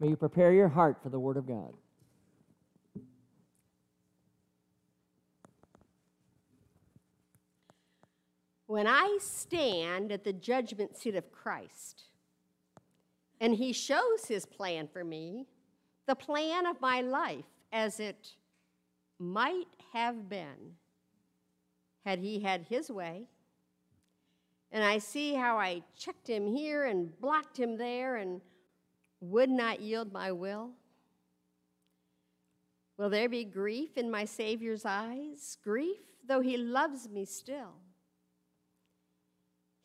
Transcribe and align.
May 0.00 0.08
you 0.08 0.16
prepare 0.16 0.52
your 0.52 0.68
heart 0.68 0.98
for 1.02 1.08
the 1.08 1.18
Word 1.18 1.36
of 1.36 1.46
God. 1.46 1.74
When 8.66 8.86
I 8.86 9.18
stand 9.20 10.12
at 10.12 10.24
the 10.24 10.32
judgment 10.32 10.96
seat 10.96 11.16
of 11.16 11.32
Christ 11.32 12.04
and 13.40 13.54
He 13.54 13.72
shows 13.72 14.26
His 14.26 14.46
plan 14.46 14.88
for 14.92 15.02
me, 15.02 15.46
the 16.06 16.14
plan 16.14 16.66
of 16.66 16.80
my 16.80 17.00
life 17.00 17.46
as 17.72 17.98
it 17.98 18.34
might 19.18 19.68
have 19.92 20.28
been 20.28 20.76
had 22.04 22.20
He 22.20 22.40
had 22.40 22.66
His 22.68 22.90
way, 22.90 23.26
and 24.70 24.84
I 24.84 24.98
see 24.98 25.34
how 25.34 25.56
I 25.56 25.82
checked 25.96 26.28
Him 26.28 26.46
here 26.46 26.84
and 26.84 27.18
blocked 27.20 27.56
Him 27.56 27.78
there 27.78 28.16
and 28.16 28.40
would 29.20 29.50
not 29.50 29.80
yield 29.80 30.12
my 30.12 30.32
will? 30.32 30.70
Will 32.96 33.10
there 33.10 33.28
be 33.28 33.44
grief 33.44 33.96
in 33.96 34.10
my 34.10 34.24
Savior's 34.24 34.84
eyes? 34.84 35.56
Grief, 35.62 36.00
though 36.26 36.40
He 36.40 36.56
loves 36.56 37.08
me 37.08 37.24
still. 37.24 37.74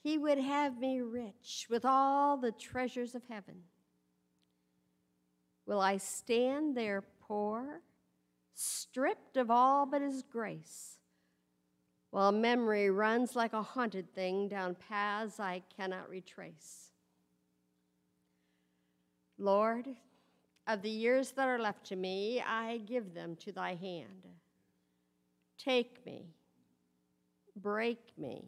He 0.02 0.18
would 0.18 0.40
have 0.40 0.80
me 0.80 1.00
rich 1.00 1.68
with 1.70 1.86
all 1.86 2.38
the 2.38 2.52
treasures 2.52 3.16
of 3.16 3.24
heaven. 3.30 3.64
Will 5.66 5.80
I 5.80 5.98
stand 5.98 6.76
there 6.76 7.04
poor, 7.22 7.82
stripped 8.54 9.38
of 9.38 9.50
all 9.50 9.86
but 9.86 10.02
His 10.02 10.24
grace, 10.24 10.98
while 12.10 12.32
memory 12.32 12.90
runs 12.90 13.36
like 13.36 13.54
a 13.54 13.64
haunted 13.64 14.14
thing 14.14 14.48
down 14.48 14.76
paths 14.76 15.40
I 15.40 15.62
cannot 15.78 16.10
retrace? 16.10 16.93
Lord, 19.44 19.88
of 20.68 20.82
the 20.82 20.90
years 20.90 21.32
that 21.32 21.50
are 21.50 21.60
left 21.60 21.86
to 21.88 21.98
me, 21.98 22.42
I 22.42 22.78
give 22.86 23.14
them 23.14 23.36
to 23.42 23.52
thy 23.52 23.76
hand. 23.76 24.28
Take 25.58 26.06
me, 26.06 26.28
break 27.58 28.00
me, 28.18 28.46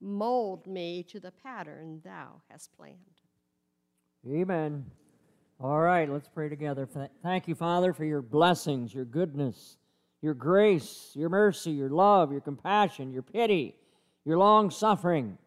mold 0.00 0.68
me 0.68 1.02
to 1.04 1.18
the 1.18 1.32
pattern 1.32 2.00
thou 2.04 2.40
hast 2.48 2.76
planned. 2.76 2.94
Amen. 4.28 4.86
All 5.60 5.80
right, 5.80 6.08
let's 6.08 6.28
pray 6.28 6.48
together. 6.48 6.88
Thank 7.22 7.48
you, 7.48 7.56
Father, 7.56 7.92
for 7.92 8.04
your 8.04 8.22
blessings, 8.22 8.94
your 8.94 9.04
goodness, 9.04 9.78
your 10.22 10.34
grace, 10.34 11.10
your 11.14 11.28
mercy, 11.28 11.72
your 11.72 11.90
love, 11.90 12.30
your 12.30 12.40
compassion, 12.40 13.12
your 13.12 13.22
pity, 13.22 13.74
your 14.24 14.38
long 14.38 14.70
suffering. 14.70 15.38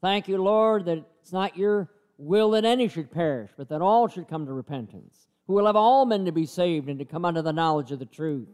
Thank 0.00 0.26
you, 0.26 0.42
Lord, 0.42 0.84
that 0.86 1.04
it's 1.20 1.32
not 1.32 1.56
your 1.56 1.88
will 2.18 2.50
that 2.50 2.64
any 2.64 2.88
should 2.88 3.10
perish, 3.10 3.50
but 3.56 3.68
that 3.68 3.80
all 3.80 4.08
should 4.08 4.28
come 4.28 4.44
to 4.44 4.52
repentance, 4.52 5.28
who 5.46 5.54
will 5.54 5.66
have 5.66 5.76
all 5.76 6.04
men 6.04 6.24
to 6.24 6.32
be 6.32 6.44
saved 6.44 6.88
and 6.88 6.98
to 6.98 7.04
come 7.04 7.24
unto 7.24 7.40
the 7.40 7.52
knowledge 7.52 7.92
of 7.92 8.00
the 8.00 8.06
truth. 8.06 8.48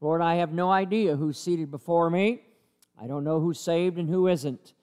Lord, 0.00 0.20
I 0.20 0.36
have 0.36 0.52
no 0.52 0.70
idea 0.70 1.16
who's 1.16 1.38
seated 1.38 1.70
before 1.70 2.10
me. 2.10 2.42
I 3.00 3.06
don't 3.06 3.24
know 3.24 3.40
who's 3.40 3.58
saved 3.58 3.98
and 3.98 4.08
who 4.08 4.28
isn't. 4.28 4.74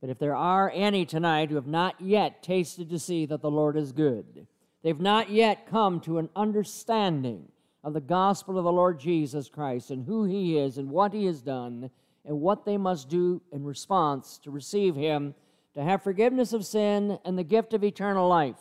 But 0.00 0.10
if 0.10 0.18
there 0.18 0.34
are 0.34 0.70
any 0.74 1.04
tonight 1.04 1.50
who 1.50 1.56
have 1.56 1.66
not 1.66 2.00
yet 2.00 2.42
tasted 2.42 2.90
to 2.90 2.98
see 2.98 3.26
that 3.26 3.42
the 3.42 3.50
Lord 3.50 3.76
is 3.76 3.92
good, 3.92 4.46
they've 4.82 5.00
not 5.00 5.30
yet 5.30 5.68
come 5.68 6.00
to 6.00 6.18
an 6.18 6.30
understanding 6.34 7.48
of 7.84 7.92
the 7.92 8.00
gospel 8.00 8.58
of 8.58 8.64
the 8.64 8.72
Lord 8.72 8.98
Jesus 8.98 9.48
Christ 9.48 9.90
and 9.90 10.04
who 10.04 10.24
he 10.24 10.58
is 10.58 10.78
and 10.78 10.90
what 10.90 11.12
he 11.12 11.26
has 11.26 11.40
done 11.42 11.90
and 12.24 12.40
what 12.40 12.64
they 12.64 12.76
must 12.76 13.08
do 13.08 13.40
in 13.52 13.64
response 13.64 14.38
to 14.38 14.50
receive 14.50 14.96
him 14.96 15.34
to 15.76 15.82
have 15.82 16.02
forgiveness 16.02 16.54
of 16.54 16.64
sin 16.64 17.18
and 17.24 17.38
the 17.38 17.44
gift 17.44 17.74
of 17.74 17.84
eternal 17.84 18.28
life 18.28 18.56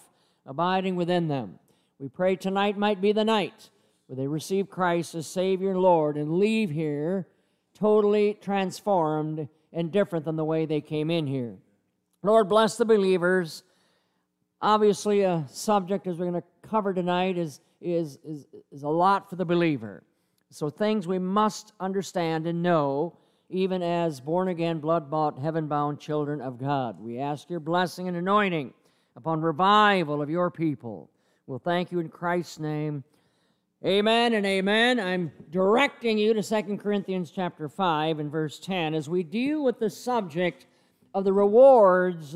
abiding 0.46 0.96
within 0.96 1.28
them. 1.28 1.58
We 1.98 2.10
pray 2.10 2.36
tonight 2.36 2.78
might 2.78 3.00
be 3.00 3.14
the 3.14 3.24
night 3.24 3.70
where 4.08 4.18
they 4.18 4.28
receive 4.28 4.70
Christ 4.70 5.16
as 5.16 5.26
Savior 5.26 5.72
and 5.72 5.80
Lord 5.80 6.18
and 6.18 6.34
leave 6.34 6.70
here 6.70 7.28
totally 7.74 8.38
transformed 8.42 9.48
and 9.72 9.92
different 9.92 10.26
than 10.26 10.36
the 10.36 10.44
way 10.44 10.66
they 10.66 10.82
came 10.82 11.10
in 11.10 11.26
here. 11.26 11.56
Lord, 12.22 12.50
bless 12.50 12.76
the 12.76 12.86
believers. 12.86 13.64
Obviously, 14.62 15.22
a 15.22 15.46
subject 15.50 16.08
as 16.08 16.18
we're 16.18 16.30
going 16.30 16.42
to 16.42 16.68
cover 16.68 16.94
tonight 16.94 17.38
is, 17.38 17.62
is, 17.82 18.20
is, 18.26 18.46
is 18.72 18.84
a 18.84 18.90
lot 18.90 19.30
for 19.30 19.38
the 19.38 19.46
believer. 19.46 20.04
So, 20.50 20.70
things 20.70 21.08
we 21.08 21.20
must 21.20 21.74
understand 21.80 22.48
and 22.48 22.62
know 22.62 23.18
even 23.50 23.82
as 23.84 24.20
born 24.20 24.48
again, 24.48 24.80
blood 24.80 25.10
bought, 25.10 25.40
heaven 25.40 25.68
bound 25.68 26.00
children 26.00 26.42
of 26.42 26.58
God. 26.58 27.00
We 27.00 27.20
ask 27.20 27.50
your 27.50 27.60
blessing 27.60 28.08
and 28.08 28.18
anointing 28.18 28.74
upon 29.16 29.42
revival 29.42 30.22
of 30.22 30.30
your 30.30 30.50
people. 30.50 31.10
We'll 31.48 31.60
thank 31.60 31.92
you 31.92 32.00
in 32.00 32.10
Christ's 32.10 32.60
name. 32.60 33.04
Amen 33.86 34.34
and 34.34 34.46
amen. 34.46 35.00
I'm 35.00 35.32
directing 35.52 36.18
you 36.18 36.34
to 36.34 36.42
2 36.42 36.78
Corinthians 36.78 37.30
chapter 37.30 37.70
5 37.70 38.20
and 38.20 38.32
verse 38.32 38.60
10 38.60 38.96
as 38.96 39.08
we 39.08 39.22
deal 39.22 39.64
with 39.64 39.80
the 39.80 39.92
subject 39.92 40.66
of 41.14 41.24
the 41.24 41.34
rewards 41.34 42.36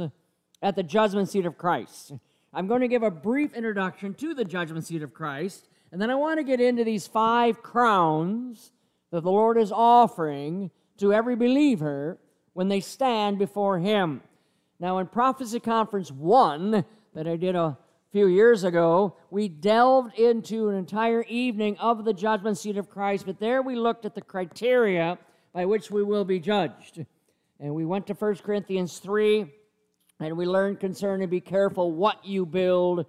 at 0.62 0.75
the 0.75 0.84
judgment 0.84 1.28
seat 1.30 1.48
of 1.48 1.58
Christ. 1.58 2.14
I'm 2.53 2.68
going 2.68 2.81
to 2.81 2.88
give 2.88 3.03
a 3.03 3.09
brief 3.09 3.53
introduction 3.53 4.14
to 4.16 4.36
the 4.36 4.46
judgment 4.46 4.86
seat 4.86 5.02
of 5.02 5.14
Christ, 5.14 5.69
and 5.92 6.00
then 6.00 6.12
I 6.12 6.16
want 6.16 6.40
to 6.40 6.44
get 6.44 6.62
into 6.62 6.84
these 6.84 7.08
five 7.08 7.64
crowns 7.64 8.72
that 9.12 9.22
the 9.22 9.31
Lord 9.31 9.58
is 9.58 9.72
offering 9.72 10.69
to 11.00 11.14
every 11.14 11.36
believer 11.36 12.18
when 12.54 12.68
they 12.68 12.80
stand 12.80 13.40
before 13.40 13.80
Him. 13.80 14.22
Now, 14.80 15.00
in 15.00 15.08
Prophecy 15.08 15.60
Conference 15.60 16.12
1, 16.12 16.86
that 17.14 17.28
I 17.28 17.36
did 17.36 17.56
a 17.56 17.78
few 18.12 18.28
years 18.28 18.64
ago, 18.64 19.16
we 19.30 19.48
delved 19.48 20.18
into 20.18 20.70
an 20.70 20.76
entire 20.76 21.24
evening 21.24 21.78
of 21.78 22.06
the 22.06 22.14
judgment 22.14 22.58
seat 22.58 22.78
of 22.78 22.90
Christ, 22.90 23.26
but 23.26 23.40
there 23.40 23.62
we 23.62 23.76
looked 23.76 24.06
at 24.06 24.16
the 24.16 24.22
criteria 24.22 25.18
by 25.54 25.66
which 25.66 25.92
we 25.92 26.04
will 26.04 26.26
be 26.26 26.40
judged. 26.40 27.06
And 27.60 27.76
we 27.76 27.86
went 27.86 28.08
to 28.08 28.14
1 28.14 28.36
Corinthians 28.38 29.00
3, 29.00 29.46
and 30.20 30.38
we 30.38 30.46
learned 30.46 30.80
concerning 30.80 31.30
be 31.30 31.42
careful 31.42 31.92
what 31.92 32.26
you 32.26 32.46
build 32.46 33.06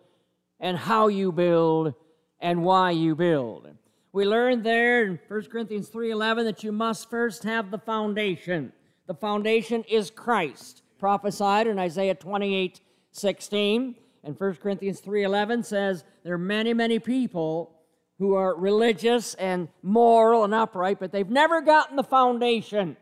and 0.58 0.76
how 0.76 1.08
you 1.08 1.32
build 1.32 1.94
and 2.40 2.62
why 2.64 2.90
you 2.90 3.14
build. 3.14 3.68
We 4.12 4.24
learned 4.24 4.64
there 4.64 5.04
in 5.04 5.20
1 5.28 5.50
Corinthians 5.50 5.88
3:11 5.88 6.44
that 6.44 6.64
you 6.64 6.72
must 6.72 7.08
first 7.08 7.44
have 7.44 7.70
the 7.70 7.78
foundation. 7.78 8.72
The 9.06 9.14
foundation 9.14 9.84
is 9.84 10.10
Christ, 10.10 10.82
prophesied 10.98 11.68
in 11.68 11.78
Isaiah 11.78 12.16
28:16. 12.16 13.94
And 14.24 14.36
1 14.36 14.60
Corinthians 14.60 15.00
3:11 15.00 15.62
says 15.62 16.04
there 16.24 16.34
are 16.34 16.38
many, 16.38 16.74
many 16.74 16.98
people 16.98 17.76
who 18.18 18.34
are 18.34 18.54
religious 18.54 19.34
and 19.34 19.68
moral 19.82 20.44
and 20.44 20.54
upright, 20.54 20.98
but 20.98 21.12
they've 21.12 21.30
never 21.30 21.60
gotten 21.60 21.96
the 21.96 22.02
foundation. 22.02 22.96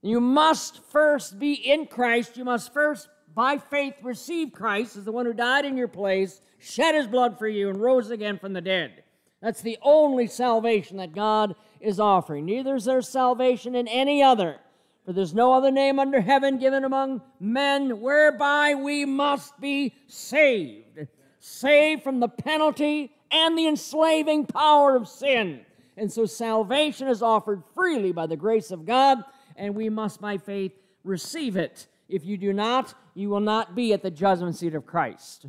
You 0.00 0.18
must 0.18 0.82
first 0.84 1.38
be 1.38 1.52
in 1.52 1.86
Christ. 1.86 2.36
You 2.36 2.44
must 2.44 2.72
first, 2.72 3.08
by 3.34 3.58
faith, 3.58 4.02
receive 4.02 4.52
Christ 4.52 4.96
as 4.96 5.04
the 5.04 5.12
one 5.12 5.26
who 5.26 5.32
died 5.32 5.64
in 5.64 5.76
your 5.76 5.88
place, 5.88 6.40
shed 6.58 6.94
his 6.94 7.06
blood 7.06 7.38
for 7.38 7.46
you, 7.46 7.68
and 7.68 7.80
rose 7.80 8.10
again 8.10 8.38
from 8.38 8.52
the 8.52 8.60
dead. 8.60 9.01
That's 9.42 9.60
the 9.60 9.78
only 9.82 10.28
salvation 10.28 10.96
that 10.98 11.14
God 11.14 11.56
is 11.80 11.98
offering. 11.98 12.46
Neither 12.46 12.76
is 12.76 12.84
there 12.84 13.02
salvation 13.02 13.74
in 13.74 13.88
any 13.88 14.22
other. 14.22 14.58
For 15.04 15.12
there's 15.12 15.34
no 15.34 15.52
other 15.52 15.72
name 15.72 15.98
under 15.98 16.20
heaven 16.20 16.58
given 16.58 16.84
among 16.84 17.22
men 17.40 18.00
whereby 18.00 18.74
we 18.74 19.04
must 19.04 19.60
be 19.60 19.94
saved. 20.06 21.08
Saved 21.40 22.04
from 22.04 22.20
the 22.20 22.28
penalty 22.28 23.12
and 23.32 23.58
the 23.58 23.66
enslaving 23.66 24.46
power 24.46 24.94
of 24.94 25.08
sin. 25.08 25.66
And 25.96 26.10
so 26.10 26.24
salvation 26.24 27.08
is 27.08 27.20
offered 27.20 27.64
freely 27.74 28.12
by 28.12 28.26
the 28.26 28.36
grace 28.36 28.70
of 28.70 28.86
God, 28.86 29.24
and 29.56 29.74
we 29.74 29.88
must 29.88 30.20
by 30.20 30.38
faith 30.38 30.72
receive 31.02 31.56
it. 31.56 31.88
If 32.08 32.24
you 32.24 32.36
do 32.36 32.52
not, 32.52 32.94
you 33.14 33.28
will 33.28 33.40
not 33.40 33.74
be 33.74 33.92
at 33.92 34.02
the 34.02 34.10
judgment 34.10 34.54
seat 34.54 34.74
of 34.74 34.86
Christ. 34.86 35.46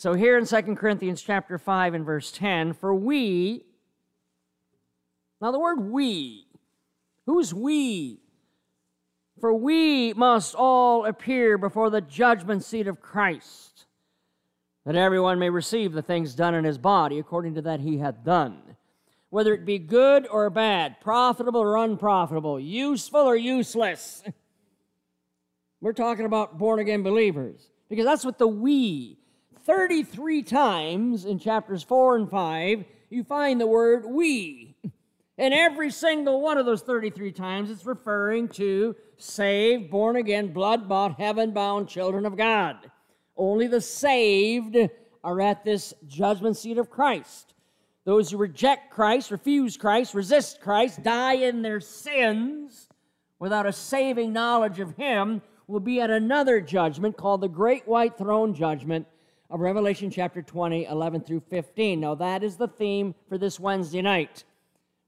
So 0.00 0.14
here 0.14 0.38
in 0.38 0.46
2 0.46 0.76
Corinthians 0.76 1.20
chapter 1.20 1.58
5 1.58 1.92
and 1.92 2.06
verse 2.06 2.32
10, 2.32 2.72
for 2.72 2.94
we, 2.94 3.66
now 5.42 5.50
the 5.50 5.58
word 5.58 5.78
we, 5.78 6.46
who's 7.26 7.52
we? 7.52 8.18
For 9.42 9.52
we 9.52 10.14
must 10.14 10.54
all 10.54 11.04
appear 11.04 11.58
before 11.58 11.90
the 11.90 12.00
judgment 12.00 12.64
seat 12.64 12.86
of 12.86 13.02
Christ, 13.02 13.84
that 14.86 14.96
everyone 14.96 15.38
may 15.38 15.50
receive 15.50 15.92
the 15.92 16.00
things 16.00 16.34
done 16.34 16.54
in 16.54 16.64
his 16.64 16.78
body 16.78 17.18
according 17.18 17.56
to 17.56 17.60
that 17.60 17.80
he 17.80 17.98
hath 17.98 18.24
done. 18.24 18.62
Whether 19.28 19.52
it 19.52 19.66
be 19.66 19.78
good 19.78 20.26
or 20.28 20.48
bad, 20.48 20.98
profitable 21.02 21.60
or 21.60 21.76
unprofitable, 21.76 22.58
useful 22.58 23.20
or 23.20 23.36
useless. 23.36 24.22
We're 25.82 25.92
talking 25.92 26.24
about 26.24 26.56
born 26.56 26.78
again 26.78 27.02
believers 27.02 27.68
because 27.90 28.06
that's 28.06 28.24
what 28.24 28.38
the 28.38 28.48
we 28.48 29.19
33 29.64 30.42
times 30.42 31.24
in 31.24 31.38
chapters 31.38 31.82
4 31.82 32.16
and 32.16 32.30
5, 32.30 32.84
you 33.10 33.24
find 33.24 33.60
the 33.60 33.66
word 33.66 34.04
we. 34.06 34.76
And 35.38 35.54
every 35.54 35.90
single 35.90 36.40
one 36.40 36.58
of 36.58 36.66
those 36.66 36.82
33 36.82 37.32
times, 37.32 37.70
it's 37.70 37.86
referring 37.86 38.48
to 38.50 38.94
saved, 39.16 39.90
born 39.90 40.16
again, 40.16 40.52
blood 40.52 40.88
bought, 40.88 41.18
heaven 41.18 41.52
bound 41.52 41.88
children 41.88 42.26
of 42.26 42.36
God. 42.36 42.76
Only 43.36 43.66
the 43.66 43.80
saved 43.80 44.76
are 45.24 45.40
at 45.40 45.64
this 45.64 45.94
judgment 46.06 46.56
seat 46.56 46.78
of 46.78 46.90
Christ. 46.90 47.54
Those 48.04 48.30
who 48.30 48.38
reject 48.38 48.90
Christ, 48.90 49.30
refuse 49.30 49.76
Christ, 49.76 50.14
resist 50.14 50.60
Christ, 50.60 51.02
die 51.02 51.34
in 51.34 51.62
their 51.62 51.80
sins 51.80 52.88
without 53.38 53.66
a 53.66 53.72
saving 53.72 54.32
knowledge 54.32 54.80
of 54.80 54.96
Him 54.96 55.42
will 55.66 55.80
be 55.80 56.00
at 56.00 56.10
another 56.10 56.60
judgment 56.60 57.16
called 57.16 57.40
the 57.40 57.48
Great 57.48 57.86
White 57.86 58.18
Throne 58.18 58.54
Judgment 58.54 59.06
of 59.50 59.60
Revelation 59.60 60.10
chapter 60.10 60.42
20, 60.42 60.84
11 60.84 61.22
through 61.22 61.42
15. 61.50 62.00
Now, 62.00 62.14
that 62.14 62.44
is 62.44 62.56
the 62.56 62.68
theme 62.68 63.14
for 63.28 63.36
this 63.36 63.58
Wednesday 63.58 64.00
night. 64.00 64.44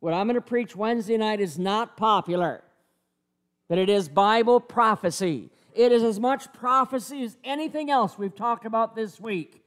What 0.01 0.15
I'm 0.15 0.27
going 0.27 0.35
to 0.35 0.41
preach 0.41 0.75
Wednesday 0.75 1.17
night 1.17 1.41
is 1.41 1.59
not 1.59 1.97
popular, 1.97 2.65
but 3.69 3.79
it 3.79 3.89
is 3.89 4.09
Bible 4.09 4.59
prophecy. 4.59 5.51
It 5.75 5.93
is 5.93 6.03
as 6.03 6.19
much 6.19 6.53
prophecy 6.53 7.23
as 7.23 7.37
anything 7.45 7.89
else 7.89 8.19
we've 8.19 8.35
talked 8.35 8.67
about 8.67 8.97
this 8.97 9.21
week. 9.21 9.63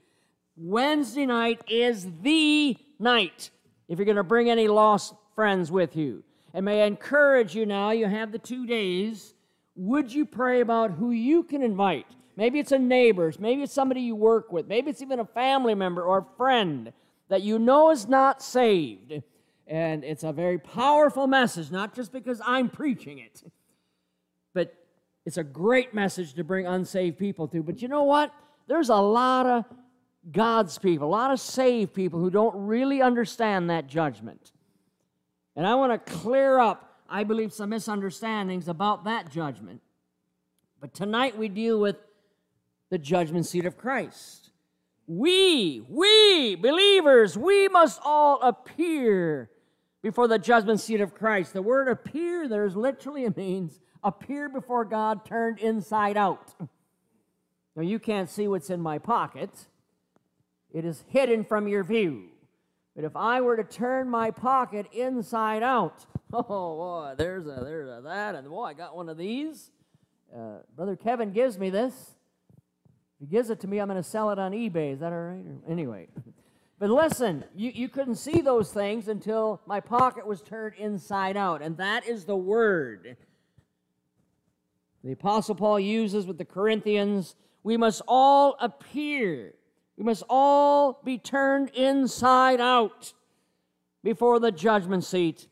Wednesday 0.56 1.24
night 1.24 1.62
is 1.68 2.06
the 2.20 2.76
night 2.98 3.50
if 3.88 3.98
you're 3.98 4.04
going 4.04 4.16
to 4.16 4.22
bring 4.22 4.50
any 4.50 4.68
lost 4.68 5.14
friends 5.34 5.72
with 5.72 5.96
you. 5.96 6.22
And 6.52 6.64
may 6.64 6.82
I 6.82 6.86
encourage 6.86 7.54
you 7.54 7.66
now, 7.66 7.90
you 7.90 8.06
have 8.06 8.30
the 8.30 8.38
two 8.38 8.66
days. 8.66 9.34
Would 9.74 10.12
you 10.12 10.26
pray 10.26 10.60
about 10.60 10.92
who 10.92 11.10
you 11.10 11.42
can 11.42 11.62
invite? 11.62 12.06
Maybe 12.36 12.58
it's 12.58 12.72
a 12.72 12.78
neighbor, 12.78 13.32
maybe 13.38 13.62
it's 13.62 13.72
somebody 13.72 14.02
you 14.02 14.14
work 14.14 14.52
with, 14.52 14.68
maybe 14.68 14.90
it's 14.90 15.00
even 15.00 15.20
a 15.20 15.24
family 15.24 15.74
member 15.74 16.02
or 16.02 16.18
a 16.18 16.36
friend 16.36 16.92
that 17.28 17.42
you 17.42 17.58
know 17.58 17.90
is 17.90 18.06
not 18.06 18.42
saved. 18.42 19.22
And 19.66 20.04
it's 20.04 20.22
a 20.22 20.32
very 20.32 20.58
powerful 20.58 21.26
message, 21.26 21.72
not 21.72 21.94
just 21.94 22.12
because 22.12 22.40
I'm 22.44 22.68
preaching 22.68 23.18
it, 23.18 23.42
but 24.54 24.72
it's 25.24 25.38
a 25.38 25.42
great 25.42 25.92
message 25.92 26.34
to 26.34 26.44
bring 26.44 26.66
unsaved 26.66 27.18
people 27.18 27.48
to. 27.48 27.62
But 27.62 27.82
you 27.82 27.88
know 27.88 28.04
what? 28.04 28.32
There's 28.68 28.90
a 28.90 28.96
lot 28.96 29.46
of 29.46 29.64
God's 30.30 30.78
people, 30.78 31.08
a 31.08 31.10
lot 31.10 31.32
of 31.32 31.40
saved 31.40 31.94
people 31.94 32.20
who 32.20 32.30
don't 32.30 32.54
really 32.66 33.02
understand 33.02 33.70
that 33.70 33.88
judgment. 33.88 34.52
And 35.56 35.66
I 35.66 35.74
want 35.74 35.92
to 35.92 36.12
clear 36.12 36.58
up, 36.58 37.00
I 37.08 37.24
believe, 37.24 37.52
some 37.52 37.70
misunderstandings 37.70 38.68
about 38.68 39.04
that 39.04 39.30
judgment. 39.30 39.80
But 40.80 40.94
tonight 40.94 41.36
we 41.36 41.48
deal 41.48 41.80
with 41.80 41.96
the 42.90 42.98
judgment 42.98 43.46
seat 43.46 43.66
of 43.66 43.76
Christ. 43.76 44.50
We, 45.06 45.84
we, 45.88 46.56
believers, 46.56 47.38
we 47.38 47.68
must 47.68 48.00
all 48.04 48.40
appear 48.42 49.50
before 50.02 50.28
the 50.28 50.38
judgment 50.38 50.80
seat 50.80 51.00
of 51.00 51.14
Christ. 51.14 51.52
The 51.52 51.62
word 51.62 51.88
appear 51.88 52.48
there's 52.48 52.76
literally 52.76 53.28
means 53.36 53.80
appear 54.02 54.48
before 54.48 54.84
God 54.84 55.24
turned 55.24 55.58
inside 55.58 56.16
out. 56.16 56.54
Now 57.74 57.82
you 57.82 57.98
can't 57.98 58.28
see 58.28 58.48
what's 58.48 58.70
in 58.70 58.80
my 58.80 58.98
pocket. 58.98 59.50
It 60.72 60.84
is 60.84 61.04
hidden 61.08 61.44
from 61.44 61.68
your 61.68 61.84
view. 61.84 62.30
But 62.94 63.04
if 63.04 63.14
I 63.14 63.42
were 63.42 63.56
to 63.56 63.64
turn 63.64 64.08
my 64.08 64.30
pocket 64.30 64.86
inside 64.92 65.62
out, 65.62 66.06
oh 66.32 66.42
boy, 66.42 67.14
there's 67.16 67.46
a 67.46 67.60
there's 67.62 67.88
a 67.88 68.00
that, 68.02 68.34
and 68.34 68.48
boy, 68.48 68.64
I 68.64 68.74
got 68.74 68.96
one 68.96 69.08
of 69.08 69.18
these. 69.18 69.70
Uh, 70.34 70.58
Brother 70.74 70.96
Kevin 70.96 71.32
gives 71.32 71.58
me 71.58 71.68
this. 71.68 72.15
If 73.18 73.28
he 73.28 73.34
gives 73.34 73.50
it 73.50 73.60
to 73.60 73.68
me, 73.68 73.78
I'm 73.78 73.88
going 73.88 74.02
to 74.02 74.08
sell 74.08 74.30
it 74.30 74.38
on 74.38 74.52
eBay. 74.52 74.92
Is 74.92 75.00
that 75.00 75.12
all 75.12 75.18
right? 75.18 75.44
Anyway. 75.68 76.08
But 76.78 76.90
listen, 76.90 77.44
you, 77.54 77.70
you 77.74 77.88
couldn't 77.88 78.16
see 78.16 78.42
those 78.42 78.70
things 78.70 79.08
until 79.08 79.62
my 79.66 79.80
pocket 79.80 80.26
was 80.26 80.42
turned 80.42 80.74
inside 80.76 81.36
out, 81.36 81.62
and 81.62 81.78
that 81.78 82.06
is 82.06 82.26
the 82.26 82.36
word. 82.36 83.16
The 85.02 85.12
Apostle 85.12 85.54
Paul 85.54 85.80
uses 85.80 86.26
with 86.26 86.36
the 86.36 86.44
Corinthians 86.44 87.34
we 87.62 87.76
must 87.76 88.02
all 88.06 88.56
appear, 88.60 89.54
we 89.96 90.04
must 90.04 90.22
all 90.28 91.00
be 91.04 91.18
turned 91.18 91.70
inside 91.70 92.60
out 92.60 93.12
before 94.04 94.38
the 94.38 94.52
judgment 94.52 95.02
seat 95.02 95.48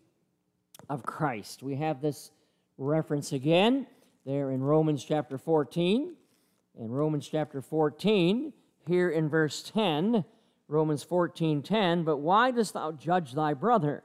of 0.88 1.02
Christ. 1.02 1.62
We 1.62 1.74
have 1.74 2.00
this 2.00 2.30
reference 2.78 3.32
again 3.32 3.88
there 4.24 4.52
in 4.52 4.62
Romans 4.62 5.04
chapter 5.04 5.38
14. 5.38 6.14
In 6.78 6.90
Romans 6.90 7.28
chapter 7.28 7.62
14, 7.62 8.52
here 8.88 9.08
in 9.08 9.28
verse 9.28 9.62
10, 9.72 10.24
Romans 10.66 11.04
14 11.04 11.62
10, 11.62 12.02
but 12.02 12.16
why 12.16 12.50
dost 12.50 12.74
thou 12.74 12.90
judge 12.90 13.32
thy 13.32 13.54
brother? 13.54 14.02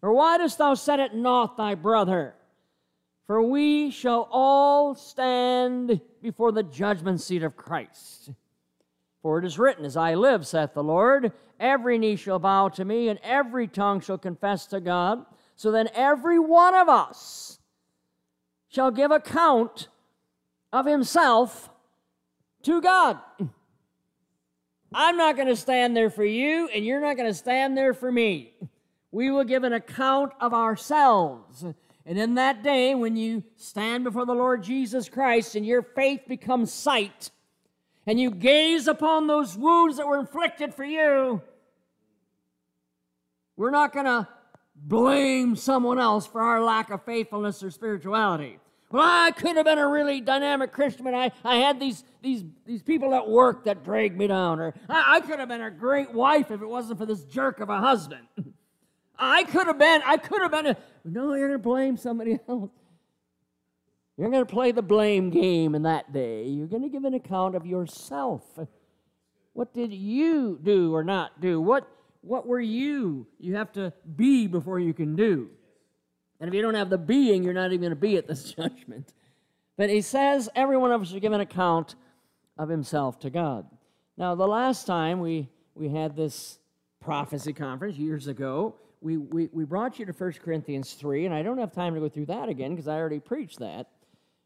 Or 0.00 0.12
why 0.12 0.38
dost 0.38 0.58
thou 0.58 0.74
set 0.74 1.00
at 1.00 1.14
naught 1.14 1.56
thy 1.56 1.74
brother? 1.74 2.34
For 3.26 3.42
we 3.42 3.90
shall 3.90 4.28
all 4.30 4.94
stand 4.94 6.00
before 6.22 6.52
the 6.52 6.62
judgment 6.62 7.20
seat 7.20 7.42
of 7.42 7.56
Christ. 7.56 8.30
For 9.22 9.38
it 9.38 9.44
is 9.44 9.58
written, 9.58 9.84
As 9.84 9.96
I 9.96 10.14
live, 10.14 10.46
saith 10.46 10.74
the 10.74 10.82
Lord, 10.82 11.32
every 11.58 11.98
knee 11.98 12.16
shall 12.16 12.38
bow 12.38 12.68
to 12.70 12.84
me, 12.84 13.08
and 13.08 13.18
every 13.22 13.66
tongue 13.66 14.00
shall 14.00 14.18
confess 14.18 14.66
to 14.66 14.80
God. 14.80 15.26
So 15.56 15.70
then 15.70 15.88
every 15.94 16.38
one 16.38 16.74
of 16.74 16.88
us 16.88 17.58
shall 18.68 18.90
give 18.90 19.10
account 19.10 19.88
of 20.72 20.86
himself 20.86 21.70
to 22.62 22.80
God. 22.80 23.18
I'm 24.92 25.16
not 25.16 25.36
going 25.36 25.48
to 25.48 25.56
stand 25.56 25.96
there 25.96 26.10
for 26.10 26.24
you, 26.24 26.68
and 26.74 26.84
you're 26.84 27.00
not 27.00 27.16
going 27.16 27.28
to 27.28 27.34
stand 27.34 27.76
there 27.76 27.94
for 27.94 28.10
me. 28.10 28.54
We 29.12 29.30
will 29.30 29.44
give 29.44 29.64
an 29.64 29.72
account 29.72 30.32
of 30.40 30.52
ourselves. 30.52 31.64
And 32.04 32.18
in 32.18 32.34
that 32.34 32.62
day, 32.62 32.94
when 32.94 33.16
you 33.16 33.44
stand 33.56 34.04
before 34.04 34.26
the 34.26 34.34
Lord 34.34 34.62
Jesus 34.62 35.08
Christ 35.08 35.54
and 35.54 35.64
your 35.64 35.82
faith 35.82 36.22
becomes 36.26 36.72
sight, 36.72 37.30
and 38.06 38.18
you 38.18 38.30
gaze 38.30 38.88
upon 38.88 39.26
those 39.26 39.56
wounds 39.56 39.96
that 39.98 40.06
were 40.06 40.18
inflicted 40.18 40.74
for 40.74 40.84
you, 40.84 41.42
we're 43.56 43.70
not 43.70 43.92
going 43.92 44.06
to 44.06 44.26
blame 44.74 45.54
someone 45.54 46.00
else 46.00 46.26
for 46.26 46.40
our 46.40 46.62
lack 46.62 46.90
of 46.90 47.04
faithfulness 47.04 47.62
or 47.62 47.70
spirituality. 47.70 48.58
Well, 48.90 49.04
I 49.04 49.30
could 49.30 49.56
have 49.56 49.66
been 49.66 49.78
a 49.78 49.86
really 49.86 50.20
dynamic 50.20 50.72
Christian, 50.72 51.04
but 51.04 51.14
I, 51.14 51.30
I 51.44 51.56
had 51.56 51.78
these, 51.78 52.02
these, 52.22 52.42
these 52.66 52.82
people 52.82 53.14
at 53.14 53.28
work 53.28 53.64
that 53.64 53.84
dragged 53.84 54.16
me 54.16 54.26
down. 54.26 54.58
Or 54.58 54.74
I, 54.88 55.16
I 55.16 55.20
could 55.20 55.38
have 55.38 55.48
been 55.48 55.62
a 55.62 55.70
great 55.70 56.12
wife 56.12 56.50
if 56.50 56.60
it 56.60 56.66
wasn't 56.66 56.98
for 56.98 57.06
this 57.06 57.22
jerk 57.24 57.60
of 57.60 57.68
a 57.68 57.78
husband. 57.78 58.26
I 59.18 59.44
could 59.44 59.68
have 59.68 59.78
been, 59.78 60.02
I 60.04 60.16
could 60.16 60.42
have 60.42 60.50
been 60.50 60.66
a, 60.66 60.76
no, 61.04 61.34
you're 61.34 61.48
going 61.48 61.60
to 61.60 61.62
blame 61.62 61.96
somebody 61.96 62.38
else. 62.48 62.70
You're 64.16 64.30
going 64.30 64.44
to 64.44 64.52
play 64.52 64.72
the 64.72 64.82
blame 64.82 65.30
game 65.30 65.74
in 65.74 65.84
that 65.84 66.12
day. 66.12 66.46
You're 66.46 66.66
going 66.66 66.82
to 66.82 66.88
give 66.88 67.04
an 67.04 67.14
account 67.14 67.54
of 67.54 67.64
yourself. 67.64 68.42
What 69.52 69.72
did 69.72 69.92
you 69.92 70.58
do 70.62 70.94
or 70.94 71.04
not 71.04 71.40
do? 71.40 71.60
What, 71.60 71.86
what 72.22 72.46
were 72.46 72.60
you? 72.60 73.26
You 73.38 73.56
have 73.56 73.72
to 73.72 73.92
be 74.16 74.46
before 74.46 74.80
you 74.80 74.92
can 74.92 75.16
do. 75.16 75.50
And 76.40 76.48
if 76.48 76.54
you 76.54 76.62
don't 76.62 76.74
have 76.74 76.90
the 76.90 76.98
being, 76.98 77.44
you're 77.44 77.52
not 77.52 77.66
even 77.66 77.80
going 77.80 77.90
to 77.90 77.96
be 77.96 78.16
at 78.16 78.26
this 78.26 78.52
judgment. 78.54 79.12
But 79.76 79.90
he 79.90 80.00
says 80.00 80.48
every 80.54 80.76
one 80.76 80.90
of 80.90 81.02
us 81.02 81.10
should 81.10 81.22
give 81.22 81.32
an 81.32 81.40
account 81.40 81.94
of 82.58 82.68
himself 82.68 83.18
to 83.20 83.30
God. 83.30 83.66
Now, 84.16 84.34
the 84.34 84.46
last 84.46 84.86
time 84.86 85.20
we, 85.20 85.48
we 85.74 85.88
had 85.88 86.16
this 86.16 86.58
prophecy 87.00 87.52
conference 87.52 87.96
years 87.96 88.26
ago, 88.26 88.74
we, 89.00 89.16
we, 89.16 89.48
we 89.52 89.64
brought 89.64 89.98
you 89.98 90.04
to 90.04 90.12
1 90.12 90.32
Corinthians 90.44 90.92
3, 90.94 91.24
and 91.24 91.34
I 91.34 91.42
don't 91.42 91.58
have 91.58 91.72
time 91.72 91.94
to 91.94 92.00
go 92.00 92.08
through 92.08 92.26
that 92.26 92.48
again 92.48 92.74
because 92.74 92.88
I 92.88 92.96
already 92.96 93.20
preached 93.20 93.58
that. 93.60 93.88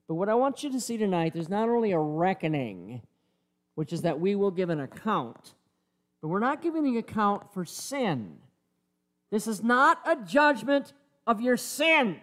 But 0.07 0.15
what 0.15 0.29
I 0.29 0.35
want 0.35 0.63
you 0.63 0.71
to 0.71 0.81
see 0.81 0.97
tonight, 0.97 1.33
there's 1.33 1.49
not 1.49 1.69
only 1.69 1.93
a 1.93 1.99
reckoning, 1.99 3.03
which 3.75 3.93
is 3.93 4.03
that 4.03 4.21
we 4.21 4.37
will 4.37 4.51
give 4.51 4.71
an 4.71 4.81
account, 4.81 5.55
but 6.21 6.29
we're 6.29 6.39
not 6.39 6.63
giving 6.63 6.87
an 6.87 6.97
account 6.97 7.53
for 7.53 7.65
sin. 7.65 8.37
This 9.31 9.49
is 9.49 9.63
not 9.63 9.99
a 10.07 10.17
judgment 10.25 10.93
of 11.26 11.40
your 11.40 11.57
sin. 11.57 12.21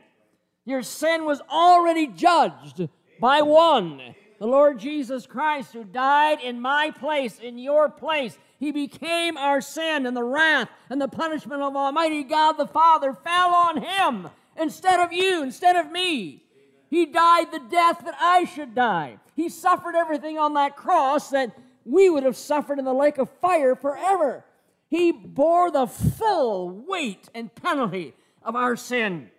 Your 0.65 0.83
sin 0.83 1.25
was 1.25 1.41
already 1.49 2.07
judged 2.07 2.87
by 3.19 3.41
one, 3.41 4.15
the 4.39 4.47
Lord 4.47 4.79
Jesus 4.79 5.25
Christ, 5.25 5.73
who 5.73 5.83
died 5.83 6.39
in 6.41 6.61
my 6.61 6.91
place, 6.91 7.39
in 7.39 7.57
your 7.57 7.89
place. 7.89 8.37
He 8.59 8.71
became 8.71 9.37
our 9.37 9.61
sin, 9.61 10.05
and 10.05 10.15
the 10.15 10.23
wrath 10.23 10.69
and 10.89 11.01
the 11.01 11.07
punishment 11.07 11.61
of 11.61 11.75
Almighty 11.75 12.23
God 12.23 12.53
the 12.53 12.67
Father 12.67 13.13
fell 13.13 13.53
on 13.53 13.81
him 13.81 14.29
instead 14.57 14.99
of 14.99 15.11
you, 15.11 15.41
instead 15.41 15.75
of 15.75 15.91
me. 15.91 16.43
He 16.89 17.05
died 17.05 17.51
the 17.51 17.63
death 17.71 18.03
that 18.05 18.15
I 18.19 18.43
should 18.43 18.75
die. 18.75 19.17
He 19.35 19.49
suffered 19.49 19.95
everything 19.95 20.37
on 20.37 20.53
that 20.55 20.75
cross 20.75 21.29
that 21.29 21.55
we 21.85 22.09
would 22.09 22.23
have 22.23 22.37
suffered 22.37 22.79
in 22.79 22.85
the 22.85 22.93
lake 22.93 23.17
of 23.17 23.29
fire 23.41 23.75
forever. 23.75 24.45
He 24.89 25.11
bore 25.11 25.71
the 25.71 25.87
full 25.87 26.69
weight 26.69 27.29
and 27.33 27.53
penalty 27.55 28.13
of 28.43 28.55
our 28.55 28.75
sin, 28.75 29.29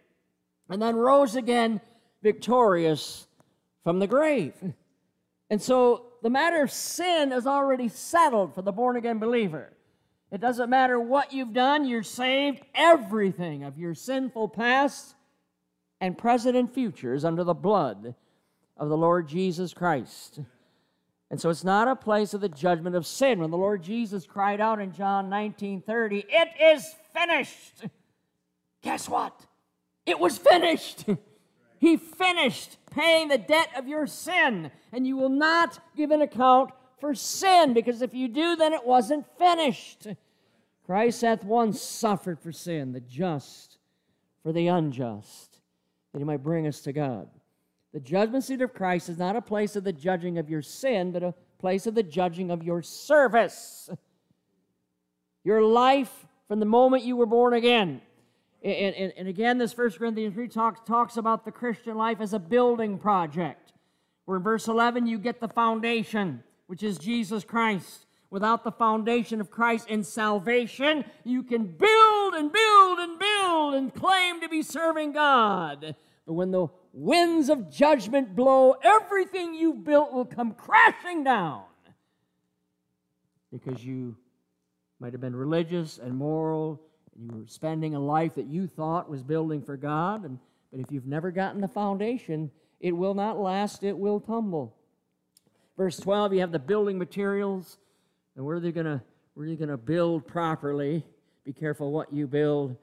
and 0.69 0.81
then 0.81 0.97
rose 0.97 1.37
again 1.37 1.81
victorious 2.23 3.27
from 3.85 3.99
the 3.99 4.07
grave. 4.07 4.55
And 5.51 5.61
so 5.61 6.07
the 6.23 6.31
matter 6.31 6.63
of 6.63 6.71
sin 6.71 7.33
is 7.33 7.47
already 7.47 7.89
settled 7.89 8.55
for 8.55 8.63
the 8.63 8.73
born 8.73 8.97
again 8.97 9.19
believer. 9.19 9.73
It 10.31 10.41
doesn't 10.41 10.71
matter 10.71 10.99
what 10.99 11.33
you've 11.33 11.53
done, 11.53 11.85
you're 11.85 12.03
saved. 12.03 12.63
Everything 12.75 13.65
of 13.65 13.77
your 13.77 13.95
sinful 13.95 14.49
past 14.49 15.15
and 16.01 16.17
present 16.17 16.57
and 16.57 16.73
future 16.73 17.13
is 17.13 17.25
under 17.25 17.45
the 17.45 17.55
blood 17.55 18.15
of 18.79 18.89
the 18.89 18.97
Lord 18.97 19.29
Jesus 19.29 19.75
Christ. 19.75 20.41
And 21.31 21.41
so 21.41 21.51
it's 21.51 21.65
not 21.65 21.89
a 21.89 21.97
place 21.97 22.35
of 22.35 22.41
the 22.41 22.49
judgment 22.49 22.97
of 22.97 23.07
sin. 23.07 23.41
When 23.41 23.51
the 23.51 23.59
Lord 23.59 23.83
Jesus 23.83 24.27
cried 24.27 24.61
out 24.61 24.81
in 24.81 24.93
John 24.93 25.29
19 25.29 25.83
30, 25.83 26.25
it 26.29 26.49
is 26.61 26.95
finished. 27.15 27.85
Guess 28.83 29.09
what? 29.09 29.47
It 30.05 30.19
was 30.19 30.39
finished. 30.39 31.05
he 31.79 31.97
finished 31.97 32.79
paying 32.91 33.29
the 33.29 33.39
debt 33.39 33.69
of 33.77 33.89
your 33.89 34.07
sin, 34.07 34.71
and 34.93 35.07
you 35.07 35.17
will 35.17 35.29
not 35.29 35.79
give 35.97 36.11
an 36.11 36.23
account 36.23 36.71
for 37.01 37.15
sin, 37.15 37.73
because 37.73 38.03
if 38.03 38.15
you 38.15 38.29
do, 38.29 38.57
then 38.57 38.73
it 38.73 38.85
wasn't 38.85 39.27
finished. 39.39 40.07
Christ 40.85 41.23
hath 41.23 41.45
once 41.45 41.81
suffered 41.81 42.39
for 42.39 42.53
sin, 42.53 42.93
the 42.93 43.01
just 43.01 43.79
for 44.43 44.53
the 44.53 44.69
unjust, 44.69 45.61
that 46.13 46.19
he 46.19 46.25
might 46.25 46.43
bring 46.43 46.67
us 46.67 46.81
to 46.83 46.93
God. 46.93 47.29
The 47.93 48.01
judgment 48.01 48.45
seat 48.45 48.63
of 48.63 48.75
Christ 48.75 49.09
is 49.09 49.19
not 49.19 49.37
a 49.37 49.43
place 49.43 49.77
of 49.77 49.85
the 49.85 49.93
judging 49.93 50.39
of 50.39 50.49
your 50.49 50.63
sin, 50.63 51.13
but 51.13 51.23
a 51.23 51.35
place 51.59 51.87
of 51.87 51.95
the 51.95 52.03
judging 52.03 52.51
of 52.51 52.63
your 52.63 52.83
service. 52.83 53.91
Your 55.45 55.63
life 55.63 56.27
from 56.49 56.61
the 56.61 56.67
moment 56.67 57.05
you 57.05 57.17
were 57.17 57.27
born 57.27 57.55
again. 57.55 58.01
And, 58.63 58.95
and, 58.95 59.13
and 59.17 59.29
again, 59.29 59.59
this 59.59 59.77
1 59.77 59.93
Corinthians 59.93 60.35
3 60.35 60.49
talks, 60.49 60.81
talks 60.87 61.17
about 61.17 61.45
the 61.45 61.51
Christian 61.51 61.97
life 61.97 62.21
as 62.21 62.33
a 62.33 62.39
building 62.39 62.99
project. 62.99 63.73
Where 64.25 64.37
in 64.37 64.43
verse 64.43 64.69
11, 64.69 65.07
you 65.07 65.19
get 65.19 65.41
the 65.41 65.49
foundation, 65.49 66.45
which 66.67 66.83
is 66.83 66.99
Jesus 66.99 67.45
Christ. 67.45 68.07
Without 68.31 68.65
the 68.65 68.73
foundation 68.73 69.41
of 69.41 69.51
Christ 69.51 69.89
in 69.89 70.05
salvation, 70.05 71.05
you 71.25 71.43
can 71.43 71.67
build 71.67 72.35
and 72.35 72.53
build 72.53 72.99
and 72.99 73.19
build 73.19 73.75
and 73.75 73.93
claim 73.93 74.41
to 74.41 74.49
be 74.49 74.63
serving 74.63 75.13
God. 75.13 75.95
But 76.27 76.33
when 76.33 76.51
the 76.51 76.69
winds 76.93 77.51
of 77.51 77.71
judgment 77.71 78.35
blow, 78.35 78.77
everything 78.83 79.55
you've 79.55 79.85
built 79.85 80.13
will 80.13 80.25
come 80.25 80.53
crashing 80.55 81.25
down 81.25 81.65
because 83.53 83.85
you 83.85 84.17
might 84.99 85.13
have 85.13 85.21
been 85.21 85.37
religious 85.37 85.99
and 85.99 86.17
moral, 86.17 86.81
and 87.17 87.31
you 87.31 87.39
were 87.39 87.47
spending 87.47 87.95
a 87.95 88.01
life 88.01 88.35
that 88.35 88.47
you 88.47 88.67
thought 88.67 89.11
was 89.11 89.23
building 89.23 89.63
for 89.63 89.77
God. 89.77 90.25
And, 90.25 90.39
but 90.71 90.81
if 90.81 90.87
you've 90.91 91.07
never 91.07 91.31
gotten 91.31 91.61
the 91.61 91.69
foundation, 91.69 92.51
it 92.81 92.93
will 92.93 93.15
not 93.15 93.39
last, 93.39 93.83
it 93.83 93.97
will 93.97 94.21
tumble. 94.21 94.75
Verse 95.77 95.97
12, 95.99 96.35
you 96.35 96.41
have 96.41 96.53
the 96.53 96.59
building 96.59 96.99
materials, 96.99 97.79
and 98.37 98.45
where 98.45 98.57
are 98.57 98.61
they 98.61 98.73
to 98.73 99.03
where 99.35 99.47
are 99.47 99.49
you 99.49 99.57
going 99.57 99.71
to 99.71 99.79
build 99.79 100.27
properly? 100.27 101.03
Be 101.45 101.55
careful 101.55 101.91
what 101.91 102.13
you 102.13 102.27
build. 102.27 102.77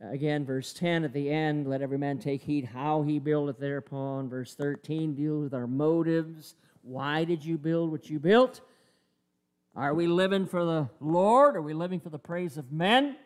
Again, 0.00 0.44
verse 0.44 0.72
10 0.72 1.04
at 1.04 1.12
the 1.12 1.30
end, 1.30 1.66
let 1.66 1.82
every 1.82 1.98
man 1.98 2.18
take 2.18 2.42
heed 2.42 2.64
how 2.64 3.02
he 3.02 3.18
buildeth 3.18 3.58
thereupon. 3.58 4.28
Verse 4.28 4.54
13 4.54 5.14
deals 5.14 5.42
with 5.42 5.54
our 5.54 5.66
motives. 5.66 6.54
Why 6.82 7.24
did 7.24 7.44
you 7.44 7.58
build 7.58 7.90
what 7.90 8.08
you 8.08 8.20
built? 8.20 8.60
Are 9.74 9.94
we 9.94 10.06
living 10.06 10.46
for 10.46 10.64
the 10.64 10.88
Lord? 11.00 11.56
Are 11.56 11.62
we 11.62 11.74
living 11.74 11.98
for 11.98 12.10
the 12.10 12.18
praise 12.18 12.56
of 12.56 12.70
men? 12.70 13.16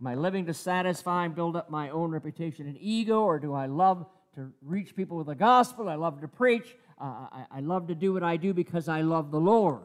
Am 0.00 0.06
I 0.06 0.14
living 0.14 0.46
to 0.46 0.54
satisfy 0.54 1.24
and 1.24 1.34
build 1.34 1.56
up 1.56 1.70
my 1.70 1.90
own 1.90 2.10
reputation 2.10 2.66
and 2.66 2.76
ego, 2.80 3.22
or 3.22 3.38
do 3.38 3.52
I 3.54 3.66
love 3.66 4.06
to 4.34 4.52
reach 4.62 4.94
people 4.94 5.16
with 5.16 5.26
the 5.26 5.34
gospel? 5.34 5.88
I 5.88 5.96
love 5.96 6.20
to 6.20 6.28
preach. 6.28 6.76
Uh, 7.00 7.26
I, 7.32 7.44
I 7.50 7.60
love 7.60 7.88
to 7.88 7.94
do 7.94 8.12
what 8.12 8.22
I 8.22 8.36
do 8.36 8.54
because 8.54 8.88
I 8.88 9.00
love 9.00 9.30
the 9.30 9.40
Lord. 9.40 9.82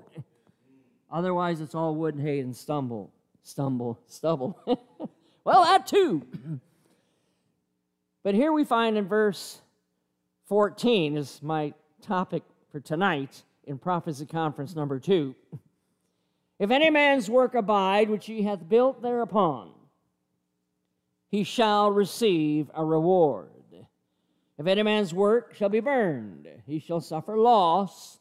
Otherwise, 1.11 1.61
it's 1.61 1.75
all 1.75 1.95
wood 1.95 2.15
and 2.15 2.25
hay 2.25 2.39
and 2.39 2.55
stumble, 2.55 3.11
stumble, 3.43 3.99
stubble. 4.07 4.59
Well, 5.45 5.63
that 5.63 5.87
too. 5.87 6.25
but 8.23 8.33
here 8.33 8.53
we 8.53 8.63
find 8.63 8.97
in 8.97 9.07
verse 9.07 9.59
14 10.47 11.17
is 11.17 11.41
my 11.41 11.73
topic 12.01 12.43
for 12.71 12.79
tonight 12.79 13.43
in 13.65 13.77
prophecy 13.77 14.25
conference 14.25 14.75
number 14.75 14.99
two. 14.99 15.35
If 16.59 16.71
any 16.71 16.89
man's 16.89 17.29
work 17.29 17.55
abide 17.55 18.09
which 18.09 18.25
he 18.25 18.43
hath 18.43 18.69
built 18.69 19.01
thereupon, 19.01 19.71
he 21.33 21.43
shall 21.43 21.89
receive 21.89 22.69
a 22.75 22.85
reward. 22.85 23.49
If 24.59 24.67
any 24.67 24.83
man's 24.83 25.15
work 25.15 25.55
shall 25.55 25.67
be 25.67 25.79
burned, 25.79 26.47
he 26.67 26.77
shall 26.77 27.01
suffer 27.01 27.35
loss, 27.39 28.19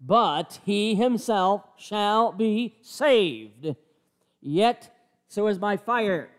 but 0.00 0.58
he 0.64 0.94
himself 0.94 1.62
shall 1.76 2.32
be 2.32 2.76
saved, 2.80 3.76
yet 4.40 4.96
so 5.28 5.46
is 5.48 5.58
by 5.58 5.76
fire. 5.76 6.30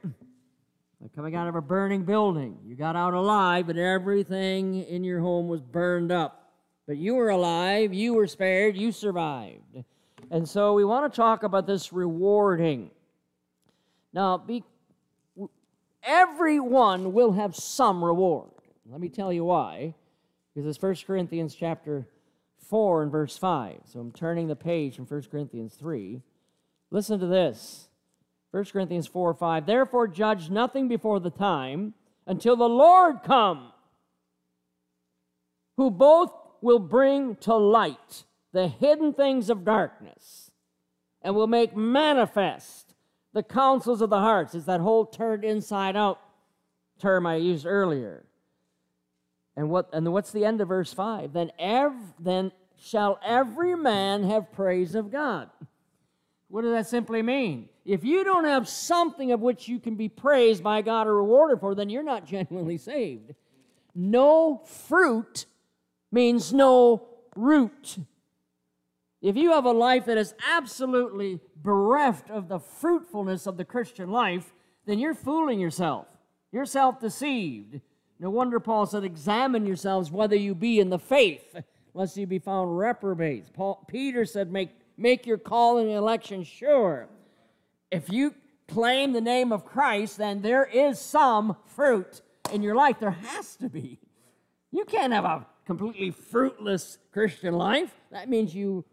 Coming 1.15 1.35
out 1.35 1.47
of 1.47 1.53
a 1.53 1.61
burning 1.61 2.05
building. 2.05 2.57
You 2.65 2.75
got 2.75 2.95
out 2.95 3.13
alive, 3.13 3.67
but 3.67 3.77
everything 3.77 4.83
in 4.85 5.03
your 5.03 5.19
home 5.19 5.47
was 5.47 5.61
burned 5.61 6.11
up. 6.11 6.53
But 6.87 6.97
you 6.97 7.13
were 7.13 7.29
alive, 7.29 7.93
you 7.93 8.15
were 8.15 8.25
spared, 8.25 8.75
you 8.75 8.91
survived. 8.91 9.83
And 10.31 10.49
so 10.49 10.73
we 10.73 10.83
want 10.85 11.13
to 11.13 11.15
talk 11.15 11.43
about 11.43 11.67
this 11.67 11.93
rewarding. 11.93 12.89
Now, 14.11 14.39
be, 14.39 14.63
everyone 16.03 17.13
will 17.13 17.33
have 17.33 17.55
some 17.55 18.03
reward. 18.03 18.49
Let 18.89 18.99
me 18.99 19.09
tell 19.09 19.31
you 19.31 19.45
why. 19.45 19.93
Because 20.53 20.67
it's 20.67 20.81
1 20.81 20.95
Corinthians 21.05 21.55
chapter 21.55 22.07
4 22.67 23.03
and 23.03 23.11
verse 23.11 23.37
5. 23.37 23.81
So 23.85 23.99
I'm 23.99 24.11
turning 24.11 24.47
the 24.47 24.55
page 24.55 24.95
from 24.95 25.05
1 25.05 25.23
Corinthians 25.31 25.75
3. 25.75 26.21
Listen 26.91 27.19
to 27.19 27.27
this. 27.27 27.89
1 28.51 28.65
Corinthians 28.65 29.07
4 29.07 29.33
5. 29.33 29.65
Therefore, 29.65 30.07
judge 30.07 30.49
nothing 30.49 30.87
before 30.87 31.19
the 31.19 31.29
time 31.29 31.93
until 32.25 32.55
the 32.55 32.69
Lord 32.69 33.23
come, 33.23 33.71
who 35.77 35.91
both 35.91 36.31
will 36.61 36.79
bring 36.79 37.35
to 37.37 37.55
light 37.55 38.23
the 38.51 38.67
hidden 38.67 39.13
things 39.13 39.49
of 39.49 39.63
darkness 39.63 40.51
and 41.21 41.35
will 41.35 41.47
make 41.47 41.75
manifest 41.75 42.88
the 43.33 43.43
counsels 43.43 44.01
of 44.01 44.09
the 44.09 44.19
hearts. 44.19 44.55
Is 44.55 44.65
that 44.65 44.81
whole 44.81 45.05
turned 45.05 45.43
inside 45.43 45.95
out 45.95 46.19
term 46.99 47.25
I 47.25 47.35
used 47.35 47.65
earlier. 47.65 48.25
And 49.55 49.69
what 49.69 49.89
and 49.93 50.11
what's 50.13 50.31
the 50.31 50.45
end 50.45 50.61
of 50.61 50.67
verse 50.67 50.93
5? 50.93 51.33
Then 51.33 51.51
ev, 51.59 51.93
then 52.19 52.51
shall 52.77 53.19
every 53.23 53.75
man 53.75 54.23
have 54.23 54.51
praise 54.51 54.95
of 54.95 55.11
God. 55.11 55.49
What 56.47 56.63
does 56.63 56.71
that 56.71 56.87
simply 56.87 57.21
mean? 57.21 57.69
If 57.85 58.03
you 58.03 58.23
don't 58.23 58.45
have 58.45 58.67
something 58.67 59.31
of 59.31 59.39
which 59.39 59.67
you 59.67 59.79
can 59.79 59.95
be 59.95 60.09
praised 60.09 60.63
by 60.63 60.81
God 60.81 61.07
or 61.07 61.15
rewarded 61.15 61.59
for, 61.59 61.75
then 61.75 61.89
you're 61.89 62.03
not 62.03 62.25
genuinely 62.27 62.77
saved. 62.77 63.33
No 63.93 64.61
fruit 64.65 65.45
means 66.11 66.53
no 66.53 67.07
root. 67.35 67.97
If 69.21 69.35
you 69.35 69.51
have 69.51 69.65
a 69.65 69.71
life 69.71 70.05
that 70.05 70.17
is 70.17 70.33
absolutely 70.49 71.39
bereft 71.55 72.29
of 72.29 72.47
the 72.47 72.59
fruitfulness 72.59 73.47
of 73.47 73.57
the 73.57 73.65
Christian 73.65 74.09
life, 74.09 74.53
then 74.85 74.97
you're 74.97 75.13
fooling 75.13 75.59
yourself. 75.59 76.07
You're 76.51 76.65
self 76.65 76.99
deceived. 76.99 77.81
No 78.19 78.29
wonder 78.29 78.59
Paul 78.59 78.85
said, 78.85 79.03
Examine 79.03 79.65
yourselves 79.65 80.11
whether 80.11 80.35
you 80.35 80.55
be 80.55 80.79
in 80.79 80.89
the 80.89 80.99
faith, 80.99 81.55
lest 81.93 82.17
you 82.17 82.27
be 82.27 82.39
found 82.39 82.77
reprobates. 82.77 83.49
Paul, 83.53 83.85
Peter 83.87 84.25
said, 84.25 84.51
Make 84.51 84.71
make 84.97 85.25
your 85.25 85.37
calling 85.37 85.87
and 85.87 85.97
election 85.97 86.43
sure. 86.43 87.07
If 87.91 88.09
you 88.09 88.35
claim 88.67 89.13
the 89.13 89.21
name 89.21 89.51
of 89.51 89.65
Christ, 89.65 90.17
then 90.17 90.41
there 90.41 90.65
is 90.65 90.99
some 90.99 91.57
fruit 91.65 92.21
in 92.51 92.61
your 92.61 92.75
life. 92.75 92.99
There 92.99 93.11
has 93.11 93.55
to 93.57 93.69
be. 93.69 93.99
You 94.71 94.85
can't 94.85 95.13
have 95.13 95.25
a 95.25 95.45
completely 95.65 96.11
fruitless 96.11 96.99
Christian 97.11 97.53
life. 97.53 97.91
That 98.11 98.29
means 98.29 98.53
you 98.53 98.85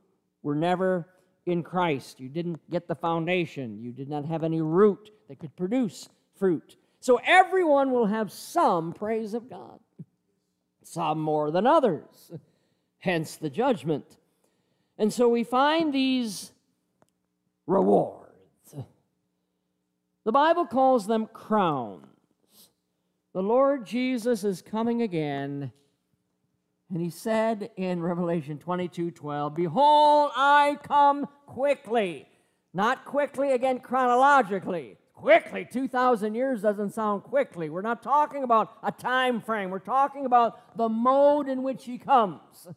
were 0.46 0.54
never 0.54 1.08
in 1.44 1.64
Christ. 1.64 2.20
You 2.20 2.28
didn't 2.28 2.60
get 2.70 2.86
the 2.86 2.94
foundation. 2.94 3.80
You 3.80 3.90
did 3.90 4.08
not 4.08 4.24
have 4.26 4.44
any 4.44 4.60
root 4.60 5.10
that 5.28 5.40
could 5.40 5.56
produce 5.56 6.08
fruit. 6.38 6.76
So 7.00 7.18
everyone 7.26 7.90
will 7.90 8.06
have 8.06 8.30
some 8.30 8.92
praise 8.92 9.34
of 9.34 9.50
God, 9.50 9.80
some 10.84 11.18
more 11.20 11.50
than 11.50 11.66
others. 11.66 12.30
Hence 12.98 13.34
the 13.34 13.50
judgment. 13.50 14.18
And 14.98 15.12
so 15.12 15.28
we 15.28 15.42
find 15.42 15.92
these 15.92 16.52
rewards. 17.66 18.76
The 20.24 20.32
Bible 20.32 20.66
calls 20.66 21.08
them 21.08 21.26
crowns. 21.26 22.06
The 23.32 23.42
Lord 23.42 23.84
Jesus 23.84 24.44
is 24.44 24.62
coming 24.62 25.02
again. 25.02 25.72
And 26.90 27.00
he 27.00 27.10
said 27.10 27.70
in 27.76 28.00
Revelation 28.00 28.58
22 28.58 29.10
12, 29.10 29.54
Behold, 29.54 30.30
I 30.36 30.78
come 30.82 31.26
quickly. 31.46 32.28
Not 32.72 33.04
quickly, 33.04 33.52
again, 33.52 33.80
chronologically. 33.80 34.98
Quickly, 35.14 35.66
2,000 35.70 36.34
years 36.34 36.60
doesn't 36.60 36.92
sound 36.92 37.22
quickly. 37.22 37.70
We're 37.70 37.80
not 37.80 38.02
talking 38.02 38.44
about 38.44 38.76
a 38.82 38.92
time 38.92 39.40
frame. 39.40 39.70
We're 39.70 39.78
talking 39.78 40.26
about 40.26 40.76
the 40.76 40.90
mode 40.90 41.48
in 41.48 41.62
which 41.62 41.86
he 41.86 41.96
comes. 41.96 42.68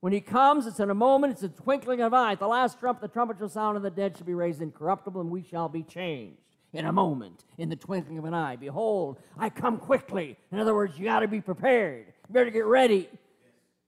When 0.00 0.12
he 0.12 0.20
comes, 0.20 0.66
it's 0.66 0.80
in 0.80 0.90
a 0.90 0.94
moment, 0.94 1.34
it's 1.34 1.42
a 1.42 1.48
twinkling 1.48 2.00
of 2.00 2.12
an 2.12 2.18
eye. 2.18 2.34
The 2.36 2.46
last 2.46 2.80
trump, 2.80 3.00
the 3.00 3.08
trumpet 3.08 3.38
shall 3.38 3.50
sound, 3.50 3.76
and 3.76 3.84
the 3.84 3.90
dead 3.90 4.16
shall 4.16 4.26
be 4.26 4.34
raised 4.34 4.62
incorruptible, 4.62 5.20
and 5.20 5.30
we 5.30 5.42
shall 5.42 5.68
be 5.68 5.82
changed 5.82 6.40
in 6.72 6.86
a 6.86 6.92
moment, 6.92 7.44
in 7.58 7.68
the 7.68 7.76
twinkling 7.76 8.18
of 8.18 8.24
an 8.24 8.34
eye. 8.34 8.56
Behold, 8.56 9.18
I 9.38 9.48
come 9.48 9.78
quickly. 9.78 10.36
In 10.50 10.58
other 10.58 10.74
words, 10.74 10.98
you 10.98 11.04
got 11.04 11.20
to 11.20 11.28
be 11.28 11.40
prepared. 11.40 12.06
You 12.28 12.32
better 12.32 12.50
get 12.50 12.64
ready. 12.64 13.08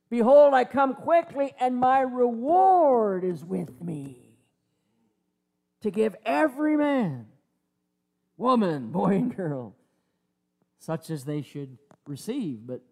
Behold, 0.09 0.55
I 0.55 0.65
come 0.65 0.95
quickly, 0.95 1.55
and 1.59 1.77
my 1.77 2.01
reward 2.01 3.25
is 3.25 3.45
with 3.45 3.81
me 3.83 4.27
to 5.81 5.91
give 5.91 6.15
every 6.25 6.77
man, 6.77 7.27
woman, 8.37 8.89
boy, 8.93 9.17
and 9.17 9.37
girl, 9.37 9.75
such 10.79 11.11
as 11.11 11.25
they 11.25 11.43
should 11.43 11.79
receive. 12.07 12.61
But 12.65 12.83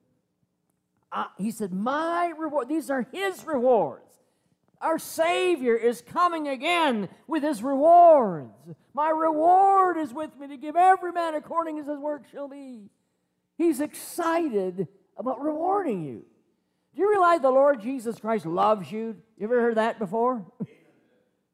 uh, 1.12 1.26
he 1.38 1.50
said, 1.50 1.72
My 1.72 2.32
reward, 2.36 2.68
these 2.68 2.90
are 2.90 3.06
his 3.12 3.44
rewards. 3.44 4.02
Our 4.80 4.98
Savior 4.98 5.76
is 5.76 6.02
coming 6.02 6.48
again 6.48 7.08
with 7.26 7.42
his 7.42 7.62
rewards. 7.62 8.68
My 8.92 9.08
reward 9.08 9.96
is 9.96 10.12
with 10.12 10.36
me 10.36 10.48
to 10.48 10.56
give 10.56 10.76
every 10.76 11.12
man 11.12 11.34
according 11.34 11.78
as 11.78 11.86
his 11.86 11.98
work 11.98 12.24
shall 12.30 12.48
be. 12.48 12.90
He's 13.56 13.80
excited 13.80 14.88
about 15.16 15.40
rewarding 15.40 16.04
you. 16.04 16.24
Do 16.94 17.02
you 17.02 17.10
realize 17.10 17.40
the 17.40 17.50
Lord 17.50 17.80
Jesus 17.80 18.18
Christ 18.20 18.46
loves 18.46 18.92
you? 18.92 19.16
You 19.36 19.44
ever 19.44 19.60
heard 19.60 19.76
that 19.76 19.98
before? 19.98 20.44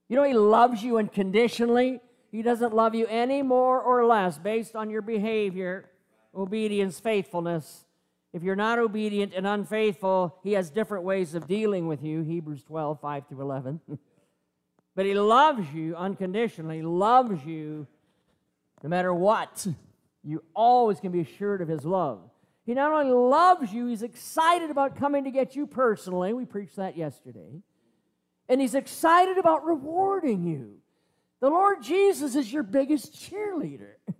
You 0.08 0.16
know, 0.16 0.24
He 0.24 0.34
loves 0.34 0.82
you 0.82 0.98
unconditionally. 0.98 2.00
He 2.32 2.42
doesn't 2.42 2.74
love 2.74 2.94
you 2.94 3.06
any 3.06 3.42
more 3.42 3.80
or 3.80 4.04
less 4.04 4.38
based 4.38 4.74
on 4.74 4.90
your 4.90 5.02
behavior, 5.02 5.88
obedience, 6.34 7.00
faithfulness. 7.00 7.84
If 8.32 8.42
you're 8.42 8.56
not 8.56 8.78
obedient 8.78 9.32
and 9.34 9.46
unfaithful, 9.46 10.36
He 10.42 10.52
has 10.52 10.68
different 10.68 11.04
ways 11.04 11.34
of 11.34 11.46
dealing 11.46 11.86
with 11.86 12.02
you. 12.02 12.22
Hebrews 12.22 12.64
12, 12.64 13.00
5 13.00 13.28
through 13.28 13.40
11. 13.40 13.80
but 14.94 15.06
He 15.06 15.14
loves 15.14 15.72
you 15.72 15.96
unconditionally, 15.96 16.82
loves 16.82 17.44
you 17.46 17.86
no 18.82 18.88
matter 18.88 19.14
what. 19.14 19.66
You 20.22 20.42
always 20.54 21.00
can 21.00 21.12
be 21.12 21.20
assured 21.20 21.62
of 21.62 21.68
His 21.68 21.84
love. 21.84 22.29
He 22.70 22.74
not 22.74 22.92
only 22.92 23.10
loves 23.10 23.72
you, 23.72 23.88
He's 23.88 24.04
excited 24.04 24.70
about 24.70 24.94
coming 24.94 25.24
to 25.24 25.32
get 25.32 25.56
you 25.56 25.66
personally. 25.66 26.32
We 26.32 26.44
preached 26.44 26.76
that 26.76 26.96
yesterday. 26.96 27.62
And 28.48 28.60
He's 28.60 28.76
excited 28.76 29.38
about 29.38 29.66
rewarding 29.66 30.44
you. 30.44 30.76
The 31.40 31.48
Lord 31.48 31.82
Jesus 31.82 32.36
is 32.36 32.52
your 32.52 32.62
biggest 32.62 33.12
cheerleader. 33.12 33.94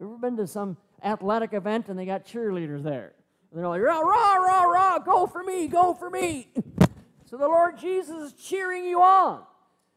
Ever 0.00 0.18
been 0.18 0.36
to 0.36 0.46
some 0.46 0.76
athletic 1.02 1.52
event 1.52 1.88
and 1.88 1.98
they 1.98 2.06
got 2.06 2.24
cheerleaders 2.24 2.84
there? 2.84 3.12
And 3.50 3.58
they're 3.58 3.66
like, 3.66 3.82
rah, 3.82 3.98
rah, 3.98 4.34
rah, 4.34 4.62
rah, 4.62 4.98
go 5.00 5.26
for 5.26 5.42
me, 5.42 5.66
go 5.66 5.92
for 5.92 6.08
me. 6.08 6.52
So 7.28 7.36
the 7.36 7.48
Lord 7.48 7.76
Jesus 7.76 8.16
is 8.22 8.32
cheering 8.34 8.84
you 8.84 9.02
on. 9.02 9.42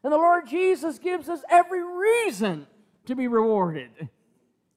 And 0.02 0.12
the 0.12 0.16
Lord 0.16 0.48
Jesus 0.48 0.98
gives 0.98 1.28
us 1.28 1.42
every 1.48 1.84
reason 1.84 2.66
to 3.06 3.14
be 3.14 3.28
rewarded. 3.28 4.08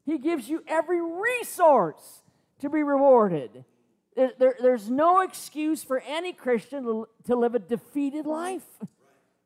He 0.06 0.20
gives 0.20 0.48
you 0.48 0.64
every 0.68 1.02
resource 1.02 2.23
to 2.64 2.70
be 2.70 2.82
rewarded. 2.82 3.66
There, 4.16 4.32
there, 4.40 4.56
there's 4.60 4.90
no 4.90 5.22
excuse 5.22 5.84
for 5.84 6.00
any 6.00 6.34
Christian 6.34 6.84
to, 6.84 7.08
to 7.26 7.36
live 7.36 7.56
a 7.56 7.60
defeated 7.60 8.26
life. 8.26 8.66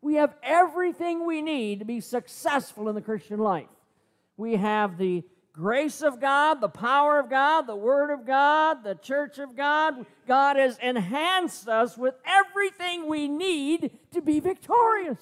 We 0.01 0.15
have 0.15 0.35
everything 0.43 1.25
we 1.25 1.41
need 1.41 1.79
to 1.79 1.85
be 1.85 1.99
successful 1.99 2.87
in 2.89 2.95
the 2.95 3.01
Christian 3.01 3.39
life. 3.39 3.67
We 4.37 4.55
have 4.55 4.97
the 4.97 5.23
grace 5.51 6.03
of 6.03 6.21
God, 6.21 6.61
the 6.61 6.69
power 6.69 7.19
of 7.19 7.29
God, 7.29 7.65
the 7.65 7.75
Word 7.75 8.11
of 8.11 8.25
God, 8.25 8.83
the 8.83 8.93
church 8.93 9.39
of 9.39 9.57
God. 9.57 10.05
God 10.27 10.55
has 10.55 10.77
enhanced 10.77 11.67
us 11.67 11.97
with 11.97 12.13
everything 12.23 13.07
we 13.07 13.27
need 13.27 13.89
to 14.11 14.21
be 14.21 14.39
victorious. 14.39 15.19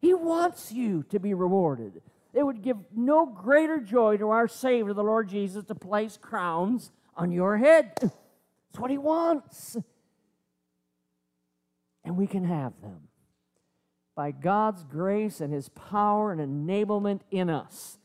He 0.00 0.14
wants 0.14 0.72
you 0.72 1.02
to 1.10 1.20
be 1.20 1.34
rewarded. 1.34 2.00
It 2.34 2.42
would 2.42 2.62
give 2.62 2.78
no 2.94 3.26
greater 3.26 3.78
joy 3.78 4.16
to 4.16 4.30
our 4.30 4.48
Savior, 4.48 4.92
the 4.92 5.04
Lord 5.04 5.28
Jesus, 5.28 5.64
to 5.64 5.74
place 5.74 6.18
crowns 6.20 6.90
on 7.16 7.30
your 7.30 7.58
head. 7.58 7.92
That's 8.00 8.78
what 8.78 8.90
He 8.90 8.98
wants. 8.98 9.76
And 12.04 12.16
we 12.16 12.26
can 12.26 12.44
have 12.44 12.72
them. 12.82 13.08
By 14.16 14.32
God's 14.32 14.82
grace 14.82 15.40
and 15.40 15.52
His 15.52 15.68
power 15.68 16.32
and 16.32 16.40
enablement 16.40 17.20
in 17.30 17.48
us, 17.48 17.98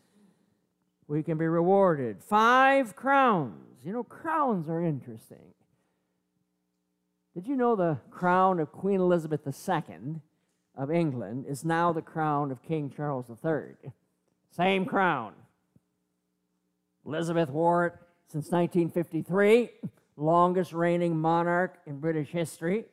we 1.07 1.24
can 1.24 1.39
be 1.39 1.48
rewarded. 1.48 2.24
Five 2.24 2.96
crowns. 2.96 3.83
You 3.83 3.94
know, 3.94 4.03
crowns 4.03 4.70
are 4.70 4.83
interesting. 4.83 5.53
Did 7.33 7.48
you 7.48 7.55
know 7.55 7.75
the 7.75 7.98
crown 8.11 8.59
of 8.59 8.72
Queen 8.72 9.00
Elizabeth 9.00 9.42
II 9.48 10.15
of 10.75 10.92
England 10.92 11.46
is 11.48 11.65
now 11.65 11.92
the 11.92 12.01
crown 12.01 12.51
of 12.51 12.61
King 12.61 12.92
Charles 12.96 13.25
III? 13.29 13.92
Same 14.51 14.85
crown. 14.85 15.33
Elizabeth 17.05 17.50
wore 17.50 17.88
it 17.88 17.94
since 18.27 18.51
1953, 18.51 19.70
longest 20.18 20.74
reigning 20.74 21.18
monarch 21.18 21.77
in 21.85 22.00
British 22.00 22.29
history. 22.29 22.85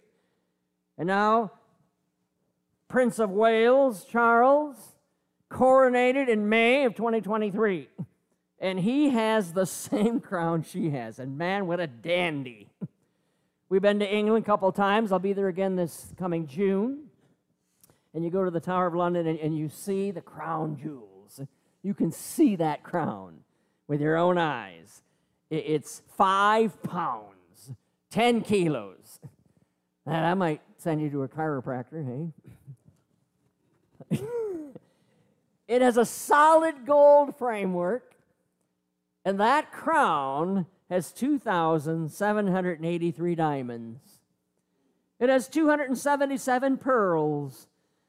And 0.97 1.07
now, 1.07 1.53
Prince 2.89 3.19
of 3.19 3.31
Wales, 3.31 4.05
Charles, 4.05 4.77
coronated 5.51 6.29
in 6.29 6.49
May 6.49 6.85
of 6.85 6.95
2023. 6.95 7.89
And 8.59 8.81
he 8.81 9.11
has 9.11 9.53
the 9.53 9.67
same 9.67 10.21
crown 10.21 10.63
she 10.63 10.91
has. 10.91 11.19
And 11.19 11.37
man, 11.37 11.67
what 11.67 11.81
a 11.81 11.87
dandy. 11.87 12.71
We've 13.69 13.83
been 13.83 13.99
to 13.99 14.11
England 14.11 14.45
a 14.45 14.47
couple 14.47 14.71
times. 14.73 15.13
I'll 15.13 15.19
be 15.19 15.33
there 15.33 15.49
again 15.49 15.77
this 15.77 16.15
coming 16.17 16.47
June. 16.47 17.09
And 18.15 18.25
you 18.25 18.31
go 18.31 18.45
to 18.45 18.51
the 18.51 18.61
Tower 18.61 18.87
of 18.87 18.95
London 18.95 19.27
and, 19.27 19.39
and 19.39 19.59
you 19.59 19.69
see 19.69 20.11
the 20.11 20.23
crown 20.23 20.79
jewels 20.81 21.16
you 21.87 21.95
can 21.95 22.11
see 22.11 22.57
that 22.57 22.83
crown 22.83 23.45
with 23.87 24.01
your 24.01 24.17
own 24.17 24.39
eyes. 24.39 25.03
It's 25.51 26.03
five 26.17 26.83
pounds, 26.83 27.75
10 28.11 28.41
kilos. 28.41 29.21
And 30.05 30.27
I 30.27 30.35
might 30.35 30.63
send 30.79 31.01
you 31.01 31.11
to 31.11 31.23
a 31.23 31.29
chiropractor, 31.29 32.33
hey? 34.11 34.19
it 35.69 35.81
has 35.81 35.97
a 35.97 36.05
solid 36.05 36.85
gold 36.85 37.39
framework, 37.39 38.17
and 39.25 39.39
that 39.39 39.71
crown 39.71 40.67
has 40.91 41.13
2,783 41.13 43.35
diamonds. 43.37 44.01
It 45.21 45.29
has 45.29 45.47
277 45.47 46.79
pearls. 46.79 47.69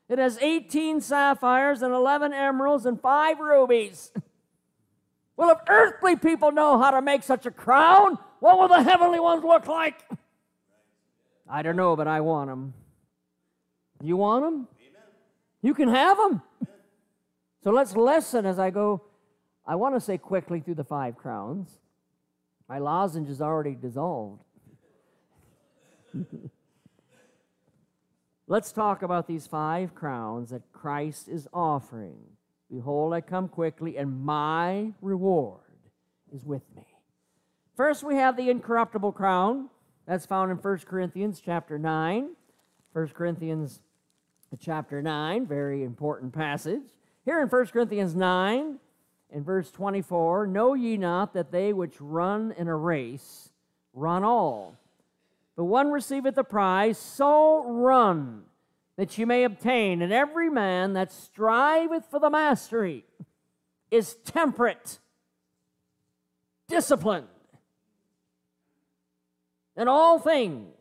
It 0.09 0.19
has 0.19 0.37
18 0.37 1.01
sapphires 1.01 1.81
and 1.81 1.93
11 1.93 2.33
emeralds 2.33 2.85
and 2.85 2.99
5 2.99 3.39
rubies. 3.39 4.11
Well, 5.37 5.51
if 5.51 5.59
earthly 5.69 6.15
people 6.15 6.51
know 6.51 6.79
how 6.79 6.89
to 6.89 6.99
make 6.99 7.21
such 7.21 7.45
a 7.45 7.51
crown, 7.51 8.17
what 8.39 8.57
will 8.57 8.67
the 8.67 8.81
heavenly 8.81 9.19
ones 9.19 9.43
look 9.43 9.67
like? 9.67 10.03
I 11.47 11.61
don't 11.61 11.75
know, 11.75 11.95
but 11.95 12.07
I 12.07 12.21
want 12.21 12.49
them. 12.49 12.73
You 14.01 14.17
want 14.17 14.43
them? 14.43 14.67
Amen. 14.79 15.01
You 15.61 15.75
can 15.75 15.89
have 15.89 16.17
them. 16.17 16.41
So 17.63 17.69
let's 17.69 17.95
listen 17.95 18.47
as 18.47 18.57
I 18.57 18.71
go. 18.71 19.03
I 19.63 19.75
want 19.75 19.95
to 19.95 20.01
say 20.01 20.17
quickly 20.17 20.59
through 20.59 20.75
the 20.75 20.83
five 20.83 21.17
crowns. 21.17 21.69
My 22.67 22.79
lozenge 22.79 23.29
is 23.29 23.41
already 23.41 23.75
dissolved. 23.75 24.41
Let's 28.49 28.71
talk 28.71 29.03
about 29.03 29.27
these 29.27 29.45
five 29.45 29.93
crowns 29.93 30.51
that 30.51 30.71
Christ 30.71 31.27
is 31.27 31.49
offering. 31.51 32.17
Behold, 32.71 33.13
I 33.13 33.19
come 33.19 33.49
quickly, 33.49 33.97
and 33.97 34.23
my 34.23 34.93
reward 35.01 35.60
is 36.33 36.45
with 36.45 36.63
me. 36.73 36.86
First, 37.75 38.03
we 38.03 38.15
have 38.15 38.38
the 38.38 38.49
incorruptible 38.49 39.12
crown. 39.12 39.69
That's 40.05 40.25
found 40.25 40.49
in 40.49 40.57
1 40.57 40.77
Corinthians 40.79 41.41
chapter 41.43 41.77
9. 41.77 42.29
1 42.93 43.07
Corinthians 43.10 43.81
chapter 44.57 45.01
9, 45.01 45.45
very 45.45 45.83
important 45.83 46.31
passage. 46.31 46.83
Here 47.25 47.41
in 47.41 47.49
1 47.49 47.65
Corinthians 47.67 48.15
9, 48.15 48.79
in 49.29 49.43
verse 49.43 49.71
24, 49.71 50.47
know 50.47 50.73
ye 50.73 50.95
not 50.95 51.33
that 51.33 51.51
they 51.51 51.73
which 51.73 51.99
run 51.99 52.53
in 52.57 52.69
a 52.69 52.75
race 52.77 53.49
run 53.93 54.23
all 54.23 54.77
but 55.57 55.65
one 55.65 55.91
receiveth 55.91 56.35
the 56.35 56.43
prize, 56.43 56.99
so 56.99 57.63
run 57.67 58.43
that 58.95 59.17
you 59.17 59.25
may 59.25 59.43
obtain. 59.43 60.03
And 60.03 60.13
every 60.13 60.49
man 60.49 60.93
that 60.93 61.11
striveth 61.11 62.05
for 62.11 62.19
the 62.19 62.29
mastery 62.29 63.03
is 63.89 64.15
temperate, 64.23 64.99
disciplined, 66.67 67.27
in 69.75 69.87
all 69.87 70.19
things. 70.19 70.73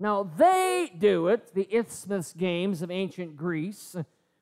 Now, 0.00 0.24
they 0.24 0.92
do 0.98 1.28
it, 1.28 1.54
the 1.54 1.68
Isthmus 1.72 2.32
Games 2.32 2.82
of 2.82 2.90
ancient 2.90 3.36
Greece, 3.36 3.94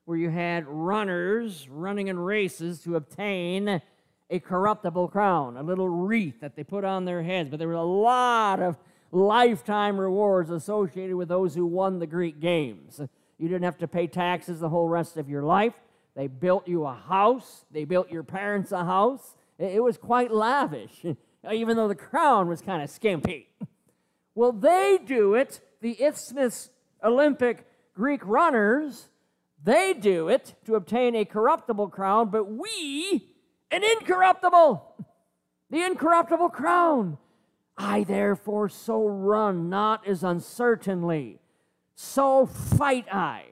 where 0.07 0.17
you 0.17 0.31
had 0.31 0.67
runners 0.67 1.69
running 1.69 2.09
in 2.09 2.19
races 2.19 2.81
to 2.85 2.97
obtain 2.97 3.83
a 4.31 4.39
corruptible 4.39 5.09
crown, 5.09 5.59
a 5.59 5.63
little 5.63 5.89
wreath 5.89 6.41
that 6.41 6.57
they 6.57 6.65
put 6.65 6.85
on 6.85 7.05
their 7.05 7.23
heads. 7.23 7.51
But 7.51 7.59
there 7.59 7.69
were 7.69 7.75
a 7.75 7.83
lot 7.83 8.61
of 8.61 8.79
lifetime 9.13 9.99
rewards 9.99 10.51
associated 10.51 11.17
with 11.17 11.29
those 11.29 11.55
who 11.55 11.67
won 11.67 11.99
the 11.99 12.07
Greek 12.07 12.41
games. 12.41 13.01
You 13.39 13.49
didn't 13.49 13.65
have 13.65 13.79
to 13.79 13.89
pay 13.89 14.07
taxes 14.07 14.61
the 14.61 14.69
whole 14.69 14.89
rest 14.89 15.17
of 15.17 15.29
your 15.29 15.43
life. 15.43 15.75
They 16.15 16.27
built 16.27 16.69
you 16.69 16.85
a 16.85 16.95
house, 16.95 17.65
they 17.71 17.85
built 17.85 18.11
your 18.11 18.23
parents 18.23 18.73
a 18.73 18.85
house. 18.85 19.37
It 19.59 19.83
was 19.83 19.99
quite 19.99 20.33
lavish, 20.33 21.05
even 21.53 21.77
though 21.77 21.89
the 21.89 21.95
crown 21.95 22.49
was 22.49 22.61
kind 22.61 22.83
of 22.83 22.91
skimpy. 22.91 23.49
Well, 24.35 24.53
they 24.53 24.99
do 25.05 25.35
it, 25.35 25.61
the 25.81 26.03
Isthmus 26.03 26.71
Olympic 27.03 27.67
Greek 27.95 28.21
runners, 28.25 29.09
they 29.63 29.93
do 29.93 30.29
it 30.29 30.55
to 30.65 30.75
obtain 30.75 31.15
a 31.15 31.25
corruptible 31.25 31.89
crown, 31.89 32.31
but 32.31 32.45
we, 32.45 33.29
an 33.71 33.85
incorruptible, 33.85 35.07
the 35.71 35.83
incorruptible 35.85 36.49
crown. 36.51 37.19
I 37.83 38.05
therefore 38.05 38.69
so 38.69 39.07
run, 39.07 39.71
not 39.71 40.07
as 40.07 40.23
uncertainly, 40.23 41.41
so 41.95 42.45
fight 42.45 43.07
I. 43.11 43.45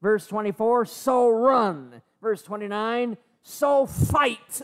Verse 0.00 0.26
24, 0.26 0.86
so 0.86 1.28
run. 1.28 2.00
Verse 2.22 2.42
29, 2.42 3.18
so 3.42 3.84
fight. 3.84 4.62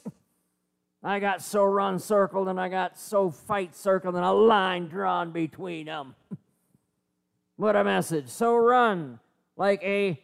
I 1.03 1.21
got 1.21 1.43
so 1.43 1.65
run 1.65 1.99
circled 1.99 2.49
and 2.49 2.59
I 2.59 2.71
got 2.71 2.99
so 2.99 3.31
fight 3.31 3.77
circled 3.77 4.15
and 4.15 4.25
a 4.25 4.33
line 4.33 4.89
drawn 4.89 5.33
between 5.33 5.85
them. 5.85 6.15
what 7.57 7.77
a 7.77 7.85
message. 7.85 8.29
So 8.29 8.57
run 8.57 9.21
like 9.55 9.83
a 9.83 10.19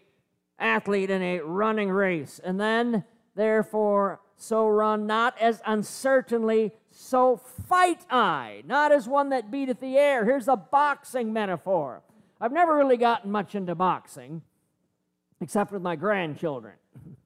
athlete 0.59 1.11
in 1.11 1.21
a 1.21 1.40
running 1.40 1.90
race. 1.90 2.40
And 2.43 2.59
then, 2.59 3.05
therefore, 3.35 4.21
so 4.42 4.66
run 4.66 5.07
not 5.07 5.38
as 5.38 5.61
uncertainly, 5.66 6.72
so 6.90 7.37
fight 7.37 8.07
I, 8.11 8.62
not 8.66 8.90
as 8.90 9.07
one 9.07 9.29
that 9.31 9.50
beateth 9.50 9.81
the 9.81 9.98
air. 9.98 10.24
Here's 10.24 10.48
a 10.48 10.57
boxing 10.57 11.33
metaphor. 11.33 12.03
I've 12.40 12.53
never 12.53 12.74
really 12.74 12.96
gotten 12.96 13.31
much 13.31 13.55
into 13.55 13.74
boxing, 13.74 14.40
except 15.40 15.72
with 15.72 15.83
my 15.83 15.96
grandchildren. 15.96 16.74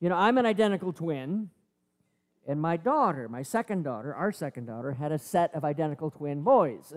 You 0.00 0.08
know, 0.08 0.14
I'm 0.14 0.38
an 0.38 0.46
identical 0.46 0.92
twin, 0.92 1.50
and 2.46 2.60
my 2.60 2.76
daughter, 2.76 3.28
my 3.28 3.42
second 3.42 3.82
daughter, 3.82 4.14
our 4.14 4.30
second 4.30 4.66
daughter, 4.66 4.92
had 4.92 5.10
a 5.10 5.18
set 5.18 5.52
of 5.56 5.64
identical 5.64 6.08
twin 6.08 6.42
boys. 6.42 6.92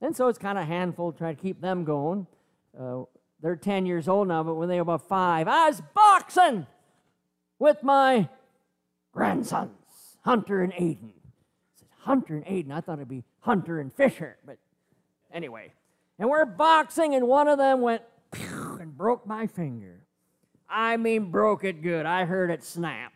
And 0.00 0.16
so 0.16 0.26
it's 0.28 0.38
kind 0.38 0.56
of 0.56 0.66
handful 0.66 1.12
to 1.12 1.18
try 1.18 1.34
to 1.34 1.38
keep 1.38 1.60
them 1.60 1.84
going. 1.84 2.26
Uh, 2.80 3.02
they're 3.42 3.56
10 3.56 3.84
years 3.84 4.08
old 4.08 4.28
now, 4.28 4.42
but 4.42 4.54
when 4.54 4.70
they 4.70 4.76
were 4.76 4.80
about 4.80 5.06
five, 5.06 5.48
I 5.48 5.68
was 5.68 5.82
boxing 5.94 6.66
with 7.58 7.82
my 7.82 8.30
grandsons, 9.12 10.16
Hunter 10.24 10.62
and 10.62 10.72
Aiden. 10.72 11.10
I 11.10 11.78
said, 11.78 11.88
Hunter 12.00 12.36
and 12.36 12.44
Aiden. 12.46 12.72
I 12.72 12.80
thought 12.80 12.98
it'd 12.98 13.08
be 13.08 13.24
Hunter 13.40 13.80
and 13.80 13.92
Fisher, 13.92 14.36
but 14.44 14.58
anyway. 15.32 15.72
And 16.18 16.28
we're 16.28 16.44
boxing, 16.44 17.14
and 17.14 17.26
one 17.26 17.48
of 17.48 17.58
them 17.58 17.80
went 17.80 18.02
and 18.32 18.96
broke 18.96 19.26
my 19.26 19.46
finger. 19.46 20.00
I 20.68 20.96
mean, 20.96 21.30
broke 21.30 21.64
it 21.64 21.82
good. 21.82 22.06
I 22.06 22.24
heard 22.24 22.50
it 22.50 22.62
snap. 22.62 23.12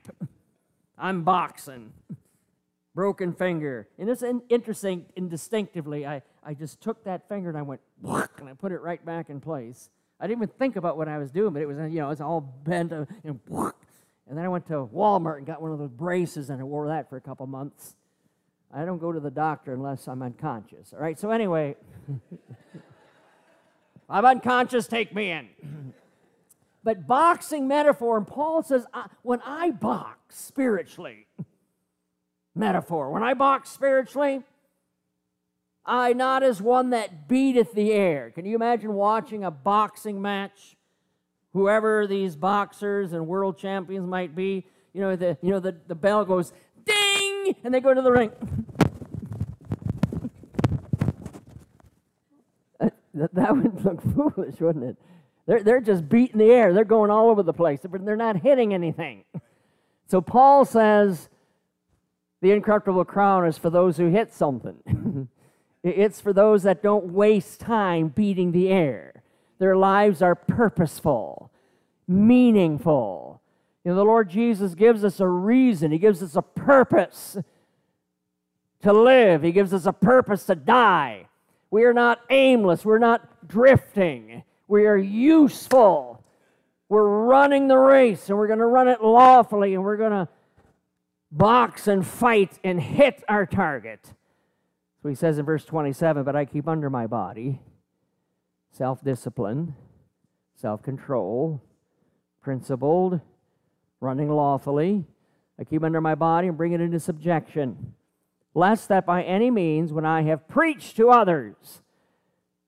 I'm 0.99 1.23
boxing. 1.23 1.93
Broken 2.95 3.33
finger. 3.33 3.89
And 3.99 4.09
it's 4.09 4.25
interesting, 4.49 5.07
instinctively, 5.17 6.07
I, 6.07 6.23
I 6.45 6.55
just 6.55 6.81
took 6.81 7.05
that 7.05 7.29
finger 7.29 7.49
and 7.49 7.59
I 7.59 7.63
went, 7.63 7.81
and 8.03 8.49
I 8.49 8.55
put 8.55 8.73
it 8.73 8.81
right 8.81 9.05
back 9.05 9.31
in 9.31 9.41
place. 9.41 9.91
I 10.21 10.27
didn't 10.27 10.43
even 10.43 10.55
think 10.59 10.77
about 10.77 10.97
what 10.97 11.09
I 11.09 11.19
was 11.19 11.31
doing, 11.31 11.53
but 11.53 11.61
it 11.61 11.67
was, 11.67 11.77
you 11.93 12.01
know, 12.01 12.11
it's 12.11 12.21
all 12.21 12.41
bent 12.41 12.93
uh, 12.93 13.05
and, 13.25 13.41
and 14.29 14.39
then 14.39 14.45
I 14.45 14.49
went 14.49 14.67
to 14.69 14.87
Walmart 14.87 15.39
and 15.39 15.47
got 15.47 15.61
one 15.61 15.73
of 15.73 15.79
those 15.79 15.91
braces 15.91 16.51
and 16.51 16.61
I 16.61 16.65
wore 16.65 16.89
that 16.89 17.09
for 17.09 17.17
a 17.17 17.21
couple 17.21 17.47
months. 17.47 17.97
I 18.73 18.85
don't 18.85 18.99
go 18.99 19.13
to 19.13 19.21
the 19.21 19.31
doctor 19.31 19.75
unless 19.75 20.09
I'm 20.09 20.23
unconscious. 20.23 20.93
All 20.93 20.99
right, 20.99 21.19
so 21.19 21.31
anyway, 21.31 21.77
I'm 24.09 24.25
unconscious, 24.25 24.89
take 24.89 25.15
me 25.15 25.31
in. 25.31 25.49
but 26.85 27.07
boxing 27.07 27.69
metaphor, 27.69 28.17
and 28.17 28.27
Paul 28.27 28.63
says, 28.63 28.87
when 29.23 29.41
I 29.45 29.71
box 29.71 30.41
spiritually, 30.41 31.27
metaphor, 32.55 33.11
when 33.11 33.23
I 33.23 33.35
box 33.35 33.71
spiritually, 33.71 34.43
I 35.87 36.15
not 36.15 36.43
as 36.43 36.63
one 36.63 36.91
that 36.91 37.29
beateth 37.29 37.75
the 37.75 37.93
air. 37.93 38.31
Can 38.31 38.47
you 38.47 38.57
imagine 38.57 38.95
watching 38.95 39.45
a 39.45 39.51
boxing 39.51 40.21
match? 40.21 40.77
Whoever 41.55 42.07
these 42.07 42.37
boxers 42.37 43.13
and 43.13 43.27
world 43.27 43.57
champions 43.57 44.07
might 44.07 44.35
be, 44.35 44.67
you 44.93 45.01
know, 45.01 45.17
the, 45.17 45.39
you 45.41 45.51
know, 45.51 45.61
the, 45.61 45.75
the 45.87 45.95
bell 45.95 46.25
goes 46.25 46.53
ding, 46.85 47.55
and 47.65 47.73
they 47.73 47.81
go 47.81 47.95
to 47.95 48.03
the 48.03 48.11
ring. 48.11 48.31
that, 53.15 53.35
that 53.35 53.57
would 53.57 53.85
look 53.85 54.03
foolish, 54.35 54.61
wouldn't 54.61 54.85
it? 54.85 54.97
They're, 55.47 55.63
they're 55.63 55.81
just 55.81 56.09
beating 56.09 56.39
the 56.39 56.51
air. 56.51 56.73
They're 56.73 56.85
going 56.85 57.11
all 57.11 57.31
over 57.31 57.43
the 57.43 57.53
place, 57.53 57.81
but 57.89 58.05
they're 58.05 58.17
not 58.17 58.37
hitting 58.37 58.75
anything. 58.75 59.25
So 60.07 60.21
Paul 60.21 60.67
says 60.67 61.31
the 62.43 62.53
incorruptible 62.53 63.07
crown 63.07 63.47
is 63.47 63.57
for 63.57 63.71
those 63.71 63.97
who 63.97 64.11
hit 64.11 64.35
something. 64.35 65.29
It's 65.85 66.19
for 66.19 66.33
those 66.33 66.63
that 66.63 66.83
don't 66.83 67.13
waste 67.13 67.61
time 67.61 68.09
beating 68.09 68.53
the 68.53 68.69
air. 68.69 69.24
Their 69.59 69.77
lives 69.77 70.23
are 70.23 70.35
purposeful, 70.35 71.51
meaningful. 72.09 73.41
You 73.85 73.91
know, 73.91 73.97
the 73.97 74.05
Lord 74.05 74.29
Jesus 74.29 74.75
gives 74.75 75.05
us 75.05 75.21
a 75.21 75.29
reason, 75.29 75.93
He 75.93 75.99
gives 75.99 76.23
us 76.23 76.37
a 76.37 76.43
purpose 76.43 77.37
to 78.83 78.93
live, 78.93 79.43
He 79.43 79.53
gives 79.53 79.73
us 79.73 79.87
a 79.87 79.93
purpose 79.93 80.47
to 80.47 80.55
die. 80.55 81.29
We 81.71 81.85
are 81.85 81.95
not 81.95 82.21
aimless, 82.31 82.85
we're 82.85 82.99
not 82.99 83.49
drifting, 83.49 84.45
we 84.69 84.87
are 84.87 84.97
useful. 84.97 86.21
We're 86.89 87.27
running 87.27 87.67
the 87.67 87.79
race 87.79 88.29
and 88.29 88.39
we're 88.39 88.47
going 88.47 88.59
to 88.59 88.67
run 88.67 88.89
it 88.89 89.03
lawfully 89.03 89.75
and 89.75 89.83
we're 89.83 89.97
going 89.97 90.13
to 90.13 90.29
box 91.33 91.89
and 91.89 92.07
fight 92.07 92.59
and 92.63 92.81
hit 92.81 93.25
our 93.27 93.47
target. 93.47 94.01
So 95.03 95.09
he 95.09 95.15
says 95.15 95.39
in 95.39 95.45
verse 95.45 95.65
27 95.65 96.23
But 96.25 96.37
I 96.37 96.45
keep 96.45 96.69
under 96.69 96.91
my 96.91 97.07
body 97.07 97.61
self 98.75 99.05
discipline, 99.05 99.75
self 100.57 100.83
control, 100.83 101.63
principled, 102.43 103.21
running 104.01 104.29
lawfully. 104.29 105.05
I 105.59 105.65
keep 105.65 105.85
under 105.85 106.01
my 106.01 106.17
body 106.17 106.49
and 106.49 106.57
bring 106.57 106.73
it 106.73 106.81
into 106.81 106.99
subjection, 106.99 107.95
lest 108.55 108.89
that 108.89 109.07
by 109.07 109.23
any 109.23 109.51
means, 109.51 109.93
when 109.93 110.05
I 110.05 110.23
have 110.23 110.49
preached 110.49 110.97
to 110.97 111.11
others, 111.11 111.83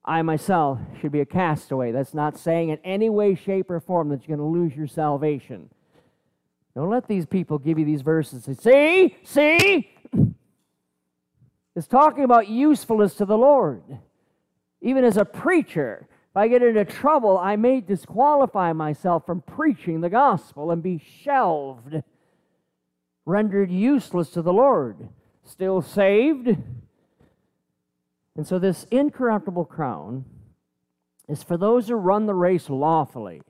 I 0.05 0.23
myself 0.23 0.79
should 1.01 1.11
be 1.11 1.21
a 1.21 1.27
castaway. 1.27 1.90
That's 1.90 2.14
not 2.14 2.38
saying 2.38 2.69
in 2.69 2.79
any 2.85 3.11
way, 3.11 3.35
shape, 3.35 3.69
or 3.69 3.81
form 3.81 4.09
that 4.11 4.27
you're 4.27 4.37
going 4.37 4.53
to 4.53 4.59
lose 4.59 4.77
your 4.77 4.87
salvation. 4.87 5.69
Don't 6.77 6.90
let 6.90 7.09
these 7.09 7.27
people 7.27 7.59
give 7.59 7.79
you 7.79 7.85
these 7.85 8.03
verses 8.03 8.45
say, 8.45 8.55
see, 8.55 9.16
see, 9.25 9.90
it's 11.75 11.88
talking 11.88 12.23
about 12.23 12.47
usefulness 12.47 13.14
to 13.14 13.25
the 13.25 13.37
Lord. 13.37 13.83
Even 14.87 15.03
as 15.03 15.16
a 15.16 15.25
preacher, 15.25 16.07
if 16.31 16.37
I 16.37 16.46
get 16.46 16.62
into 16.62 16.85
trouble, 16.85 17.37
I 17.38 17.57
may 17.57 17.81
disqualify 17.81 18.72
myself 18.72 19.27
from 19.27 19.42
preaching 19.42 20.01
the 20.01 20.09
gospel 20.09 20.70
and 20.70 20.81
be 20.81 21.03
shelved, 21.25 22.03
rendered 23.25 23.68
useless 23.68 24.31
to 24.31 24.42
the 24.42 24.53
Lord. 24.53 25.09
Still 25.42 25.83
saved. 25.83 26.57
And 28.37 28.46
so, 28.46 28.61
this 28.61 28.87
incorruptible 28.92 29.64
crown 29.64 30.25
is 31.29 31.42
for 31.42 31.57
those 31.57 31.88
who 31.88 31.96
run 31.96 32.27
the 32.27 32.35
race 32.35 32.70
lawfully. 32.70 33.42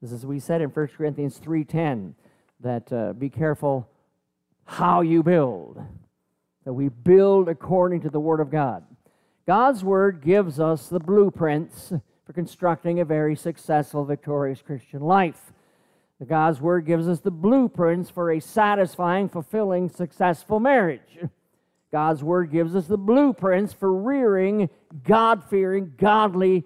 This 0.00 0.12
is 0.12 0.24
we 0.24 0.38
said 0.40 0.62
in 0.62 0.70
1 0.70 0.88
Corinthians 0.96 1.38
3:10 1.38 2.14
that 2.60 2.90
uh, 2.90 3.12
be 3.12 3.28
careful 3.28 3.86
how 4.64 5.02
you 5.02 5.22
build 5.22 5.84
that 6.64 6.72
we 6.72 6.88
build 6.88 7.50
according 7.50 8.00
to 8.02 8.08
the 8.08 8.20
Word 8.20 8.40
of 8.40 8.50
God. 8.50 8.84
God's 9.50 9.82
Word 9.82 10.22
gives 10.22 10.60
us 10.60 10.86
the 10.86 11.00
blueprints 11.00 11.92
for 12.24 12.32
constructing 12.32 13.00
a 13.00 13.04
very 13.04 13.34
successful, 13.34 14.04
victorious 14.04 14.62
Christian 14.62 15.00
life. 15.00 15.52
The 16.20 16.24
God's 16.24 16.60
Word 16.60 16.86
gives 16.86 17.08
us 17.08 17.18
the 17.18 17.32
blueprints 17.32 18.10
for 18.10 18.30
a 18.30 18.38
satisfying, 18.38 19.28
fulfilling, 19.28 19.88
successful 19.88 20.60
marriage. 20.60 21.18
God's 21.90 22.22
Word 22.22 22.52
gives 22.52 22.76
us 22.76 22.86
the 22.86 22.96
blueprints 22.96 23.72
for 23.72 23.92
rearing 23.92 24.70
God 25.02 25.42
fearing, 25.42 25.94
godly 25.98 26.64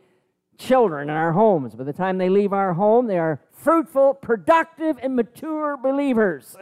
children 0.58 1.08
in 1.08 1.16
our 1.16 1.32
homes. 1.32 1.74
By 1.74 1.84
the 1.84 1.92
time 1.94 2.18
they 2.18 2.28
leave 2.28 2.52
our 2.52 2.74
home, 2.74 3.06
they 3.06 3.18
are 3.18 3.40
fruitful, 3.50 4.12
productive, 4.12 4.98
and 5.00 5.16
mature 5.16 5.78
believers. 5.78 6.54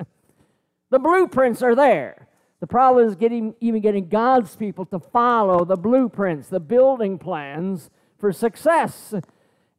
The 0.91 1.01
blueprints 1.01 1.63
are 1.63 1.75
there. 1.75 2.29
The 2.62 2.68
problem 2.68 3.09
is 3.09 3.16
getting, 3.16 3.57
even 3.59 3.83
getting 3.83 4.07
God's 4.07 4.55
people 4.55 4.87
to 4.87 5.01
follow 5.01 5.64
the 5.64 5.75
blueprints, 5.75 6.46
the 6.46 6.61
building 6.61 7.18
plans 7.18 7.90
for 8.20 8.31
success. 8.31 9.12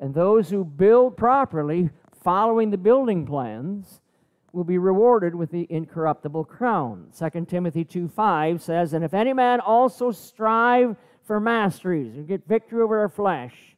And 0.02 0.14
those 0.14 0.50
who 0.50 0.66
build 0.66 1.16
properly, 1.16 1.92
following 2.26 2.72
the 2.72 2.78
building 2.78 3.26
plans, 3.26 4.02
will 4.52 4.66
be 4.66 4.78
rewarded 4.78 5.34
with 5.34 5.50
the 5.50 5.66
incorruptible 5.70 6.44
crown. 6.44 7.08
2 7.18 7.46
Timothy 7.46 7.86
2 7.86 8.10
5 8.10 8.62
says, 8.62 8.92
And 8.92 9.06
if 9.06 9.14
any 9.14 9.32
man 9.32 9.62
also 9.62 10.12
strive 10.12 10.98
for 11.24 11.40
masteries 11.40 12.18
and 12.18 12.28
get 12.28 12.46
victory 12.46 12.82
over 12.82 13.00
our 13.00 13.08
flesh, 13.08 13.78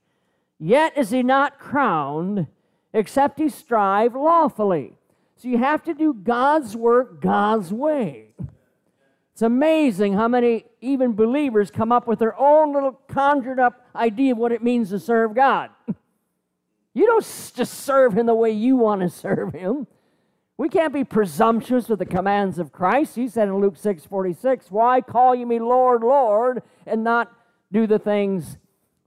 yet 0.57 0.97
is 0.97 1.11
he 1.11 1.21
not 1.21 1.59
crowned, 1.59 2.47
except 2.91 3.37
he 3.37 3.49
strive 3.49 4.15
lawfully. 4.15 4.97
So 5.35 5.47
you 5.47 5.59
have 5.59 5.83
to 5.83 5.93
do 5.93 6.11
God's 6.11 6.75
work 6.75 7.21
God's 7.21 7.71
way. 7.71 8.29
It's 9.35 9.41
amazing 9.41 10.13
how 10.13 10.29
many 10.29 10.63
even 10.79 11.11
believers 11.11 11.69
come 11.69 11.91
up 11.91 12.07
with 12.07 12.19
their 12.19 12.39
own 12.39 12.73
little 12.73 12.93
conjured 13.09 13.59
up 13.59 13.85
idea 13.93 14.31
of 14.31 14.37
what 14.37 14.53
it 14.53 14.63
means 14.63 14.91
to 14.91 14.99
serve 14.99 15.35
God. 15.35 15.71
You 16.93 17.05
don't 17.05 17.51
just 17.53 17.73
serve 17.81 18.17
Him 18.17 18.27
the 18.27 18.33
way 18.33 18.51
you 18.51 18.77
want 18.77 19.01
to 19.01 19.09
serve 19.23 19.51
Him. 19.51 19.87
We 20.55 20.69
can't 20.69 20.93
be 20.93 21.03
presumptuous 21.03 21.89
with 21.89 21.99
the 21.99 22.05
commands 22.05 22.59
of 22.59 22.71
Christ. 22.71 23.17
He 23.17 23.27
said 23.27 23.49
in 23.49 23.59
Luke 23.59 23.75
6 23.75 24.05
46, 24.05 24.71
Why 24.71 25.01
call 25.01 25.35
you 25.35 25.45
me 25.45 25.59
Lord, 25.59 26.01
Lord, 26.01 26.63
and 26.87 27.03
not 27.03 27.29
do 27.73 27.85
the 27.87 27.99
things 27.99 28.55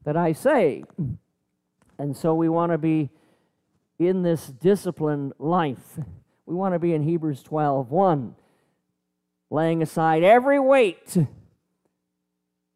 that 0.04 0.14
I 0.14 0.34
say? 0.34 0.84
And 1.98 2.14
so 2.14 2.34
we 2.34 2.50
want 2.50 2.72
to 2.72 2.76
be 2.76 3.08
in 3.98 4.24
this 4.24 4.48
disciplined 4.48 5.32
life. 5.38 5.98
We 6.44 6.54
want 6.54 6.74
to 6.74 6.78
be 6.78 6.92
in 6.92 7.02
Hebrews 7.02 7.42
12 7.44 7.90
1, 7.90 8.34
laying 9.50 9.82
aside 9.82 10.22
every 10.22 10.58
weight 10.58 11.16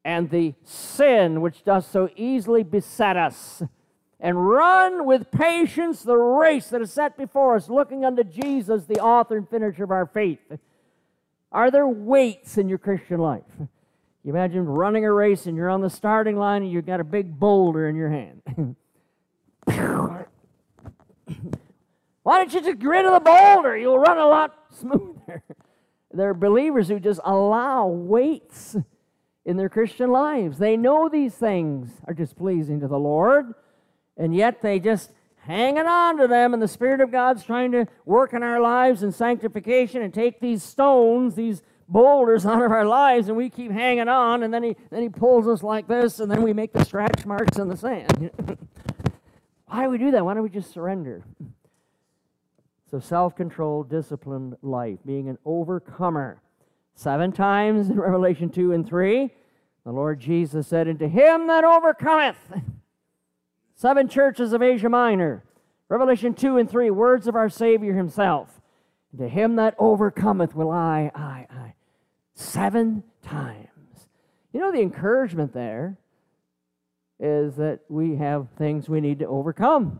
and 0.04 0.30
the 0.30 0.54
sin 0.64 1.40
which 1.40 1.64
does 1.64 1.86
so 1.86 2.08
easily 2.16 2.62
beset 2.62 3.16
us 3.16 3.62
and 4.18 4.48
run 4.48 5.04
with 5.04 5.30
patience 5.32 6.02
the 6.02 6.16
race 6.16 6.68
that 6.68 6.80
is 6.80 6.92
set 6.92 7.16
before 7.16 7.56
us, 7.56 7.68
looking 7.68 8.04
unto 8.04 8.22
Jesus, 8.22 8.84
the 8.84 9.00
author 9.00 9.36
and 9.36 9.48
finisher 9.48 9.82
of 9.82 9.90
our 9.90 10.06
faith. 10.06 10.38
Are 11.50 11.70
there 11.70 11.88
weights 11.88 12.56
in 12.56 12.68
your 12.68 12.78
Christian 12.78 13.18
life? 13.18 13.42
You 14.22 14.30
imagine 14.30 14.64
running 14.64 15.04
a 15.04 15.12
race 15.12 15.46
and 15.46 15.56
you're 15.56 15.68
on 15.68 15.80
the 15.80 15.90
starting 15.90 16.36
line 16.36 16.62
and 16.62 16.70
you've 16.70 16.86
got 16.86 17.00
a 17.00 17.04
big 17.04 17.38
boulder 17.38 17.88
in 17.88 17.96
your 17.96 18.10
hand. 18.10 18.76
Why 22.22 22.38
don't 22.38 22.54
you 22.54 22.60
just 22.60 22.78
get 22.78 22.88
rid 22.88 23.04
of 23.04 23.12
the 23.14 23.20
boulder? 23.20 23.76
You'll 23.76 23.98
run 23.98 24.18
a 24.18 24.26
lot 24.26 24.54
smoother. 24.70 25.42
There 26.12 26.30
are 26.30 26.34
believers 26.34 26.88
who 26.88 27.00
just 27.00 27.20
allow 27.24 27.86
weights 27.86 28.76
in 29.44 29.56
their 29.56 29.68
Christian 29.68 30.10
lives. 30.10 30.58
They 30.58 30.76
know 30.76 31.08
these 31.08 31.34
things 31.34 31.90
are 32.06 32.14
displeasing 32.14 32.80
to 32.80 32.88
the 32.88 32.98
Lord 32.98 33.54
and 34.16 34.34
yet 34.34 34.62
they 34.62 34.78
just 34.78 35.10
hanging 35.38 35.86
on 35.86 36.18
to 36.18 36.28
them, 36.28 36.54
and 36.54 36.62
the 36.62 36.68
Spirit 36.68 37.00
of 37.00 37.10
God's 37.10 37.44
trying 37.44 37.72
to 37.72 37.86
work 38.04 38.32
in 38.32 38.42
our 38.42 38.60
lives 38.60 39.02
in 39.02 39.10
sanctification 39.10 40.02
and 40.02 40.14
take 40.14 40.40
these 40.40 40.62
stones, 40.62 41.34
these 41.34 41.62
boulders 41.88 42.46
out 42.46 42.62
of 42.62 42.70
our 42.70 42.84
lives, 42.84 43.28
and 43.28 43.36
we 43.36 43.50
keep 43.50 43.72
hanging 43.72 44.08
on, 44.08 44.42
and 44.42 44.52
then 44.52 44.62
he 44.62 44.76
then 44.90 45.02
he 45.02 45.08
pulls 45.08 45.48
us 45.48 45.62
like 45.62 45.88
this, 45.88 46.20
and 46.20 46.30
then 46.30 46.42
we 46.42 46.52
make 46.52 46.72
the 46.72 46.84
scratch 46.84 47.26
marks 47.26 47.58
in 47.58 47.68
the 47.68 47.76
sand. 47.76 48.30
Why 49.66 49.84
do 49.84 49.90
we 49.90 49.98
do 49.98 50.10
that? 50.10 50.24
Why 50.24 50.34
don't 50.34 50.42
we 50.42 50.50
just 50.50 50.72
surrender? 50.72 51.22
So 52.92 53.00
self-controlled, 53.00 53.88
disciplined 53.88 54.56
life, 54.62 54.98
being 55.04 55.28
an 55.28 55.38
overcomer. 55.44 56.40
Seven 56.94 57.32
times 57.32 57.88
in 57.88 57.98
Revelation 58.00 58.50
2 58.50 58.72
and 58.72 58.86
3, 58.86 59.30
the 59.84 59.92
Lord 59.92 60.20
Jesus 60.20 60.68
said, 60.68 60.86
"Unto 60.86 61.08
him 61.08 61.48
that 61.48 61.64
overcometh, 61.64 62.36
Seven 63.82 64.08
churches 64.08 64.52
of 64.52 64.62
Asia 64.62 64.88
Minor. 64.88 65.42
Revelation 65.88 66.34
2 66.34 66.56
and 66.58 66.70
3, 66.70 66.90
words 66.90 67.26
of 67.26 67.34
our 67.34 67.48
Savior 67.48 67.94
Himself. 67.94 68.60
To 69.18 69.28
him 69.28 69.56
that 69.56 69.74
overcometh 69.76 70.54
will 70.54 70.70
I, 70.70 71.10
I, 71.16 71.46
I. 71.50 71.74
Seven 72.34 73.02
times. 73.22 74.06
You 74.52 74.60
know, 74.60 74.70
the 74.70 74.82
encouragement 74.82 75.52
there 75.52 75.98
is 77.18 77.56
that 77.56 77.80
we 77.88 78.14
have 78.16 78.50
things 78.56 78.88
we 78.88 79.00
need 79.00 79.18
to 79.18 79.26
overcome. 79.26 79.98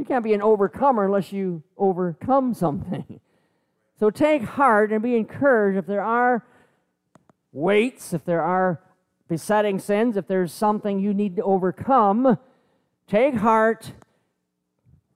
You 0.00 0.04
can't 0.04 0.24
be 0.24 0.34
an 0.34 0.42
overcomer 0.42 1.04
unless 1.04 1.32
you 1.32 1.62
overcome 1.76 2.54
something. 2.54 3.20
So 3.98 4.08
take 4.08 4.40
heart 4.40 4.92
and 4.92 5.02
be 5.02 5.14
encouraged 5.14 5.76
if 5.76 5.84
there 5.84 6.02
are 6.02 6.42
weights, 7.52 8.14
if 8.14 8.24
there 8.24 8.40
are 8.40 8.80
besetting 9.28 9.78
sins, 9.78 10.16
if 10.16 10.26
there's 10.26 10.54
something 10.54 11.00
you 11.00 11.12
need 11.12 11.36
to 11.36 11.42
overcome 11.42 12.38
Take 13.10 13.34
heart. 13.34 13.90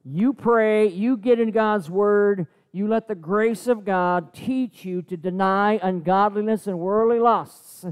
You 0.04 0.32
pray. 0.32 0.88
You 0.88 1.16
get 1.16 1.38
in 1.38 1.52
God's 1.52 1.88
Word. 1.88 2.48
You 2.72 2.88
let 2.88 3.06
the 3.06 3.14
grace 3.14 3.68
of 3.68 3.84
God 3.84 4.34
teach 4.34 4.84
you 4.84 5.00
to 5.02 5.16
deny 5.16 5.78
ungodliness 5.80 6.66
and 6.66 6.80
worldly 6.80 7.20
lusts, 7.20 7.86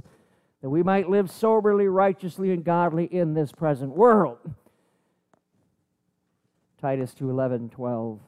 that 0.60 0.70
we 0.70 0.82
might 0.82 1.08
live 1.08 1.30
soberly, 1.30 1.86
righteously, 1.86 2.50
and 2.50 2.64
godly 2.64 3.04
in 3.04 3.34
this 3.34 3.52
present 3.52 3.96
world. 3.96 4.38
Titus 6.82 7.14
2 7.14 7.30
11, 7.30 7.70
12. 7.70 8.20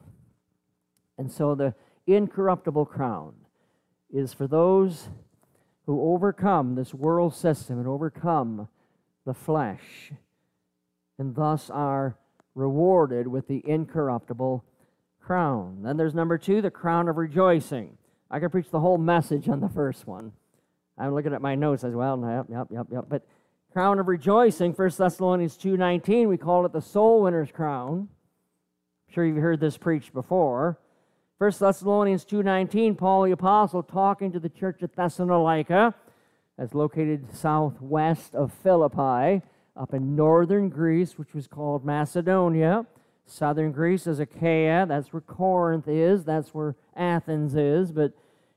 And 1.17 1.31
so 1.31 1.53
the 1.55 1.75
incorruptible 2.07 2.85
crown 2.85 3.33
is 4.11 4.33
for 4.33 4.47
those 4.47 5.09
who 5.85 6.01
overcome 6.01 6.75
this 6.75 6.93
world 6.93 7.35
system 7.35 7.77
and 7.77 7.87
overcome 7.87 8.69
the 9.25 9.33
flesh 9.33 10.13
and 11.17 11.35
thus 11.35 11.69
are 11.69 12.17
rewarded 12.53 13.27
with 13.27 13.47
the 13.47 13.61
incorruptible 13.65 14.63
crown. 15.21 15.81
Then 15.83 15.97
there's 15.97 16.15
number 16.15 16.37
two, 16.37 16.61
the 16.61 16.71
crown 16.71 17.09
of 17.09 17.17
rejoicing. 17.17 17.97
I 18.31 18.39
could 18.39 18.51
preach 18.51 18.69
the 18.69 18.79
whole 18.79 18.97
message 18.97 19.49
on 19.49 19.59
the 19.59 19.69
first 19.69 20.07
one. 20.07 20.31
I'm 20.97 21.13
looking 21.13 21.33
at 21.33 21.41
my 21.41 21.55
notes 21.55 21.83
as 21.83 21.93
well. 21.93 22.17
Yep, 22.17 22.45
yep, 22.49 22.67
yep, 22.71 22.87
yep. 22.89 23.05
But 23.09 23.27
crown 23.73 23.99
of 23.99 24.07
rejoicing, 24.07 24.71
1 24.71 24.91
Thessalonians 24.97 25.57
2.19, 25.57 26.29
we 26.29 26.37
call 26.37 26.65
it 26.65 26.71
the 26.71 26.81
soul 26.81 27.23
winner's 27.23 27.51
crown. 27.51 28.07
Sure 29.15 29.25
you've 29.25 29.37
heard 29.37 29.61
this 29.61 29.77
preached 29.77 30.11
before. 30.11 30.77
1 31.37 31.51
Thessalonians 31.57 32.25
2.19, 32.25 32.97
Paul 32.97 33.23
the 33.23 33.31
Apostle 33.31 33.81
talking 33.81 34.29
to 34.33 34.41
the 34.41 34.49
church 34.49 34.83
at 34.83 34.93
Thessalonica, 34.93 35.95
that's 36.57 36.73
located 36.73 37.33
southwest 37.33 38.35
of 38.35 38.51
Philippi 38.51 39.41
up 39.77 39.93
in 39.93 40.17
northern 40.17 40.67
Greece, 40.67 41.17
which 41.17 41.33
was 41.33 41.47
called 41.47 41.85
Macedonia. 41.85 42.85
Southern 43.25 43.71
Greece 43.71 44.05
is 44.05 44.19
Achaia. 44.19 44.85
That's 44.85 45.13
where 45.13 45.21
Corinth 45.21 45.87
is. 45.87 46.25
That's 46.25 46.53
where 46.53 46.75
Athens 46.93 47.55
is. 47.55 47.93
But 47.93 48.11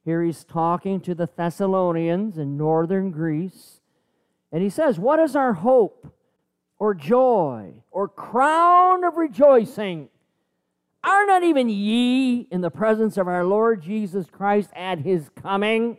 here 0.05 0.25
he's 0.25 0.42
talking 0.42 1.01
to 1.03 1.14
the 1.14 1.29
Thessalonians 1.37 2.37
in 2.37 2.57
northern 2.57 3.12
Greece. 3.12 3.81
And 4.51 4.61
he 4.61 4.71
says, 4.71 4.99
What 4.99 5.21
is 5.21 5.37
our 5.37 5.53
hope 5.53 6.12
or 6.81 6.94
joy 6.94 7.75
or 7.92 8.09
crown 8.09 9.05
of 9.05 9.16
rejoicing? 9.16 10.09
Are 11.09 11.25
not 11.25 11.42
even 11.42 11.71
ye 11.71 12.47
in 12.51 12.61
the 12.61 12.71
presence 12.71 13.16
of 13.16 13.29
our 13.29 13.42
Lord 13.42 13.81
Jesus 13.81 14.27
Christ 14.31 14.68
at 14.77 14.99
his 14.99 15.31
coming? 15.40 15.97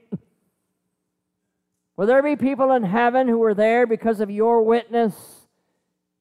Will 1.97 2.05
there 2.05 2.21
be 2.21 2.35
people 2.35 2.73
in 2.73 2.83
heaven 2.83 3.27
who 3.27 3.41
are 3.41 3.55
there 3.55 3.87
because 3.87 4.19
of 4.19 4.29
your 4.29 4.61
witness, 4.61 5.15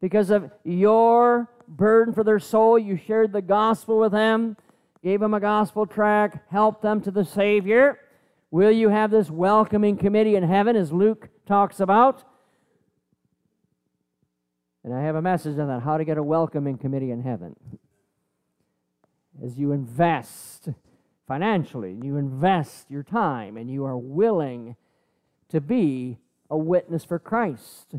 because 0.00 0.30
of 0.30 0.50
your 0.64 1.50
burden 1.68 2.14
for 2.14 2.24
their 2.24 2.38
soul? 2.38 2.78
You 2.78 2.96
shared 2.96 3.30
the 3.30 3.42
gospel 3.42 3.98
with 3.98 4.12
them, 4.12 4.56
gave 5.04 5.20
them 5.20 5.34
a 5.34 5.40
gospel 5.40 5.84
tract, 5.84 6.38
helped 6.50 6.80
them 6.80 7.02
to 7.02 7.10
the 7.10 7.26
Savior. 7.26 8.00
Will 8.50 8.72
you 8.72 8.88
have 8.88 9.10
this 9.10 9.28
welcoming 9.28 9.98
committee 9.98 10.34
in 10.34 10.44
heaven, 10.44 10.76
as 10.76 10.94
Luke 10.94 11.28
talks 11.44 11.78
about? 11.78 12.24
And 14.82 14.94
I 14.94 15.02
have 15.02 15.14
a 15.14 15.20
message 15.20 15.58
on 15.58 15.68
that 15.68 15.82
how 15.82 15.98
to 15.98 16.06
get 16.06 16.16
a 16.16 16.22
welcoming 16.22 16.78
committee 16.78 17.10
in 17.10 17.22
heaven. 17.22 17.54
As 19.44 19.58
you 19.58 19.72
invest 19.72 20.68
financially, 21.26 21.96
you 22.02 22.16
invest 22.16 22.90
your 22.90 23.02
time, 23.02 23.56
and 23.56 23.70
you 23.70 23.84
are 23.84 23.96
willing 23.96 24.76
to 25.48 25.60
be 25.60 26.18
a 26.50 26.56
witness 26.56 27.04
for 27.04 27.18
Christ 27.18 27.94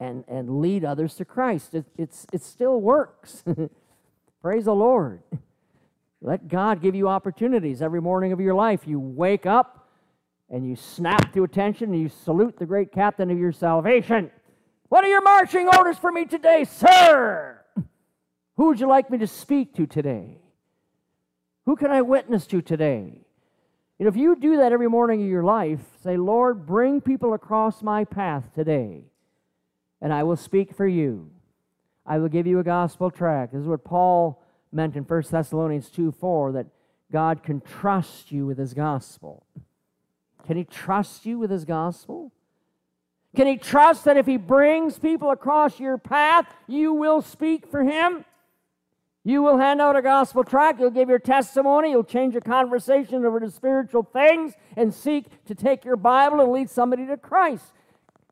and, 0.00 0.24
and 0.28 0.60
lead 0.60 0.84
others 0.84 1.14
to 1.14 1.24
Christ. 1.24 1.74
It, 1.74 1.86
it's, 1.96 2.26
it 2.32 2.42
still 2.42 2.80
works. 2.80 3.42
Praise 4.42 4.66
the 4.66 4.74
Lord. 4.74 5.22
Let 6.20 6.48
God 6.48 6.82
give 6.82 6.94
you 6.94 7.08
opportunities 7.08 7.80
every 7.80 8.00
morning 8.00 8.32
of 8.32 8.40
your 8.40 8.54
life. 8.54 8.86
You 8.86 8.98
wake 8.98 9.46
up 9.46 9.88
and 10.50 10.68
you 10.68 10.76
snap 10.76 11.32
to 11.34 11.44
attention 11.44 11.92
and 11.92 12.02
you 12.02 12.08
salute 12.08 12.58
the 12.58 12.66
great 12.66 12.92
captain 12.92 13.30
of 13.30 13.38
your 13.38 13.52
salvation. 13.52 14.30
What 14.88 15.04
are 15.04 15.08
your 15.08 15.22
marching 15.22 15.68
orders 15.68 15.98
for 15.98 16.10
me 16.10 16.24
today, 16.24 16.64
sir? 16.64 17.57
Who 18.58 18.66
would 18.66 18.80
you 18.80 18.88
like 18.88 19.08
me 19.08 19.18
to 19.18 19.26
speak 19.28 19.74
to 19.74 19.86
today? 19.86 20.36
Who 21.64 21.76
can 21.76 21.92
I 21.92 22.02
witness 22.02 22.44
to 22.48 22.60
today? 22.60 23.20
And 24.00 24.08
if 24.08 24.16
you 24.16 24.34
do 24.34 24.56
that 24.56 24.72
every 24.72 24.88
morning 24.88 25.22
of 25.22 25.28
your 25.28 25.44
life, 25.44 25.80
say, 26.02 26.16
Lord, 26.16 26.66
bring 26.66 27.00
people 27.00 27.34
across 27.34 27.82
my 27.82 28.04
path 28.04 28.52
today, 28.56 29.04
and 30.00 30.12
I 30.12 30.24
will 30.24 30.36
speak 30.36 30.74
for 30.74 30.88
you. 30.88 31.30
I 32.04 32.18
will 32.18 32.28
give 32.28 32.48
you 32.48 32.58
a 32.58 32.64
gospel 32.64 33.12
tract. 33.12 33.52
This 33.52 33.62
is 33.62 33.68
what 33.68 33.84
Paul 33.84 34.42
meant 34.72 34.96
in 34.96 35.04
1 35.04 35.22
Thessalonians 35.30 35.88
2 35.90 36.10
4 36.10 36.52
that 36.52 36.66
God 37.12 37.44
can 37.44 37.60
trust 37.60 38.32
you 38.32 38.44
with 38.44 38.58
his 38.58 38.74
gospel. 38.74 39.46
Can 40.46 40.56
he 40.56 40.64
trust 40.64 41.24
you 41.24 41.38
with 41.38 41.50
his 41.50 41.64
gospel? 41.64 42.32
Can 43.36 43.46
he 43.46 43.56
trust 43.56 44.04
that 44.04 44.16
if 44.16 44.26
he 44.26 44.36
brings 44.36 44.98
people 44.98 45.30
across 45.30 45.78
your 45.78 45.96
path, 45.96 46.52
you 46.66 46.92
will 46.92 47.22
speak 47.22 47.70
for 47.70 47.84
him? 47.84 48.24
You 49.28 49.42
will 49.42 49.58
hand 49.58 49.82
out 49.82 49.94
a 49.94 50.00
gospel 50.00 50.42
tract, 50.42 50.80
you'll 50.80 50.88
give 50.88 51.10
your 51.10 51.18
testimony, 51.18 51.90
you'll 51.90 52.02
change 52.02 52.32
your 52.32 52.40
conversation 52.40 53.26
over 53.26 53.38
to 53.38 53.50
spiritual 53.50 54.02
things, 54.02 54.54
and 54.74 54.94
seek 54.94 55.44
to 55.44 55.54
take 55.54 55.84
your 55.84 55.96
Bible 55.96 56.40
and 56.40 56.50
lead 56.50 56.70
somebody 56.70 57.06
to 57.06 57.18
Christ. 57.18 57.74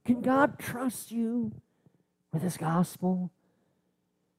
Can 0.06 0.22
God 0.22 0.58
trust 0.58 1.12
you 1.12 1.52
with 2.32 2.40
His 2.40 2.56
gospel? 2.56 3.30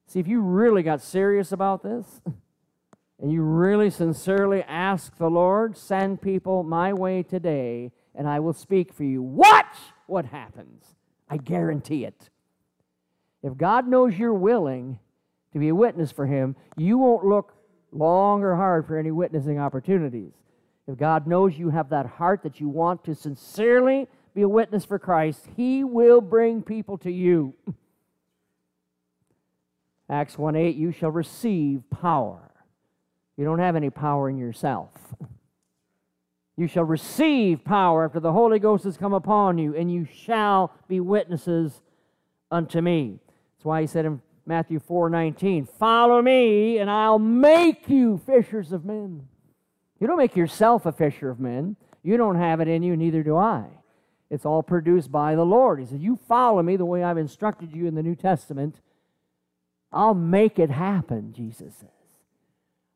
See, 0.07 0.19
if 0.19 0.27
you 0.27 0.41
really 0.41 0.81
got 0.81 0.99
serious 0.99 1.51
about 1.51 1.83
this, 1.83 2.23
and 3.21 3.31
you 3.31 3.43
really 3.43 3.91
sincerely 3.91 4.63
ask 4.63 5.15
the 5.15 5.29
Lord, 5.29 5.77
send 5.77 6.23
people 6.23 6.63
my 6.63 6.91
way 6.91 7.21
today, 7.21 7.91
and 8.15 8.27
I 8.27 8.39
will 8.39 8.53
speak 8.53 8.95
for 8.95 9.03
you. 9.03 9.21
Watch 9.21 9.77
what 10.07 10.25
happens. 10.25 10.95
I 11.29 11.37
guarantee 11.37 12.03
it. 12.03 12.31
If 13.43 13.57
God 13.57 13.87
knows 13.87 14.17
you're 14.17 14.33
willing, 14.33 14.97
to 15.53 15.59
be 15.59 15.69
a 15.69 15.75
witness 15.75 16.11
for 16.11 16.25
Him, 16.25 16.55
you 16.75 16.97
won't 16.97 17.25
look 17.25 17.53
long 17.91 18.43
or 18.43 18.55
hard 18.55 18.85
for 18.85 18.97
any 18.97 19.11
witnessing 19.11 19.59
opportunities. 19.59 20.33
If 20.87 20.97
God 20.97 21.27
knows 21.27 21.57
you 21.57 21.69
have 21.69 21.89
that 21.89 22.05
heart 22.05 22.43
that 22.43 22.59
you 22.59 22.69
want 22.69 23.03
to 23.05 23.15
sincerely 23.15 24.07
be 24.33 24.41
a 24.43 24.49
witness 24.49 24.85
for 24.85 24.99
Christ, 24.99 25.47
He 25.55 25.83
will 25.83 26.21
bring 26.21 26.61
people 26.61 26.97
to 26.99 27.11
you. 27.11 27.53
Acts 30.09 30.37
1 30.37 30.55
8, 30.55 30.75
you 30.75 30.91
shall 30.91 31.11
receive 31.11 31.83
power. 31.89 32.51
You 33.35 33.45
don't 33.45 33.59
have 33.59 33.75
any 33.75 33.89
power 33.89 34.29
in 34.29 34.37
yourself. 34.37 34.91
You 36.55 36.67
shall 36.67 36.85
receive 36.85 37.63
power 37.63 38.05
after 38.05 38.19
the 38.19 38.31
Holy 38.31 38.57
Ghost 38.57 38.83
has 38.85 38.97
come 38.97 39.13
upon 39.13 39.59
you, 39.59 39.75
and 39.75 39.91
you 39.91 40.05
shall 40.05 40.73
be 40.87 40.99
witnesses 40.99 41.81
unto 42.49 42.81
me. 42.81 43.19
That's 43.57 43.65
why 43.65 43.81
he 43.81 43.87
said 43.87 44.05
in 44.05 44.21
Matthew 44.47 44.79
4 44.79 45.09
19. 45.09 45.65
Follow 45.77 46.21
me, 46.21 46.77
and 46.77 46.89
I'll 46.89 47.19
make 47.19 47.89
you 47.89 48.21
fishers 48.25 48.71
of 48.71 48.85
men. 48.85 49.27
You 49.99 50.07
don't 50.07 50.17
make 50.17 50.35
yourself 50.35 50.85
a 50.85 50.91
fisher 50.91 51.29
of 51.29 51.39
men. 51.39 51.75
You 52.01 52.17
don't 52.17 52.37
have 52.37 52.61
it 52.61 52.67
in 52.67 52.81
you, 52.81 52.95
neither 52.95 53.23
do 53.23 53.35
I. 53.35 53.65
It's 54.29 54.45
all 54.45 54.63
produced 54.63 55.11
by 55.11 55.35
the 55.35 55.45
Lord. 55.45 55.79
He 55.79 55.85
said, 55.85 56.01
You 56.01 56.17
follow 56.27 56.63
me 56.63 56.77
the 56.77 56.85
way 56.85 57.03
I've 57.03 57.17
instructed 57.17 57.75
you 57.75 57.87
in 57.87 57.95
the 57.95 58.03
New 58.03 58.15
Testament. 58.15 58.79
I'll 59.91 60.13
make 60.13 60.59
it 60.59 60.69
happen, 60.69 61.33
Jesus 61.33 61.75
says. 61.75 61.89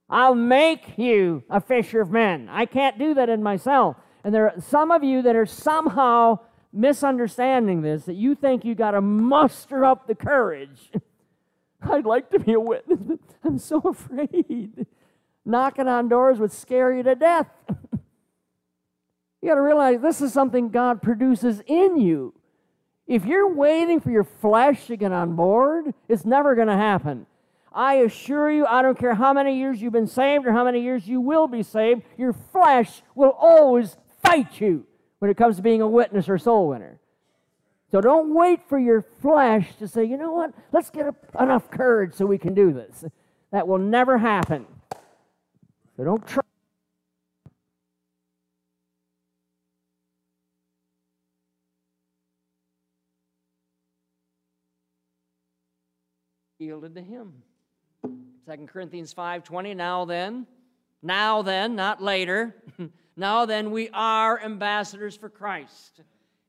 I'll 0.10 0.36
make 0.36 0.98
you 0.98 1.44
a 1.50 1.62
fisher 1.62 2.02
of 2.02 2.12
men. 2.12 2.50
I 2.50 2.66
can't 2.66 3.00
do 3.00 3.14
that 3.14 3.30
in 3.30 3.42
myself. 3.42 3.96
And 4.24 4.36
there 4.36 4.50
are 4.50 4.62
some 4.62 4.92
of 4.92 5.04
you 5.04 5.22
that 5.22 5.36
are 5.36 5.46
somehow 5.46 6.40
misunderstanding 6.74 7.82
this, 7.82 8.06
that 8.06 8.16
you 8.16 8.36
think 8.36 8.66
you 8.66 8.76
got 8.76 8.92
to 8.92 9.02
muster 9.02 9.86
up 9.86 10.08
the 10.08 10.16
courage 10.16 10.92
I'd 11.82 12.06
like 12.06 12.30
to 12.32 12.40
be 12.40 12.54
a 12.54 12.60
witness, 12.60 13.00
but 13.02 13.20
I'm 13.44 13.58
so 13.58 13.80
afraid. 13.80 14.86
Knocking 15.46 15.88
on 15.88 16.08
doors 16.08 16.40
would 16.40 16.52
scare 16.52 16.94
you 16.94 17.04
to 17.04 17.16
death. 17.16 17.48
you 19.42 19.50
got 19.50 19.56
to 19.56 19.62
realize 19.62 20.02
this 20.02 20.22
is 20.22 20.32
something 20.32 20.70
God 20.70 21.02
produces 21.02 21.62
in 21.66 21.98
you. 21.98 22.34
If 23.08 23.26
you're 23.26 23.52
waiting 23.54 24.00
for 24.00 24.12
your 24.12 24.24
flesh 24.24 24.88
to 24.88 24.96
get 24.96 25.12
on 25.12 25.36
board, 25.36 25.94
it's 26.08 26.24
never 26.24 26.56
going 26.56 26.68
to 26.68 26.78
happen. 26.78 27.26
I 27.74 27.96
assure 27.96 28.52
you, 28.52 28.66
I 28.66 28.82
don't 28.82 28.98
care 28.98 29.16
how 29.16 29.34
many 29.34 29.58
years 29.58 29.82
you've 29.82 29.94
been 29.94 30.08
saved 30.08 30.46
or 30.46 30.52
how 30.52 30.66
many 30.66 30.82
years 30.82 31.08
you 31.08 31.22
will 31.22 31.48
be 31.48 31.64
saved, 31.64 32.04
your 32.18 32.34
flesh 32.34 33.02
will 33.16 33.36
always 33.40 33.98
fight 34.22 34.60
you 34.60 34.86
when 35.20 35.32
it 35.32 35.38
comes 35.38 35.56
to 35.56 35.62
being 35.62 35.82
a 35.82 35.88
witness 35.88 36.28
or 36.28 36.38
soul 36.38 36.68
winner. 36.68 37.00
So 37.92 38.00
don't 38.00 38.34
wait 38.34 38.62
for 38.70 38.80
your 38.80 39.02
flesh 39.02 39.76
to 39.80 39.88
say, 39.88 40.06
you 40.06 40.16
know 40.16 40.32
what, 40.32 40.54
let's 40.72 40.90
get 40.90 41.14
enough 41.38 41.70
courage 41.70 42.14
so 42.14 42.26
we 42.26 42.38
can 42.38 42.54
do 42.54 42.72
this. 42.72 43.04
That 43.52 43.68
will 43.68 43.80
never 43.80 44.18
happen. 44.18 44.66
So 45.98 46.06
don't 46.06 46.26
try. 46.26 46.42
Yielded 56.60 56.96
to 56.96 57.02
him. 57.02 57.34
2 58.04 58.68
Corinthians 58.68 59.14
5:20 59.14 59.76
Now 59.76 60.06
then, 60.06 60.48
now 61.02 61.42
then, 61.42 61.76
not 61.76 62.02
later. 62.02 62.56
now 63.18 63.46
then 63.46 63.72
we 63.72 63.90
are 63.90 64.40
ambassadors 64.40 65.18
for 65.18 65.28
Christ 65.28 66.02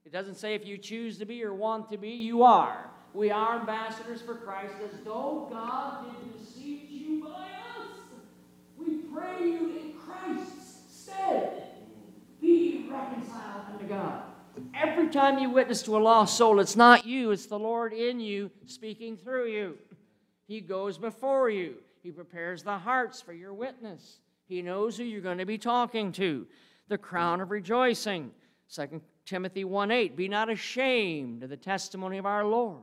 it 0.05 0.13
doesn't 0.13 0.37
say 0.37 0.55
if 0.55 0.67
you 0.67 0.79
choose 0.79 1.19
to 1.19 1.25
be 1.25 1.45
or 1.45 1.55
want 1.55 1.91
to 1.91 1.97
be, 1.97 2.11
you 2.11 2.43
are. 2.43 2.91
We 3.15 3.31
are 3.31 3.61
ambassadors 3.61 4.23
for 4.23 4.35
Christ 4.35 4.75
as 4.83 5.01
though 5.05 5.49
God 5.51 6.07
did 6.07 6.39
beseech 6.39 6.89
you 6.91 7.23
by 7.23 7.49
us. 7.79 7.89
We 8.77 8.99
pray 9.15 9.43
you 9.43 9.79
in 9.79 9.95
Christ's 9.99 11.05
stead. 11.05 11.65
Be 12.41 12.89
reconciled 12.91 13.65
unto 13.73 13.87
God. 13.87 14.23
Every 14.75 15.09
time 15.09 15.39
you 15.39 15.51
witness 15.51 15.83
to 15.83 15.97
a 15.97 16.01
lost 16.01 16.37
soul, 16.37 16.59
it's 16.61 16.77
not 16.77 17.07
you, 17.07 17.31
it's 17.31 17.47
the 17.47 17.59
Lord 17.59 17.93
in 17.93 18.19
you 18.19 18.51
speaking 18.67 19.17
through 19.17 19.49
you. 19.49 19.79
He 20.47 20.61
goes 20.61 20.99
before 20.99 21.49
you, 21.49 21.77
He 22.03 22.11
prepares 22.11 22.63
the 22.63 22.79
hearts 22.79 23.21
for 23.21 23.33
your 23.33 23.55
witness. 23.55 24.19
He 24.47 24.61
knows 24.63 24.97
who 24.97 25.05
you're 25.05 25.21
going 25.21 25.39
to 25.39 25.47
be 25.47 25.59
talking 25.59 26.13
to. 26.13 26.47
The 26.89 26.99
crown 26.99 27.41
of 27.41 27.51
rejoicing. 27.51 28.33
Second 28.67 29.01
Timothy 29.33 29.65
1 29.65 29.91
8, 29.91 30.15
be 30.15 30.29
not 30.29 30.51
ashamed 30.51 31.43
of 31.43 31.49
the 31.49 31.57
testimony 31.57 32.19
of 32.19 32.27
our 32.27 32.45
Lord, 32.45 32.83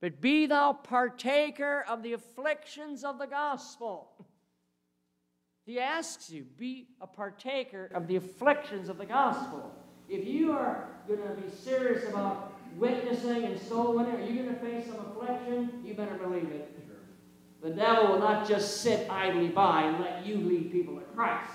but 0.00 0.22
be 0.22 0.46
thou 0.46 0.72
partaker 0.72 1.84
of 1.86 2.02
the 2.02 2.14
afflictions 2.14 3.04
of 3.04 3.18
the 3.18 3.26
gospel. 3.26 4.08
He 5.66 5.78
asks 5.80 6.30
you, 6.30 6.46
be 6.56 6.86
a 7.02 7.06
partaker 7.06 7.90
of 7.92 8.06
the 8.06 8.16
afflictions 8.16 8.88
of 8.88 8.96
the 8.96 9.04
gospel. 9.04 9.70
If 10.08 10.26
you 10.26 10.52
are 10.52 10.88
going 11.06 11.20
to 11.20 11.34
be 11.34 11.50
serious 11.54 12.08
about 12.08 12.54
witnessing 12.78 13.44
and 13.44 13.60
soul 13.60 13.98
winning, 13.98 14.14
are 14.14 14.22
you 14.22 14.44
going 14.44 14.54
to 14.54 14.60
face 14.62 14.86
some 14.86 15.04
affliction? 15.10 15.82
You 15.84 15.92
better 15.92 16.14
believe 16.14 16.50
it. 16.50 16.74
The 17.60 17.68
devil 17.68 18.12
will 18.12 18.18
not 18.18 18.48
just 18.48 18.80
sit 18.80 19.10
idly 19.10 19.48
by 19.48 19.82
and 19.82 20.00
let 20.00 20.24
you 20.24 20.36
lead 20.36 20.72
people 20.72 20.94
to 20.94 21.02
Christ. 21.14 21.52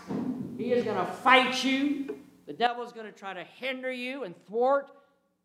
He 0.60 0.74
is 0.74 0.84
going 0.84 0.98
to 0.98 1.12
fight 1.12 1.64
you. 1.64 2.13
The 2.54 2.60
devil 2.60 2.84
is 2.84 2.92
going 2.92 3.08
to 3.08 3.12
try 3.12 3.34
to 3.34 3.44
hinder 3.44 3.92
you 3.92 4.26
and 4.26 4.36
thwart 4.46 4.92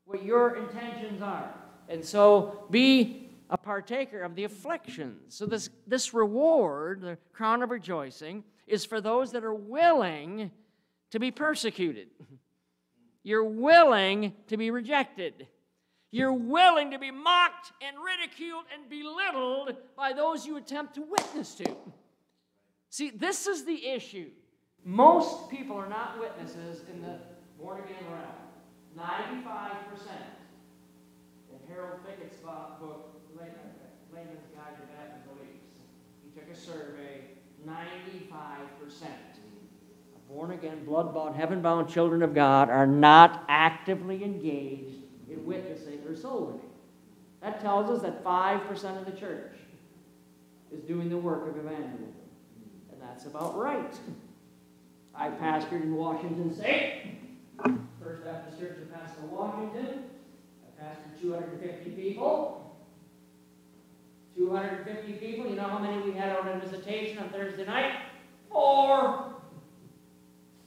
what 0.04 0.22
your 0.22 0.56
intentions 0.56 1.22
are. 1.22 1.48
And 1.88 2.04
so 2.04 2.66
be 2.70 3.30
a 3.48 3.56
partaker 3.56 4.20
of 4.20 4.34
the 4.34 4.44
afflictions. 4.44 5.34
So 5.34 5.46
this, 5.46 5.70
this 5.86 6.12
reward, 6.12 7.00
the 7.00 7.16
crown 7.32 7.62
of 7.62 7.70
rejoicing, 7.70 8.44
is 8.66 8.84
for 8.84 9.00
those 9.00 9.32
that 9.32 9.42
are 9.42 9.54
willing 9.54 10.50
to 11.10 11.18
be 11.18 11.30
persecuted. 11.30 12.08
You're 13.22 13.42
willing 13.42 14.34
to 14.48 14.58
be 14.58 14.70
rejected. 14.70 15.46
You're 16.10 16.34
willing 16.34 16.90
to 16.90 16.98
be 16.98 17.10
mocked 17.10 17.72
and 17.80 17.96
ridiculed 18.04 18.64
and 18.74 18.90
belittled 18.90 19.74
by 19.96 20.12
those 20.12 20.44
you 20.44 20.58
attempt 20.58 20.96
to 20.96 21.06
witness 21.08 21.54
to. 21.54 21.74
See, 22.90 23.08
this 23.08 23.46
is 23.46 23.64
the 23.64 23.86
issue. 23.86 24.28
Most 24.88 25.50
people 25.50 25.76
are 25.76 25.86
not 25.86 26.18
witnesses 26.18 26.80
in 26.90 27.02
the 27.02 27.18
born 27.60 27.82
again 27.82 28.10
realm. 28.10 28.24
95%. 28.98 29.44
In 31.52 31.58
Harold 31.68 32.00
Fickett's 32.06 32.38
book, 32.38 33.20
Layman's 33.38 34.46
Guide 34.56 34.76
to 34.76 34.86
Baptist 34.96 35.26
Beliefs, 35.26 35.76
he 36.24 36.30
took 36.40 36.48
a 36.50 36.56
survey 36.56 37.20
95%. 37.68 39.02
Of 40.14 40.26
born 40.26 40.52
again, 40.52 40.86
blood 40.86 41.12
bought, 41.12 41.36
heaven 41.36 41.60
bound 41.60 41.90
children 41.90 42.22
of 42.22 42.34
God 42.34 42.70
are 42.70 42.86
not 42.86 43.44
actively 43.50 44.24
engaged 44.24 45.04
in 45.30 45.44
witnessing 45.44 46.00
or 46.08 46.16
soul 46.16 46.46
winning. 46.46 46.70
That 47.42 47.60
tells 47.60 47.90
us 47.90 48.00
that 48.00 48.24
5% 48.24 48.98
of 48.98 49.04
the 49.04 49.12
church 49.12 49.52
is 50.72 50.80
doing 50.80 51.10
the 51.10 51.18
work 51.18 51.46
of 51.46 51.58
evangelism. 51.58 52.14
And 52.90 53.02
that's 53.02 53.26
about 53.26 53.54
right. 53.54 53.94
I 55.18 55.30
pastored 55.30 55.82
in 55.82 55.96
Washington 55.96 56.54
State, 56.54 57.18
First 58.00 58.24
Baptist 58.24 58.60
Church 58.60 58.76
in 58.78 58.86
Pasco, 58.86 59.22
Washington. 59.28 60.04
I 60.62 60.80
pastored 60.80 61.20
250 61.20 61.90
people. 61.90 62.76
250 64.36 65.12
people. 65.14 65.50
You 65.50 65.56
know 65.56 65.64
how 65.64 65.80
many 65.80 66.00
we 66.02 66.12
had 66.12 66.38
on 66.38 66.46
a 66.46 66.60
visitation 66.60 67.18
on 67.18 67.30
Thursday 67.30 67.66
night? 67.66 67.96
Four. 68.48 69.34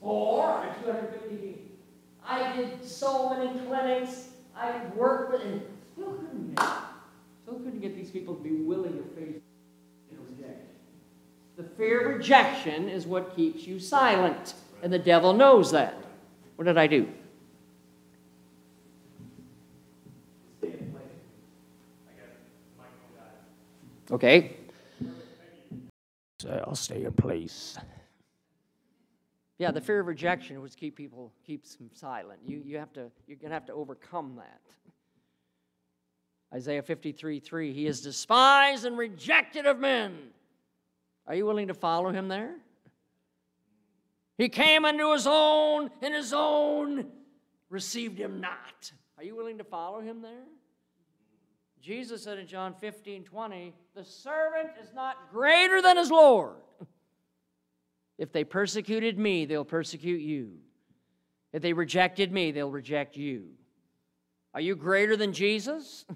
Four 0.01 0.51
out 0.51 0.83
250 0.83 1.35
people. 1.37 1.61
I 2.21 2.53
did 2.53 2.85
so 2.85 3.29
many 3.29 3.57
clinics. 3.65 4.31
I 4.53 4.81
worked 4.97 5.31
with, 5.31 5.43
and 5.43 5.61
still 5.93 6.11
couldn't 6.11 6.55
get, 6.55 6.67
still 7.43 7.55
couldn't 7.59 7.79
get 7.79 7.95
these 7.95 8.11
people 8.11 8.35
to 8.35 8.43
be 8.43 8.51
willing 8.51 8.97
to 8.97 9.03
face 9.15 9.40
the 11.61 11.69
fear 11.75 12.07
of 12.07 12.17
rejection 12.17 12.89
is 12.89 13.05
what 13.05 13.35
keeps 13.35 13.67
you 13.67 13.79
silent, 13.79 14.55
and 14.81 14.91
the 14.91 14.99
devil 14.99 15.33
knows 15.33 15.71
that. 15.71 15.95
What 16.55 16.65
did 16.65 16.77
I 16.77 16.87
do? 16.87 17.07
Okay. 24.09 24.57
I'll 26.65 26.75
stay 26.75 27.05
in 27.05 27.13
place. 27.13 27.77
Yeah, 29.57 29.71
the 29.71 29.79
fear 29.79 29.99
of 29.99 30.07
rejection 30.07 30.59
was 30.59 30.75
keep 30.75 30.95
people 30.95 31.31
keeps 31.45 31.75
them 31.75 31.91
silent. 31.93 32.39
You 32.45 32.61
you 32.65 32.77
have 32.79 32.91
to 32.93 33.11
you're 33.27 33.37
gonna 33.37 33.53
have 33.53 33.67
to 33.67 33.73
overcome 33.73 34.35
that. 34.37 34.61
Isaiah 36.53 36.81
53, 36.81 37.39
3, 37.39 37.71
he 37.71 37.87
is 37.87 38.01
despised 38.01 38.83
and 38.83 38.97
rejected 38.97 39.65
of 39.65 39.79
men. 39.79 40.17
Are 41.27 41.35
you 41.35 41.45
willing 41.45 41.67
to 41.67 41.73
follow 41.73 42.11
him 42.11 42.27
there? 42.27 42.55
He 44.37 44.49
came 44.49 44.85
unto 44.85 45.11
his 45.13 45.27
own, 45.27 45.91
and 46.01 46.13
his 46.13 46.33
own 46.33 47.07
received 47.69 48.17
him 48.17 48.41
not. 48.41 48.91
Are 49.17 49.23
you 49.23 49.35
willing 49.35 49.59
to 49.59 49.63
follow 49.63 50.01
him 50.01 50.21
there? 50.21 50.45
Jesus 51.79 52.23
said 52.23 52.37
in 52.37 52.47
John 52.47 52.73
15, 52.73 53.23
20, 53.23 53.73
the 53.95 54.03
servant 54.03 54.69
is 54.81 54.93
not 54.93 55.31
greater 55.31 55.81
than 55.81 55.97
his 55.97 56.11
Lord. 56.11 56.55
If 58.17 58.31
they 58.31 58.43
persecuted 58.43 59.17
me, 59.17 59.45
they'll 59.45 59.65
persecute 59.65 60.21
you. 60.21 60.57
If 61.53 61.63
they 61.63 61.73
rejected 61.73 62.31
me, 62.31 62.51
they'll 62.51 62.69
reject 62.69 63.17
you. 63.17 63.47
Are 64.53 64.61
you 64.61 64.75
greater 64.75 65.17
than 65.17 65.33
Jesus? 65.33 66.05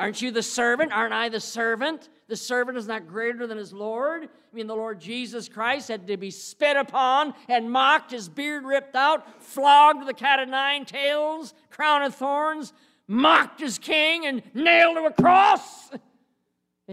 Aren't 0.00 0.22
you 0.22 0.30
the 0.30 0.42
servant? 0.42 0.92
Aren't 0.92 1.12
I 1.12 1.28
the 1.28 1.40
servant? 1.40 2.08
The 2.26 2.34
servant 2.34 2.78
is 2.78 2.88
not 2.88 3.06
greater 3.06 3.46
than 3.46 3.58
his 3.58 3.70
Lord. 3.70 4.24
I 4.24 4.56
mean, 4.56 4.66
the 4.66 4.74
Lord 4.74 4.98
Jesus 4.98 5.46
Christ 5.46 5.88
had 5.88 6.06
to 6.06 6.16
be 6.16 6.30
spit 6.30 6.74
upon 6.74 7.34
and 7.50 7.70
mocked, 7.70 8.12
his 8.12 8.26
beard 8.26 8.64
ripped 8.64 8.96
out, 8.96 9.42
flogged 9.42 9.98
with 9.98 10.08
a 10.08 10.14
cat 10.14 10.40
of 10.40 10.48
nine 10.48 10.86
tails, 10.86 11.52
crown 11.68 12.00
of 12.00 12.14
thorns, 12.14 12.72
mocked 13.06 13.60
as 13.60 13.76
king, 13.78 14.24
and 14.24 14.42
nailed 14.54 14.96
to 14.96 15.04
a 15.04 15.12
cross. 15.12 15.90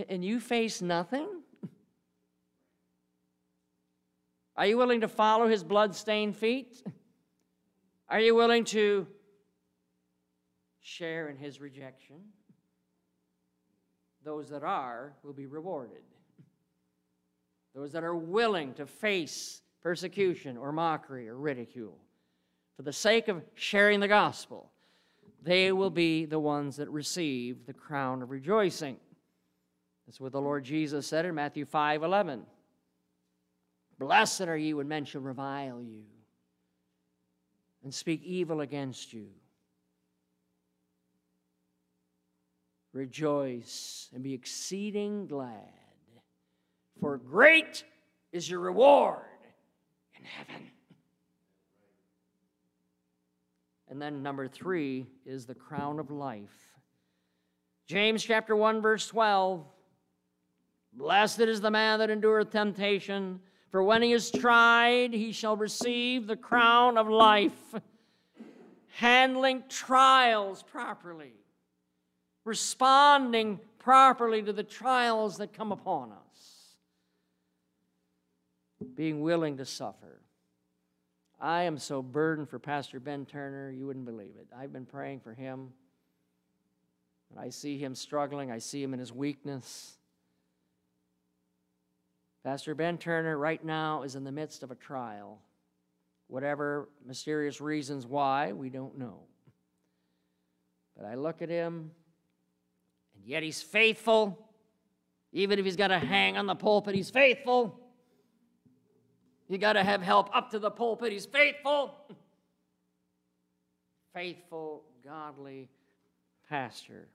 And 0.09 0.23
you 0.23 0.41
face 0.41 0.81
nothing? 0.81 1.29
Are 4.57 4.65
you 4.65 4.75
willing 4.75 4.99
to 4.99 5.07
follow 5.07 5.47
his 5.47 5.63
blood-stained 5.63 6.35
feet? 6.35 6.83
Are 8.09 8.19
you 8.19 8.35
willing 8.35 8.65
to 8.65 9.07
share 10.81 11.29
in 11.29 11.37
his 11.37 11.61
rejection? 11.61 12.17
Those 14.27 14.49
that 14.49 14.61
are 14.61 15.13
will 15.23 15.31
be 15.31 15.45
rewarded. 15.45 16.03
Those 17.73 17.93
that 17.93 18.03
are 18.03 18.13
willing 18.13 18.73
to 18.73 18.85
face 18.85 19.61
persecution 19.81 20.57
or 20.57 20.73
mockery 20.73 21.29
or 21.29 21.37
ridicule 21.37 21.97
for 22.75 22.81
the 22.81 22.91
sake 22.91 23.29
of 23.29 23.41
sharing 23.55 24.01
the 24.01 24.07
gospel, 24.09 24.69
they 25.41 25.71
will 25.71 25.89
be 25.89 26.25
the 26.25 26.39
ones 26.39 26.75
that 26.75 26.89
receive 26.89 27.65
the 27.65 27.71
crown 27.71 28.21
of 28.21 28.29
rejoicing. 28.29 28.97
That's 30.05 30.19
what 30.19 30.33
the 30.33 30.41
Lord 30.41 30.65
Jesus 30.65 31.07
said 31.07 31.25
in 31.25 31.33
Matthew 31.33 31.63
5 31.63 32.03
11. 32.03 32.45
Blessed 33.97 34.41
are 34.41 34.57
you 34.57 34.75
when 34.75 34.89
men 34.89 35.05
shall 35.05 35.21
revile 35.21 35.81
you 35.81 36.03
and 37.81 37.93
speak 37.93 38.21
evil 38.25 38.59
against 38.59 39.13
you 39.13 39.27
rejoice 42.97 44.09
and 44.13 44.23
be 44.23 44.33
exceeding 44.33 45.27
glad, 45.27 45.71
for 46.99 47.17
great 47.17 47.83
is 48.31 48.49
your 48.49 48.59
reward 48.59 49.21
in 50.17 50.25
heaven. 50.25 50.63
And 53.89 54.01
then 54.01 54.23
number 54.23 54.47
three 54.47 55.05
is 55.25 55.45
the 55.45 55.55
crown 55.55 55.99
of 55.99 56.11
life. 56.11 56.73
James 57.85 58.23
chapter 58.23 58.55
1, 58.55 58.81
verse 58.81 59.07
12. 59.07 59.63
Blessed 60.93 61.41
is 61.41 61.61
the 61.61 61.71
man 61.71 61.99
that 61.99 62.09
endureth 62.09 62.49
temptation, 62.49 63.39
for 63.69 63.83
when 63.83 64.01
he 64.01 64.11
is 64.11 64.31
tried, 64.31 65.13
he 65.13 65.31
shall 65.31 65.55
receive 65.55 66.25
the 66.25 66.35
crown 66.35 66.97
of 66.97 67.07
life. 67.07 67.75
Handling 68.87 69.63
trials 69.69 70.63
properly 70.63 71.33
responding 72.47 73.59
properly 73.77 74.41
to 74.41 74.53
the 74.53 74.63
trials 74.63 75.37
that 75.37 75.53
come 75.53 75.71
upon 75.71 76.11
us, 76.11 76.77
being 78.95 79.21
willing 79.21 79.57
to 79.57 79.65
suffer. 79.65 80.21
I 81.39 81.63
am 81.63 81.77
so 81.77 82.01
burdened 82.01 82.49
for 82.49 82.57
Pastor 82.57 82.99
Ben 82.99 83.25
Turner, 83.25 83.69
you 83.69 83.85
wouldn't 83.85 84.05
believe 84.05 84.33
it. 84.39 84.47
I've 84.57 84.73
been 84.73 84.85
praying 84.85 85.19
for 85.19 85.33
him. 85.33 85.73
And 87.29 87.39
I 87.39 87.49
see 87.49 87.77
him 87.77 87.93
struggling, 87.93 88.49
I 88.49 88.59
see 88.59 88.81
him 88.81 88.93
in 88.93 88.99
his 88.99 89.11
weakness. 89.11 89.97
Pastor 92.43 92.73
Ben 92.73 92.97
Turner 92.97 93.37
right 93.37 93.63
now 93.63 94.03
is 94.03 94.15
in 94.15 94.23
the 94.23 94.31
midst 94.31 94.63
of 94.63 94.71
a 94.71 94.75
trial. 94.75 95.39
Whatever 96.27 96.87
mysterious 97.05 97.59
reasons 97.59 98.07
why, 98.07 98.53
we 98.53 98.69
don't 98.69 98.97
know. 98.97 99.19
But 100.95 101.05
I 101.05 101.15
look 101.15 101.41
at 101.41 101.49
him 101.49 101.91
Yet 103.27 103.43
he's 103.43 103.61
faithful. 103.61 104.39
Even 105.33 105.59
if 105.59 105.65
he's 105.65 105.75
got 105.75 105.89
to 105.89 105.99
hang 105.99 106.37
on 106.37 106.45
the 106.45 106.55
pulpit, 106.55 106.95
he's 106.95 107.09
faithful. 107.09 107.77
You 109.49 109.57
got 109.57 109.73
to 109.73 109.83
have 109.83 110.01
help 110.01 110.33
up 110.33 110.51
to 110.51 110.59
the 110.59 110.71
pulpit, 110.71 111.11
he's 111.11 111.25
faithful. 111.25 111.93
Faithful, 114.13 114.83
godly 115.05 115.69
pastor. 116.49 117.07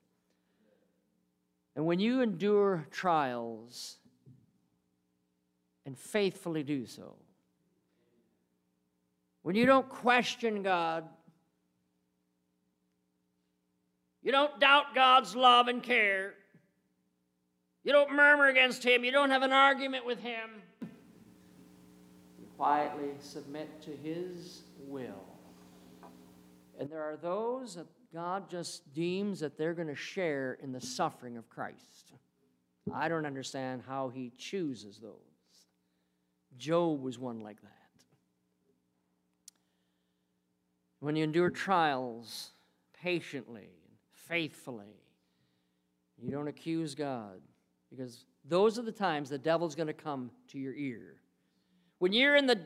And 1.75 1.85
when 1.85 1.99
you 1.99 2.21
endure 2.21 2.87
trials 2.93 3.97
and 5.85 5.99
faithfully 5.99 6.63
do 6.63 6.87
so, 6.87 7.17
when 9.43 9.57
you 9.57 9.67
don't 9.67 9.89
question 9.89 10.63
God, 10.63 11.09
You 14.23 14.31
don't 14.33 14.61
doubt 14.61 14.95
God's 14.95 15.35
love 15.35 15.69
and 15.69 15.83
care. 15.83 16.35
You 17.85 17.93
don't 17.93 18.13
murmur 18.13 18.49
against 18.49 18.85
Him. 18.85 19.05
You 19.05 19.11
don't 19.11 19.31
have 19.31 19.43
an 19.43 19.53
argument 19.53 20.07
with 20.07 20.21
Him. 20.21 20.63
You 20.81 22.47
quietly 22.57 23.11
submit 23.19 23.83
to 23.83 23.91
His 23.91 24.63
will. 24.79 25.25
And 26.79 26.89
there 26.89 27.03
are 27.03 27.17
those 27.17 27.75
that 27.75 27.87
God 28.15 28.49
just 28.49 28.93
deems 28.95 29.41
that 29.41 29.59
they're 29.59 29.75
going 29.75 29.89
to 29.89 29.97
share 29.97 30.59
in 30.63 30.73
the 30.73 30.81
suffering 30.81 31.37
of 31.37 31.49
Christ. 31.49 32.13
I 32.95 33.09
don't 33.09 33.27
understand 33.27 33.83
how 33.87 34.11
He 34.11 34.33
chooses 34.37 34.99
those. 34.99 35.17
Job 36.59 37.03
was 37.03 37.19
one 37.19 37.41
like 37.41 37.61
that. 37.63 37.69
When 41.01 41.17
you 41.17 41.25
endure 41.25 41.51
trials 41.51 42.51
patiently, 43.03 43.71
faithfully. 44.33 44.97
You 46.19 46.31
don't 46.31 46.49
accuse 46.49 46.95
God 46.95 47.43
because 47.91 48.25
those 48.49 48.79
are 48.79 48.83
the 48.83 48.91
times 48.91 49.29
the 49.29 49.37
devil's 49.37 49.75
going 49.75 49.89
to 49.89 49.93
come 49.93 50.31
to 50.49 50.59
your 50.59 50.73
ear. 50.73 51.17
When 51.99 52.15
you're 52.15 52.37
in 52.37 52.47
the 52.47 52.59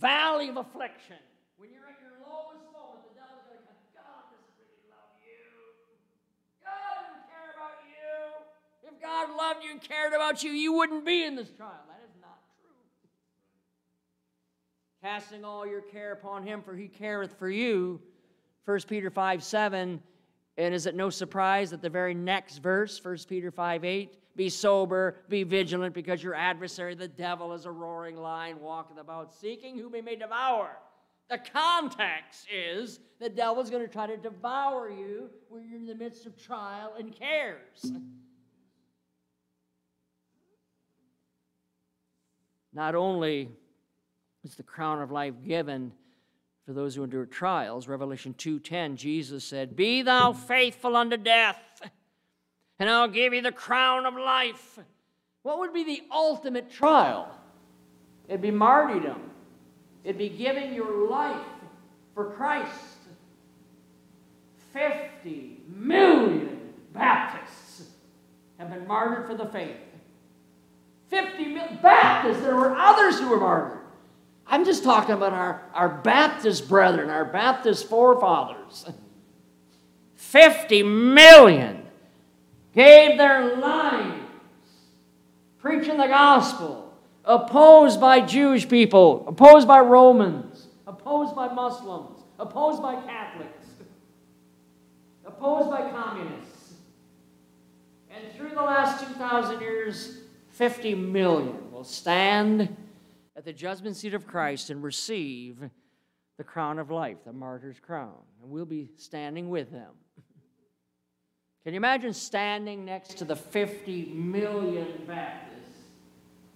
valley 0.00 0.48
of 0.48 0.56
affliction, 0.56 1.20
when 1.58 1.70
you're 1.70 1.82
at 1.82 2.00
your 2.00 2.16
lowest 2.24 2.64
moment, 2.72 3.04
the 3.12 3.20
devil's 3.20 3.44
going 3.44 3.60
to 3.60 3.66
come, 3.68 3.76
God 3.92 4.32
doesn't 4.32 4.56
really 4.56 4.80
love 4.88 5.12
you. 5.20 5.44
God 6.64 6.88
doesn't 6.96 7.28
care 7.28 7.52
about 7.52 7.84
you. 7.84 8.88
If 8.88 9.02
God 9.02 9.36
loved 9.36 9.62
you 9.62 9.72
and 9.72 9.82
cared 9.82 10.14
about 10.14 10.42
you, 10.42 10.52
you 10.52 10.72
wouldn't 10.72 11.04
be 11.04 11.22
in 11.22 11.36
this 11.36 11.50
trial. 11.50 11.84
That 11.88 12.00
is 12.08 12.16
not 12.22 12.40
true. 12.62 12.80
Casting 15.02 15.44
all 15.44 15.66
your 15.66 15.82
care 15.82 16.12
upon 16.12 16.46
him, 16.46 16.62
for 16.62 16.74
he 16.74 16.88
careth 16.88 17.38
for 17.38 17.50
you. 17.50 18.00
1 18.64 18.80
Peter 18.88 19.10
5 19.10 19.44
7 19.44 20.00
and 20.60 20.74
is 20.74 20.86
it 20.86 20.94
no 20.94 21.08
surprise 21.08 21.70
that 21.70 21.80
the 21.80 21.88
very 21.88 22.12
next 22.12 22.58
verse, 22.58 23.02
1 23.02 23.18
Peter 23.28 23.50
5 23.50 23.84
8, 23.84 24.36
be 24.36 24.48
sober, 24.48 25.16
be 25.28 25.42
vigilant, 25.42 25.94
because 25.94 26.22
your 26.22 26.34
adversary, 26.34 26.94
the 26.94 27.08
devil, 27.08 27.52
is 27.52 27.64
a 27.64 27.70
roaring 27.70 28.16
lion, 28.16 28.60
walketh 28.60 28.98
about, 28.98 29.32
seeking 29.32 29.78
whom 29.78 29.94
he 29.94 30.02
may 30.02 30.16
devour. 30.16 30.76
The 31.30 31.38
context 31.38 32.46
is 32.52 33.00
the 33.20 33.28
devil's 33.28 33.70
going 33.70 33.86
to 33.86 33.92
try 33.92 34.06
to 34.06 34.16
devour 34.16 34.90
you 34.90 35.30
when 35.48 35.64
you're 35.64 35.78
in 35.78 35.86
the 35.86 35.94
midst 35.94 36.26
of 36.26 36.36
trial 36.36 36.94
and 36.98 37.14
cares. 37.14 37.92
Not 42.72 42.94
only 42.94 43.48
is 44.44 44.56
the 44.56 44.62
crown 44.62 45.00
of 45.00 45.10
life 45.10 45.34
given, 45.46 45.92
for 46.66 46.72
those 46.72 46.94
who 46.94 47.04
endure 47.04 47.26
trials. 47.26 47.88
Revelation 47.88 48.34
2:10, 48.34 48.96
Jesus 48.96 49.44
said, 49.44 49.76
"Be 49.76 50.02
thou 50.02 50.32
faithful 50.32 50.96
unto 50.96 51.16
death, 51.16 51.90
and 52.78 52.88
I'll 52.88 53.08
give 53.08 53.32
you 53.32 53.42
the 53.42 53.52
crown 53.52 54.06
of 54.06 54.14
life." 54.14 54.78
What 55.42 55.58
would 55.58 55.72
be 55.72 55.84
the 55.84 56.02
ultimate 56.12 56.70
trial? 56.70 57.34
It'd 58.28 58.42
be 58.42 58.50
martyrdom. 58.50 59.30
It'd 60.04 60.18
be 60.18 60.28
giving 60.28 60.74
your 60.74 61.08
life 61.08 61.46
for 62.14 62.32
Christ. 62.32 62.98
50 64.72 65.62
million 65.66 66.74
Baptists 66.92 67.90
have 68.58 68.70
been 68.70 68.86
martyred 68.86 69.26
for 69.26 69.34
the 69.34 69.46
faith. 69.46 69.76
50 71.08 71.46
million 71.46 71.78
Baptists 71.82 72.42
there 72.42 72.56
were 72.56 72.76
others 72.76 73.18
who 73.18 73.28
were 73.28 73.40
martyred. 73.40 73.79
I'm 74.50 74.64
just 74.64 74.82
talking 74.82 75.14
about 75.14 75.32
our, 75.32 75.62
our 75.72 75.88
Baptist 75.88 76.68
brethren, 76.68 77.08
our 77.08 77.24
Baptist 77.24 77.88
forefathers. 77.88 78.84
50 80.16 80.82
million 80.82 81.86
gave 82.74 83.16
their 83.16 83.56
lives 83.56 84.20
preaching 85.58 85.98
the 85.98 86.06
gospel, 86.08 86.92
opposed 87.24 88.00
by 88.00 88.20
Jewish 88.20 88.68
people, 88.68 89.24
opposed 89.28 89.68
by 89.68 89.78
Romans, 89.78 90.66
opposed 90.86 91.36
by 91.36 91.46
Muslims, 91.52 92.20
opposed 92.38 92.82
by 92.82 92.96
Catholics, 93.02 93.66
opposed 95.24 95.70
by 95.70 95.90
communists. 95.90 96.74
And 98.10 98.34
through 98.36 98.50
the 98.50 98.62
last 98.62 99.06
2,000 99.06 99.60
years, 99.60 100.18
50 100.50 100.96
million 100.96 101.70
will 101.70 101.84
stand 101.84 102.76
at 103.40 103.46
the 103.46 103.52
judgment 103.54 103.96
seat 103.96 104.12
of 104.12 104.26
Christ 104.26 104.68
and 104.68 104.82
receive 104.82 105.56
the 106.36 106.44
crown 106.44 106.78
of 106.78 106.90
life, 106.90 107.16
the 107.24 107.32
martyr's 107.32 107.80
crown. 107.80 108.18
And 108.42 108.50
we'll 108.50 108.66
be 108.66 108.90
standing 108.98 109.48
with 109.48 109.72
them. 109.72 109.92
Can 111.64 111.72
you 111.72 111.78
imagine 111.78 112.12
standing 112.12 112.84
next 112.84 113.16
to 113.16 113.24
the 113.24 113.34
50 113.34 114.12
million 114.12 114.88
Baptists 115.06 115.86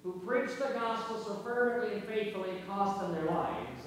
who 0.03 0.21
preached 0.27 0.59
the 0.59 0.75
gospel 0.75 1.25
so 1.25 1.37
fervently 1.37 1.95
and 1.95 2.05
faithfully 2.05 2.51
it 2.51 2.67
cost 2.67 3.01
them 3.01 3.13
their 3.13 3.25
lives? 3.25 3.87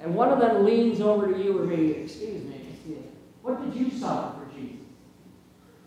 And 0.00 0.12
one 0.12 0.30
of 0.30 0.40
them 0.40 0.64
leans 0.64 1.00
over 1.00 1.32
to 1.32 1.38
you 1.38 1.62
or 1.62 1.64
me, 1.64 1.92
excuse 1.92 2.42
me, 2.42 2.60
what 3.42 3.62
did 3.62 3.80
you 3.80 3.88
suffer 3.88 4.40
for 4.40 4.52
Jesus? 4.52 4.86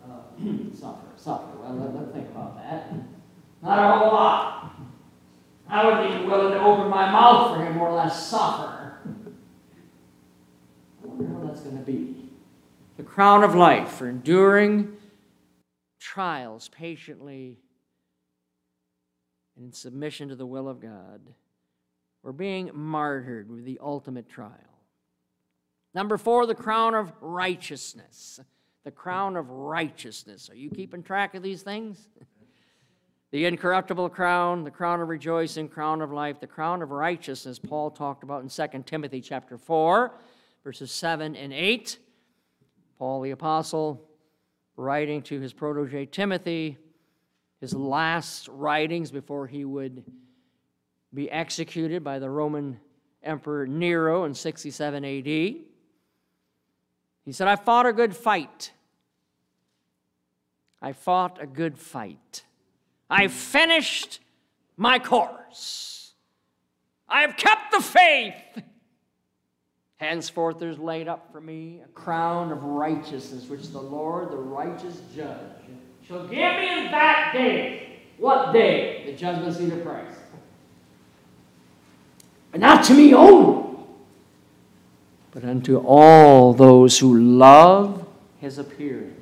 Uh, 0.02 0.74
suffer, 0.74 1.06
suffer. 1.16 1.54
Well, 1.58 1.74
let, 1.74 1.94
let's 1.94 2.12
think 2.12 2.30
about 2.30 2.56
that. 2.56 2.94
Not 3.62 3.78
a 3.78 3.98
whole 3.98 4.12
lot. 4.14 4.65
I 5.68 5.84
would 5.84 6.08
be 6.08 6.26
willing 6.26 6.52
to 6.52 6.60
open 6.60 6.88
my 6.88 7.10
mouth 7.10 7.56
for 7.56 7.64
him, 7.64 7.80
or 7.80 7.92
less 7.92 8.28
suffer. 8.28 8.98
I 11.02 11.06
wonder 11.06 11.32
how 11.34 11.46
that's 11.46 11.60
going 11.60 11.78
to 11.78 11.84
be 11.84 12.30
the 12.96 13.02
crown 13.02 13.44
of 13.44 13.54
life 13.54 13.90
for 13.90 14.08
enduring 14.08 14.96
trials 15.98 16.68
patiently 16.68 17.58
and 19.56 19.66
in 19.66 19.72
submission 19.72 20.28
to 20.28 20.36
the 20.36 20.46
will 20.46 20.68
of 20.68 20.80
God. 20.80 21.20
We're 22.22 22.32
being 22.32 22.70
martyred 22.72 23.50
with 23.50 23.64
the 23.64 23.78
ultimate 23.82 24.28
trial. 24.28 24.50
Number 25.94 26.16
four, 26.16 26.46
the 26.46 26.54
crown 26.54 26.94
of 26.94 27.12
righteousness. 27.20 28.40
The 28.84 28.90
crown 28.90 29.36
of 29.36 29.50
righteousness. 29.50 30.50
Are 30.50 30.56
you 30.56 30.70
keeping 30.70 31.02
track 31.02 31.34
of 31.34 31.42
these 31.42 31.62
things? 31.62 32.08
the 33.32 33.44
incorruptible 33.44 34.08
crown, 34.10 34.64
the 34.64 34.70
crown 34.70 35.00
of 35.00 35.08
rejoicing, 35.08 35.68
crown 35.68 36.00
of 36.00 36.12
life, 36.12 36.40
the 36.40 36.46
crown 36.46 36.82
of 36.82 36.90
righteousness, 36.90 37.58
Paul 37.58 37.90
talked 37.90 38.22
about 38.22 38.42
in 38.42 38.48
2 38.48 38.82
Timothy 38.84 39.20
chapter 39.20 39.58
4, 39.58 40.14
verses 40.62 40.92
7 40.92 41.34
and 41.34 41.52
8. 41.52 41.98
Paul 42.98 43.20
the 43.22 43.32
Apostle, 43.32 44.08
writing 44.76 45.22
to 45.22 45.40
his 45.40 45.52
protege 45.52 46.06
Timothy, 46.06 46.78
his 47.60 47.74
last 47.74 48.48
writings 48.48 49.10
before 49.10 49.46
he 49.46 49.64
would 49.64 50.04
be 51.12 51.30
executed 51.30 52.04
by 52.04 52.18
the 52.18 52.30
Roman 52.30 52.78
Emperor 53.22 53.66
Nero 53.66 54.24
in 54.24 54.34
67 54.34 55.04
AD. 55.04 55.24
He 55.24 55.64
said, 57.32 57.48
I 57.48 57.56
fought 57.56 57.86
a 57.86 57.92
good 57.92 58.14
fight. 58.14 58.72
I 60.80 60.92
fought 60.92 61.42
a 61.42 61.46
good 61.46 61.76
fight. 61.76 62.44
I 63.08 63.22
have 63.22 63.32
finished 63.32 64.20
my 64.76 64.98
course. 64.98 66.12
I 67.08 67.22
have 67.22 67.36
kept 67.36 67.70
the 67.72 67.80
faith. 67.80 68.34
Henceforth 69.98 70.58
there's 70.58 70.78
laid 70.78 71.08
up 71.08 71.32
for 71.32 71.40
me 71.40 71.80
a 71.84 71.88
crown 71.88 72.52
of 72.52 72.62
righteousness, 72.62 73.48
which 73.48 73.70
the 73.70 73.80
Lord, 73.80 74.30
the 74.30 74.36
righteous 74.36 75.00
judge, 75.14 75.38
shall 76.06 76.22
give 76.22 76.30
me 76.30 76.84
in 76.84 76.90
that 76.90 77.30
day. 77.32 78.00
What 78.18 78.52
day? 78.52 79.04
The 79.06 79.12
judgment 79.12 79.54
seat 79.54 79.72
of 79.72 79.82
Christ. 79.82 80.18
But 82.52 82.60
not 82.60 82.84
to 82.84 82.94
me 82.94 83.14
only, 83.14 83.78
but 85.30 85.44
unto 85.44 85.78
all 85.78 86.54
those 86.54 86.98
who 86.98 87.18
love 87.18 88.06
his 88.38 88.58
appearing. 88.58 89.15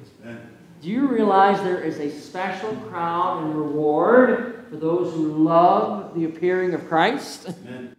Do 0.84 0.90
you 0.90 1.08
realize 1.08 1.62
there 1.62 1.80
is 1.80 1.98
a 1.98 2.10
special 2.10 2.76
crown 2.90 3.44
and 3.44 3.54
reward 3.54 4.66
for 4.68 4.76
those 4.76 5.14
who 5.14 5.42
love 5.42 6.14
the 6.14 6.26
appearing 6.26 6.74
of 6.74 6.86
Christ? 6.88 7.48
Amen. 7.48 7.96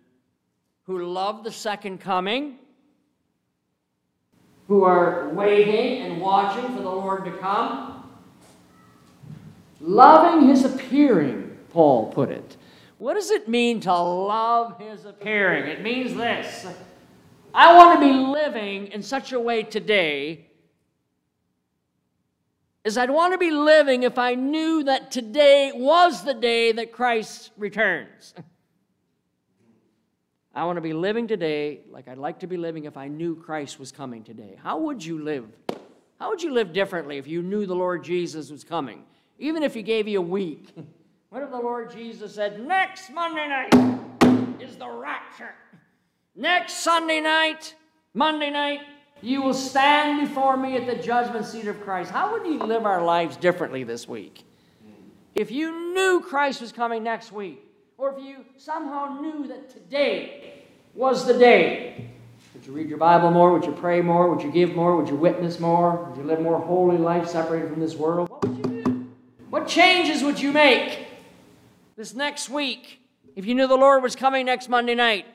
Who 0.83 1.03
love 1.03 1.43
the 1.43 1.51
second 1.51 1.99
coming? 1.99 2.59
who 4.67 4.83
are 4.83 5.29
waiting 5.29 6.03
and 6.03 6.19
watching 6.19 6.75
for 6.75 6.81
the 6.81 6.89
Lord 6.89 7.25
to 7.25 7.31
come. 7.37 8.09
Loving 9.79 10.47
his 10.47 10.65
appearing, 10.65 11.57
Paul 11.71 12.11
put 12.11 12.29
it. 12.29 12.57
What 12.97 13.15
does 13.15 13.29
it 13.29 13.47
mean 13.47 13.79
to 13.81 13.93
love 13.93 14.79
his 14.79 15.05
appearing? 15.05 15.67
It 15.67 15.81
means 15.81 16.15
this 16.15 16.65
I 17.53 17.75
want 17.75 17.99
to 17.99 18.05
be 18.07 18.13
living 18.13 18.87
in 18.87 19.03
such 19.03 19.31
a 19.31 19.39
way 19.39 19.63
today 19.63 20.47
as 22.85 22.99
I'd 22.99 23.09
want 23.09 23.33
to 23.33 23.39
be 23.39 23.49
living 23.49 24.03
if 24.03 24.19
I 24.19 24.35
knew 24.35 24.83
that 24.83 25.09
today 25.09 25.71
was 25.73 26.23
the 26.23 26.35
day 26.35 26.71
that 26.71 26.91
Christ 26.91 27.49
returns. 27.57 28.35
I 30.53 30.63
want 30.65 30.77
to 30.77 30.81
be 30.81 30.93
living 30.93 31.27
today 31.27 31.81
like 31.89 32.07
I'd 32.07 32.19
like 32.19 32.39
to 32.39 32.47
be 32.47 32.57
living 32.57 32.85
if 32.85 32.95
I 32.95 33.07
knew 33.07 33.35
Christ 33.35 33.79
was 33.79 33.91
coming 33.91 34.23
today. 34.23 34.57
How 34.61 34.77
would 34.77 35.03
you 35.03 35.21
live? 35.21 35.47
How 36.19 36.29
would 36.29 36.43
you 36.43 36.53
live 36.53 36.71
differently 36.71 37.17
if 37.17 37.27
you 37.27 37.41
knew 37.41 37.65
the 37.65 37.75
Lord 37.75 38.03
Jesus 38.03 38.51
was 38.51 38.63
coming? 38.63 39.03
Even 39.39 39.63
if 39.63 39.73
He 39.73 39.81
gave 39.81 40.07
you 40.07 40.19
a 40.19 40.21
week. 40.21 40.73
What 41.29 41.43
if 41.43 41.51
the 41.51 41.57
Lord 41.57 41.91
Jesus 41.91 42.35
said, 42.35 42.65
Next 42.65 43.09
Monday 43.09 43.49
night 43.49 44.61
is 44.61 44.77
the 44.77 44.87
rapture? 44.87 45.53
Next 46.33 46.75
Sunday 46.75 47.19
night, 47.19 47.75
Monday 48.13 48.51
night, 48.51 48.79
you 49.21 49.41
will 49.41 49.53
stand 49.53 50.27
before 50.27 50.57
me 50.57 50.75
at 50.75 50.85
the 50.85 50.95
judgment 51.01 51.45
seat 51.45 51.67
of 51.67 51.81
Christ. 51.81 52.11
How 52.11 52.31
would 52.31 52.45
you 52.45 52.59
live 52.59 52.85
our 52.85 53.03
lives 53.03 53.37
differently 53.37 53.83
this 53.83 54.07
week? 54.07 54.43
If 55.33 55.51
you 55.51 55.93
knew 55.93 56.21
Christ 56.21 56.61
was 56.61 56.71
coming 56.71 57.03
next 57.03 57.31
week, 57.31 57.61
or 57.97 58.13
if 58.13 58.23
you 58.23 58.45
somehow 58.57 59.19
knew 59.19 59.47
that 59.47 59.69
today 59.69 60.63
was 60.93 61.25
the 61.25 61.37
day, 61.37 62.09
would 62.53 62.65
you 62.65 62.71
read 62.71 62.87
your 62.87 62.97
Bible 62.97 63.31
more? 63.31 63.51
Would 63.51 63.65
you 63.65 63.71
pray 63.71 64.01
more? 64.01 64.33
Would 64.33 64.43
you 64.43 64.51
give 64.51 64.75
more? 64.75 64.95
Would 64.95 65.09
you 65.09 65.15
witness 65.15 65.59
more? 65.59 66.05
Would 66.05 66.17
you 66.17 66.23
live 66.23 66.41
more 66.41 66.59
holy 66.59 66.97
life 66.97 67.27
separated 67.27 67.69
from 67.69 67.79
this 67.79 67.95
world? 67.95 68.29
What 68.29 68.45
would 68.45 68.57
you 68.57 68.83
do? 68.83 69.07
What 69.49 69.67
changes 69.67 70.23
would 70.23 70.39
you 70.39 70.51
make 70.51 71.07
this 71.97 72.13
next 72.13 72.49
week 72.49 72.99
if 73.35 73.45
you 73.45 73.55
knew 73.55 73.67
the 73.67 73.75
Lord 73.75 74.03
was 74.03 74.15
coming 74.15 74.45
next 74.45 74.69
Monday 74.69 74.95
night? 74.95 75.25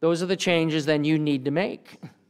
Those 0.00 0.22
are 0.22 0.26
the 0.26 0.36
changes 0.36 0.84
then 0.86 1.04
you 1.04 1.18
need 1.18 1.44
to 1.44 1.50
make. 1.50 1.98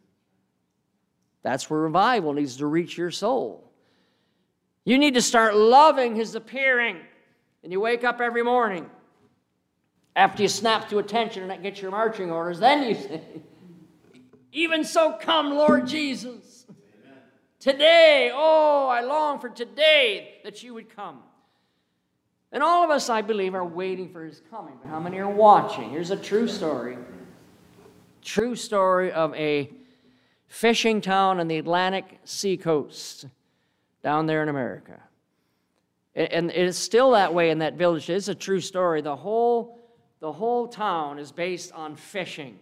That's 1.45 1.70
where 1.70 1.78
revival 1.78 2.32
needs 2.32 2.57
to 2.57 2.66
reach 2.66 2.99
your 2.99 3.12
soul. 3.12 3.70
You 4.84 4.99
need 4.99 5.14
to 5.14 5.22
start 5.22 5.55
loving 5.55 6.16
His 6.16 6.34
appearing. 6.34 6.97
And 7.62 7.72
you 7.72 7.80
wake 7.80 8.03
up 8.03 8.20
every 8.20 8.42
morning 8.42 8.90
after 10.16 10.42
you 10.42 10.49
snap 10.49 10.88
to 10.90 10.99
attention 10.99 11.51
and 11.51 11.62
get 11.62 11.80
your 11.80 11.90
marching 11.90 12.30
orders, 12.30 12.59
then 12.59 12.88
you 12.88 12.95
say, 12.95 13.20
Even 14.53 14.84
so, 14.84 15.12
come, 15.20 15.55
Lord 15.55 15.86
Jesus. 15.86 16.66
Amen. 16.68 17.18
Today, 17.59 18.30
oh, 18.32 18.88
I 18.88 19.01
long 19.01 19.40
for 19.40 19.49
today 19.49 20.40
that 20.45 20.62
you 20.62 20.74
would 20.74 20.95
come. 20.95 21.18
And 22.53 22.62
all 22.62 22.84
of 22.84 22.90
us, 22.90 23.09
I 23.09 23.22
believe, 23.22 23.55
are 23.55 23.64
waiting 23.64 24.09
for 24.09 24.24
his 24.24 24.40
coming. 24.49 24.74
But 24.80 24.88
how 24.88 25.01
many 25.01 25.18
are 25.18 25.28
watching? 25.28 25.90
Here's 25.90 26.11
a 26.11 26.16
true 26.16 26.47
story. 26.47 26.97
True 28.22 28.55
story 28.55 29.11
of 29.11 29.34
a 29.34 29.70
fishing 30.55 31.00
town 31.00 31.40
on 31.40 31.48
the 31.48 31.59
Atlantic 31.59 32.20
seacoast 32.22 33.26
down 34.05 34.26
there 34.26 34.40
in 34.40 34.48
America. 34.48 35.00
And 36.14 36.52
it's 36.52 36.78
still 36.78 37.11
that 37.11 37.34
way 37.34 37.50
in 37.50 37.59
that 37.59 37.74
village. 37.74 38.09
It's 38.09 38.28
a 38.28 38.36
true 38.36 38.61
story. 38.61 39.00
The 39.02 39.16
whole, 39.16 39.80
the 40.20 40.30
whole 40.30 40.68
town 40.68 41.18
is 41.18 41.32
based 41.32 41.72
on 41.72 41.96
fishing. 41.96 42.61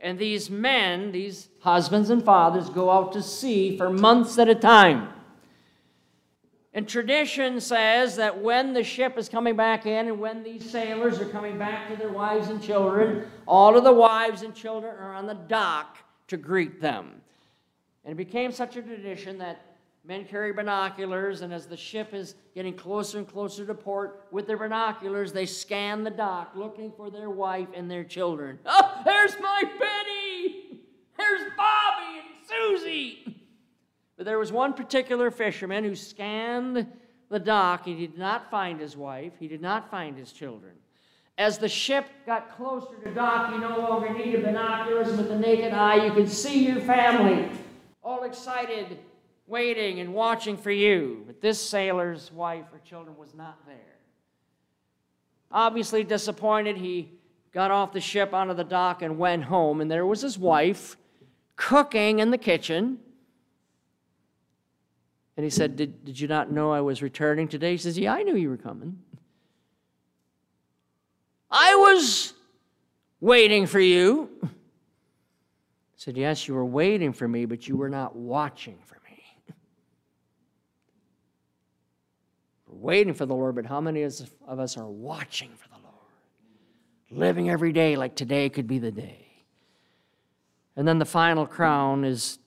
And 0.00 0.16
these 0.16 0.48
men, 0.48 1.10
these 1.10 1.48
husbands 1.58 2.10
and 2.10 2.24
fathers, 2.24 2.70
go 2.70 2.88
out 2.88 3.12
to 3.14 3.22
sea 3.22 3.76
for 3.76 3.90
months 3.90 4.38
at 4.38 4.48
a 4.48 4.54
time. 4.54 5.08
And 6.72 6.88
tradition 6.88 7.60
says 7.60 8.14
that 8.14 8.40
when 8.40 8.74
the 8.74 8.84
ship 8.84 9.18
is 9.18 9.28
coming 9.28 9.56
back 9.56 9.86
in 9.86 10.06
and 10.06 10.20
when 10.20 10.44
these 10.44 10.70
sailors 10.70 11.20
are 11.20 11.28
coming 11.28 11.58
back 11.58 11.88
to 11.90 11.96
their 11.96 12.12
wives 12.12 12.48
and 12.48 12.62
children, 12.62 13.26
all 13.44 13.76
of 13.76 13.82
the 13.82 13.92
wives 13.92 14.42
and 14.42 14.54
children 14.54 14.94
are 14.96 15.14
on 15.14 15.26
the 15.26 15.34
dock 15.34 15.98
to 16.32 16.36
greet 16.36 16.80
them. 16.80 17.22
And 18.04 18.12
it 18.12 18.16
became 18.16 18.52
such 18.52 18.76
a 18.76 18.82
tradition 18.82 19.38
that 19.38 19.72
Men 20.04 20.24
carry 20.24 20.52
binoculars, 20.52 21.42
and 21.42 21.54
as 21.54 21.66
the 21.66 21.76
ship 21.76 22.12
is 22.12 22.34
getting 22.56 22.74
closer 22.74 23.18
and 23.18 23.28
closer 23.28 23.64
to 23.64 23.74
port, 23.74 24.26
with 24.32 24.48
their 24.48 24.56
binoculars, 24.56 25.32
they 25.32 25.46
scan 25.46 26.02
the 26.02 26.10
dock 26.10 26.52
looking 26.56 26.92
for 26.96 27.08
their 27.08 27.30
wife 27.30 27.68
and 27.74 27.90
their 27.90 28.04
children. 28.04 28.58
Oh, 28.66 29.02
there's 29.04 29.34
my 29.40 29.62
Betty! 29.62 30.80
There's 31.16 31.42
Bobby 31.56 32.18
and 32.18 32.48
Susie! 32.48 33.42
But 34.16 34.26
there 34.26 34.38
was 34.38 34.50
one 34.50 34.72
particular 34.72 35.30
fisherman 35.30 35.84
who 35.84 35.94
scanned 35.94 36.86
the 37.28 37.38
dock. 37.38 37.84
He 37.84 37.94
did 37.94 38.18
not 38.18 38.50
find 38.50 38.80
his 38.80 38.96
wife, 38.96 39.34
he 39.38 39.46
did 39.46 39.62
not 39.62 39.88
find 39.88 40.16
his 40.18 40.32
children. 40.32 40.72
As 41.38 41.58
the 41.58 41.68
ship 41.68 42.06
got 42.26 42.56
closer 42.56 42.94
to 43.02 43.14
dock, 43.14 43.52
you 43.52 43.58
no 43.58 43.78
longer 43.78 44.12
needed 44.12 44.44
binoculars. 44.44 45.08
With 45.16 45.28
the 45.28 45.38
naked 45.38 45.72
eye, 45.72 46.04
you 46.04 46.12
could 46.12 46.30
see 46.30 46.66
your 46.66 46.80
family, 46.80 47.48
all 48.04 48.24
excited, 48.24 48.98
waiting 49.46 50.00
and 50.00 50.12
watching 50.12 50.56
for 50.56 50.70
you. 50.70 51.24
But 51.26 51.40
this 51.40 51.60
sailor's 51.60 52.30
wife 52.32 52.66
or 52.72 52.78
children 52.80 53.16
was 53.16 53.34
not 53.34 53.66
there. 53.66 53.76
Obviously 55.50 56.04
disappointed, 56.04 56.76
he 56.76 57.12
got 57.52 57.70
off 57.70 57.92
the 57.92 58.00
ship 58.00 58.32
onto 58.32 58.54
the 58.54 58.64
dock 58.64 59.02
and 59.02 59.18
went 59.18 59.44
home. 59.44 59.80
And 59.80 59.90
there 59.90 60.06
was 60.06 60.20
his 60.20 60.38
wife 60.38 60.96
cooking 61.56 62.18
in 62.18 62.30
the 62.30 62.38
kitchen. 62.38 62.98
And 65.36 65.44
he 65.44 65.50
said, 65.50 65.76
Did, 65.76 66.04
did 66.04 66.20
you 66.20 66.28
not 66.28 66.52
know 66.52 66.72
I 66.72 66.80
was 66.80 67.02
returning 67.02 67.48
today? 67.48 67.72
He 67.72 67.78
says, 67.78 67.98
Yeah, 67.98 68.14
I 68.14 68.22
knew 68.22 68.36
you 68.36 68.50
were 68.50 68.56
coming. 68.56 68.98
I 71.52 71.74
was 71.74 72.32
waiting 73.20 73.66
for 73.66 73.78
you. 73.78 74.30
I 74.42 74.48
said, 75.96 76.16
Yes, 76.16 76.48
you 76.48 76.54
were 76.54 76.64
waiting 76.64 77.12
for 77.12 77.28
me, 77.28 77.44
but 77.44 77.68
you 77.68 77.76
were 77.76 77.90
not 77.90 78.16
watching 78.16 78.78
for 78.86 78.98
me. 79.08 79.54
We're 82.66 82.78
waiting 82.78 83.12
for 83.12 83.26
the 83.26 83.34
Lord, 83.34 83.54
but 83.54 83.66
how 83.66 83.82
many 83.82 84.02
of 84.02 84.58
us 84.58 84.76
are 84.78 84.88
watching 84.88 85.50
for 85.50 85.68
the 85.68 85.76
Lord? 85.82 85.94
Living 87.10 87.50
every 87.50 87.72
day 87.72 87.96
like 87.96 88.16
today 88.16 88.48
could 88.48 88.66
be 88.66 88.78
the 88.78 88.90
day. 88.90 89.26
And 90.74 90.88
then 90.88 90.98
the 90.98 91.04
final 91.04 91.46
crown 91.46 92.04
is 92.04 92.38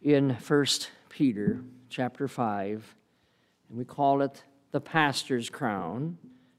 in 0.00 0.30
1 0.30 0.66
Peter 1.08 1.64
chapter 1.88 2.28
5, 2.28 2.94
and 3.68 3.76
we 3.78 3.84
call 3.84 4.22
it 4.22 4.44
the 4.70 4.80
pastor's 4.80 5.50
crown. 5.50 6.16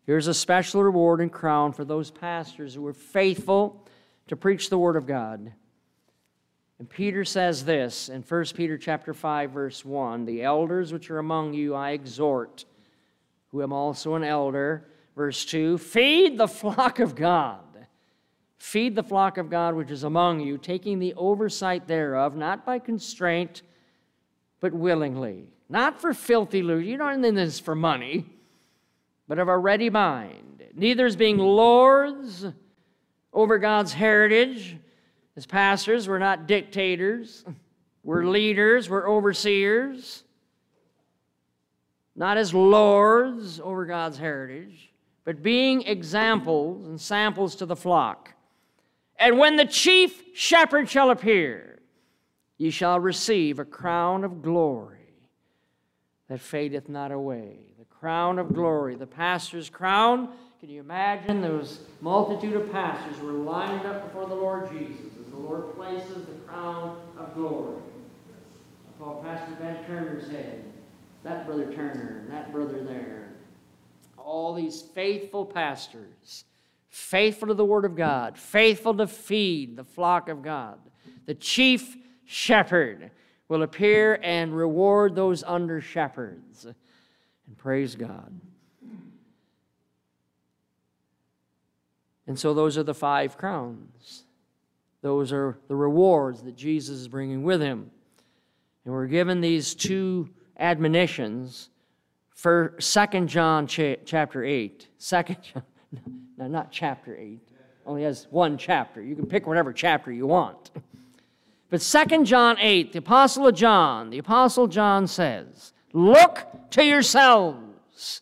Here's 0.09 0.25
a 0.25 0.33
special 0.33 0.81
reward 0.81 1.21
and 1.21 1.31
crown 1.31 1.71
for 1.71 1.85
those 1.85 2.09
pastors 2.09 2.73
who 2.73 2.81
were 2.81 2.93
faithful 2.93 3.85
to 4.25 4.35
preach 4.35 4.71
the 4.71 4.77
word 4.79 4.95
of 4.95 5.05
God. 5.05 5.53
And 6.79 6.89
Peter 6.89 7.23
says 7.23 7.63
this 7.63 8.09
in 8.09 8.23
1 8.23 8.45
Peter 8.55 8.75
chapter 8.75 9.13
5 9.13 9.51
verse 9.51 9.85
1, 9.85 10.25
"The 10.25 10.41
elders 10.41 10.91
which 10.91 11.11
are 11.11 11.19
among 11.19 11.53
you 11.53 11.75
I 11.75 11.91
exhort, 11.91 12.65
who 13.49 13.61
am 13.61 13.71
also 13.71 14.15
an 14.15 14.23
elder." 14.23 14.87
Verse 15.15 15.45
2, 15.45 15.77
"Feed 15.77 16.39
the 16.39 16.47
flock 16.47 16.97
of 16.97 17.13
God. 17.13 17.85
Feed 18.57 18.95
the 18.95 19.03
flock 19.03 19.37
of 19.37 19.51
God 19.51 19.75
which 19.75 19.91
is 19.91 20.03
among 20.03 20.39
you, 20.39 20.57
taking 20.57 20.97
the 20.97 21.13
oversight 21.13 21.85
thereof, 21.87 22.35
not 22.35 22.65
by 22.65 22.79
constraint, 22.79 23.61
but 24.59 24.73
willingly, 24.73 25.53
not 25.69 26.01
for 26.01 26.15
filthy 26.15 26.63
lucre—you 26.63 26.97
don't 26.97 27.23
in 27.23 27.35
this 27.35 27.59
for 27.59 27.75
money." 27.75 28.38
But 29.29 29.37
of 29.37 29.47
a 29.47 29.57
ready 29.57 29.91
mind, 29.91 30.63
neither 30.73 31.05
as 31.05 31.15
being 31.15 31.37
lords 31.37 32.47
over 33.31 33.59
God's 33.59 33.93
heritage. 33.93 34.75
As 35.37 35.45
pastors, 35.45 36.09
we're 36.09 36.17
not 36.17 36.47
dictators, 36.47 37.45
we're 38.03 38.25
leaders, 38.25 38.89
we're 38.89 39.07
overseers, 39.07 40.23
not 42.15 42.37
as 42.37 42.53
lords 42.53 43.61
over 43.61 43.85
God's 43.85 44.17
heritage, 44.17 44.91
but 45.23 45.43
being 45.43 45.83
examples 45.83 46.87
and 46.87 46.99
samples 46.99 47.55
to 47.57 47.67
the 47.67 47.75
flock. 47.75 48.33
And 49.17 49.37
when 49.37 49.57
the 49.57 49.65
chief 49.65 50.23
shepherd 50.33 50.89
shall 50.89 51.11
appear, 51.11 51.79
ye 52.57 52.71
shall 52.71 52.99
receive 52.99 53.59
a 53.59 53.65
crown 53.65 54.23
of 54.23 54.41
glory 54.41 54.97
that 56.27 56.41
fadeth 56.41 56.89
not 56.89 57.11
away 57.11 57.68
crown 57.99 58.39
of 58.39 58.53
glory, 58.53 58.95
the 58.95 59.07
pastor's 59.07 59.69
crown. 59.69 60.29
Can 60.59 60.69
you 60.69 60.79
imagine 60.79 61.41
those 61.41 61.81
multitude 62.01 62.55
of 62.55 62.71
pastors 62.71 63.19
were 63.21 63.31
lined 63.31 63.85
up 63.85 64.05
before 64.05 64.27
the 64.27 64.35
Lord 64.35 64.69
Jesus 64.71 65.05
as 65.19 65.31
the 65.31 65.37
Lord 65.37 65.75
places 65.75 66.25
the 66.25 66.33
crown 66.47 66.97
of 67.17 67.33
glory 67.33 67.81
upon 68.99 69.23
Pastor 69.23 69.55
Ben 69.55 69.83
Turner's 69.85 70.29
head, 70.29 70.63
that 71.23 71.45
brother 71.45 71.71
Turner, 71.73 72.21
and 72.21 72.33
that 72.33 72.51
brother 72.51 72.83
there. 72.83 73.29
All 74.17 74.53
these 74.53 74.81
faithful 74.81 75.45
pastors, 75.45 76.45
faithful 76.89 77.47
to 77.49 77.53
the 77.53 77.65
Word 77.65 77.85
of 77.85 77.95
God, 77.95 78.37
faithful 78.37 78.93
to 78.95 79.07
feed 79.07 79.75
the 79.75 79.83
flock 79.83 80.29
of 80.29 80.41
God. 80.41 80.79
The 81.25 81.35
chief 81.35 81.97
shepherd 82.25 83.11
will 83.47 83.63
appear 83.63 84.19
and 84.23 84.55
reward 84.55 85.15
those 85.15 85.43
under 85.43 85.81
shepherds. 85.81 86.67
And 87.49 87.57
praise 87.57 87.95
God. 87.95 88.31
And 92.27 92.39
so 92.39 92.53
those 92.53 92.77
are 92.77 92.83
the 92.83 92.93
five 92.93 93.37
crowns. 93.37 94.23
Those 95.01 95.33
are 95.33 95.57
the 95.67 95.75
rewards 95.75 96.43
that 96.43 96.55
Jesus 96.55 96.99
is 96.99 97.07
bringing 97.07 97.41
with 97.41 97.59
him. 97.59 97.89
And 98.85 98.93
we're 98.93 99.07
given 99.07 99.41
these 99.41 99.73
two 99.73 100.29
admonitions 100.59 101.71
for 102.29 102.75
2 102.79 103.25
John 103.25 103.65
cha- 103.65 103.95
chapter 104.05 104.43
8. 104.43 104.87
2 104.99 105.23
John, 105.23 105.63
no, 106.37 106.47
not 106.47 106.71
chapter 106.71 107.17
8. 107.17 107.39
Only 107.83 108.03
has 108.03 108.27
one 108.29 108.59
chapter. 108.59 109.01
You 109.01 109.15
can 109.15 109.25
pick 109.25 109.47
whatever 109.47 109.73
chapter 109.73 110.11
you 110.11 110.27
want. 110.27 110.69
But 111.71 111.81
2 111.81 112.25
John 112.25 112.57
8, 112.59 112.93
the 112.93 112.99
Apostle 112.99 113.47
of 113.47 113.55
John, 113.55 114.11
the 114.11 114.19
Apostle 114.19 114.67
John 114.67 115.07
says, 115.07 115.73
Look 115.93 116.45
to 116.71 116.83
yourselves 116.83 118.21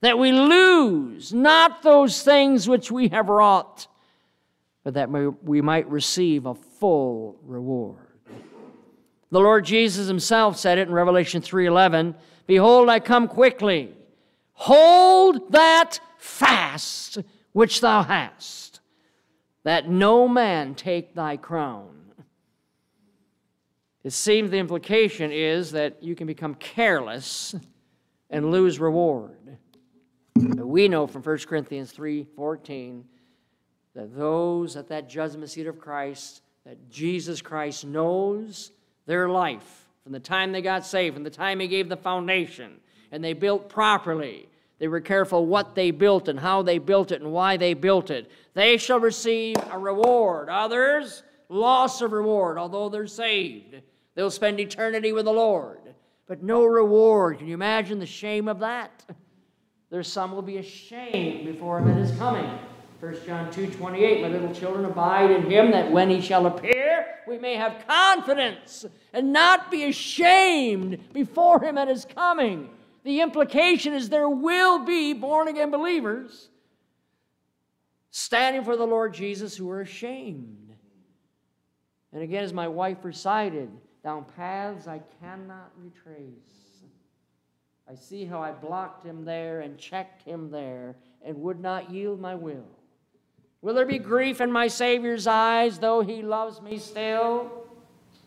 that 0.00 0.18
we 0.18 0.30
lose 0.32 1.32
not 1.32 1.82
those 1.82 2.22
things 2.22 2.68
which 2.68 2.90
we 2.90 3.08
have 3.08 3.28
wrought, 3.28 3.88
but 4.84 4.94
that 4.94 5.10
we 5.42 5.60
might 5.60 5.90
receive 5.90 6.46
a 6.46 6.54
full 6.54 7.36
reward. 7.42 7.98
The 9.30 9.40
Lord 9.40 9.64
Jesus 9.64 10.06
himself 10.06 10.56
said 10.56 10.78
it 10.78 10.88
in 10.88 10.94
Revelation 10.94 11.42
3:11, 11.42 12.14
"Behold, 12.46 12.88
I 12.88 13.00
come 13.00 13.28
quickly. 13.28 13.94
Hold 14.52 15.52
that 15.52 16.00
fast 16.16 17.18
which 17.52 17.80
thou 17.80 18.02
hast, 18.02 18.80
that 19.64 19.88
no 19.88 20.28
man 20.28 20.74
take 20.74 21.14
thy 21.14 21.36
crown." 21.36 21.97
It 24.08 24.14
seems 24.14 24.50
the 24.50 24.56
implication 24.56 25.30
is 25.30 25.72
that 25.72 26.02
you 26.02 26.14
can 26.14 26.26
become 26.26 26.54
careless 26.54 27.54
and 28.30 28.50
lose 28.50 28.80
reward. 28.80 29.58
But 30.34 30.66
we 30.66 30.88
know 30.88 31.06
from 31.06 31.22
1 31.22 31.46
Corinthians 31.46 31.92
3:14 31.92 33.04
that 33.92 34.16
those 34.16 34.76
at 34.76 34.88
that 34.88 35.10
judgment 35.10 35.50
seat 35.50 35.66
of 35.66 35.78
Christ, 35.78 36.40
that 36.64 36.88
Jesus 36.88 37.42
Christ 37.42 37.84
knows 37.84 38.72
their 39.04 39.28
life 39.28 39.90
from 40.02 40.12
the 40.12 40.20
time 40.20 40.52
they 40.52 40.62
got 40.62 40.86
saved, 40.86 41.12
from 41.12 41.22
the 41.22 41.28
time 41.28 41.60
he 41.60 41.68
gave 41.68 41.90
the 41.90 41.96
foundation, 41.98 42.80
and 43.12 43.22
they 43.22 43.34
built 43.34 43.68
properly. 43.68 44.48
They 44.78 44.88
were 44.88 45.02
careful 45.02 45.44
what 45.44 45.74
they 45.74 45.90
built 45.90 46.28
and 46.28 46.40
how 46.40 46.62
they 46.62 46.78
built 46.78 47.12
it 47.12 47.20
and 47.20 47.30
why 47.30 47.58
they 47.58 47.74
built 47.74 48.10
it. 48.10 48.30
They 48.54 48.78
shall 48.78 49.00
receive 49.00 49.56
a 49.70 49.78
reward. 49.78 50.48
Others, 50.48 51.24
loss 51.50 52.00
of 52.00 52.12
reward, 52.12 52.56
although 52.56 52.88
they're 52.88 53.06
saved. 53.06 53.82
They'll 54.18 54.32
spend 54.32 54.58
eternity 54.58 55.12
with 55.12 55.26
the 55.26 55.32
Lord, 55.32 55.78
but 56.26 56.42
no 56.42 56.64
reward. 56.64 57.38
Can 57.38 57.46
you 57.46 57.54
imagine 57.54 58.00
the 58.00 58.04
shame 58.04 58.48
of 58.48 58.58
that? 58.58 59.04
There's 59.90 60.10
some 60.10 60.32
will 60.32 60.42
be 60.42 60.56
ashamed 60.56 61.46
before 61.46 61.78
him 61.78 61.88
at 61.88 61.98
his 61.98 62.10
coming. 62.18 62.50
1 62.98 63.16
John 63.24 63.48
2 63.52 63.68
28, 63.68 64.22
my 64.22 64.26
little 64.26 64.52
children, 64.52 64.86
abide 64.86 65.30
in 65.30 65.48
him 65.48 65.70
that 65.70 65.92
when 65.92 66.10
he 66.10 66.20
shall 66.20 66.46
appear, 66.46 67.06
we 67.28 67.38
may 67.38 67.54
have 67.54 67.84
confidence 67.86 68.84
and 69.12 69.32
not 69.32 69.70
be 69.70 69.84
ashamed 69.84 70.98
before 71.12 71.62
him 71.62 71.78
at 71.78 71.86
his 71.86 72.04
coming. 72.04 72.70
The 73.04 73.20
implication 73.20 73.94
is 73.94 74.08
there 74.08 74.28
will 74.28 74.84
be 74.84 75.12
born 75.12 75.46
again 75.46 75.70
believers 75.70 76.48
standing 78.10 78.64
for 78.64 78.76
the 78.76 78.84
Lord 78.84 79.14
Jesus 79.14 79.56
who 79.56 79.70
are 79.70 79.80
ashamed. 79.80 80.74
And 82.12 82.20
again, 82.20 82.42
as 82.42 82.52
my 82.52 82.66
wife 82.66 83.04
recited, 83.04 83.70
down 84.08 84.24
paths 84.38 84.86
I 84.86 85.02
cannot 85.20 85.70
retrace. 85.76 86.80
I 87.86 87.94
see 87.94 88.24
how 88.24 88.40
I 88.40 88.52
blocked 88.52 89.04
him 89.04 89.26
there 89.26 89.60
and 89.60 89.76
checked 89.76 90.22
him 90.22 90.50
there 90.50 90.96
and 91.22 91.36
would 91.42 91.60
not 91.60 91.90
yield 91.90 92.18
my 92.18 92.34
will. 92.34 92.64
Will 93.60 93.74
there 93.74 93.84
be 93.84 93.98
grief 93.98 94.40
in 94.40 94.50
my 94.50 94.66
Savior's 94.66 95.26
eyes, 95.26 95.78
though 95.78 96.00
he 96.00 96.22
loves 96.22 96.62
me 96.62 96.78
still? 96.78 97.66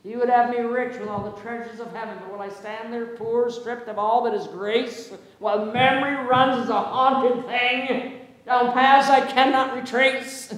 He 0.03 0.15
would 0.15 0.29
have 0.29 0.51
me 0.51 0.59
rich 0.59 0.99
with 0.99 1.09
all 1.09 1.31
the 1.31 1.41
treasures 1.41 1.79
of 1.79 1.91
heaven, 1.95 2.15
but 2.19 2.31
will 2.31 2.41
I 2.41 2.49
stand 2.49 2.93
there 2.93 3.17
poor, 3.17 3.49
stripped 3.49 3.89
of 3.89 3.97
all 3.97 4.23
that 4.25 4.35
is 4.35 4.45
grace, 4.45 5.11
while 5.39 5.65
memory 5.65 6.27
runs 6.27 6.61
as 6.61 6.69
a 6.69 6.79
haunted 6.79 7.47
thing 7.47 8.19
down 8.45 8.71
paths 8.73 9.09
I 9.09 9.25
cannot 9.25 9.75
retrace? 9.75 10.53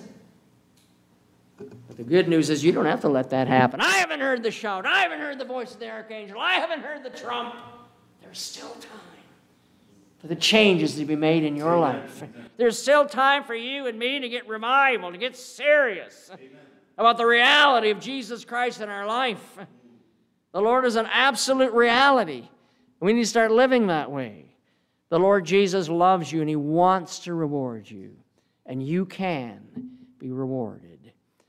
But 1.95 2.05
the 2.05 2.09
good 2.09 2.27
news 2.27 2.49
is 2.49 2.63
you 2.63 2.71
don't 2.71 2.87
have 2.87 3.01
to 3.01 3.07
let 3.09 3.29
that 3.29 3.47
happen. 3.47 3.79
I 3.79 3.97
haven't 3.97 4.19
heard 4.19 4.41
the 4.41 4.49
shout. 4.49 4.87
I 4.87 5.01
haven't 5.01 5.19
heard 5.19 5.37
the 5.37 5.45
voice 5.45 5.75
of 5.75 5.79
the 5.79 5.91
archangel. 5.91 6.39
I 6.39 6.53
haven't 6.53 6.81
heard 6.81 7.03
the 7.03 7.11
trump. 7.11 7.53
There's 8.19 8.39
still 8.39 8.69
time 8.69 9.13
for 10.19 10.27
the 10.27 10.35
changes 10.35 10.95
to 10.95 11.05
be 11.05 11.15
made 11.15 11.43
in 11.43 11.55
your 11.55 11.77
life. 11.77 12.23
There's 12.57 12.81
still 12.81 13.05
time 13.05 13.43
for 13.43 13.53
you 13.53 13.85
and 13.85 13.99
me 13.99 14.19
to 14.19 14.27
get 14.27 14.47
revival, 14.47 15.11
to 15.11 15.17
get 15.19 15.35
serious 15.35 16.31
about 16.97 17.17
the 17.17 17.27
reality 17.27 17.91
of 17.91 17.99
Jesus 17.99 18.43
Christ 18.43 18.81
in 18.81 18.89
our 18.89 19.05
life. 19.05 19.59
The 20.51 20.61
Lord 20.61 20.85
is 20.85 20.95
an 20.95 21.07
absolute 21.11 21.73
reality. 21.73 22.49
We 22.99 23.13
need 23.13 23.23
to 23.23 23.27
start 23.27 23.51
living 23.51 23.87
that 23.87 24.09
way. 24.09 24.55
The 25.09 25.19
Lord 25.19 25.45
Jesus 25.45 25.89
loves 25.89 26.31
you 26.31 26.39
and 26.39 26.49
He 26.49 26.55
wants 26.55 27.19
to 27.19 27.35
reward 27.35 27.87
you, 27.87 28.15
and 28.65 28.81
you 28.81 29.05
can 29.05 29.61
be 30.17 30.31
rewarded. 30.31 30.92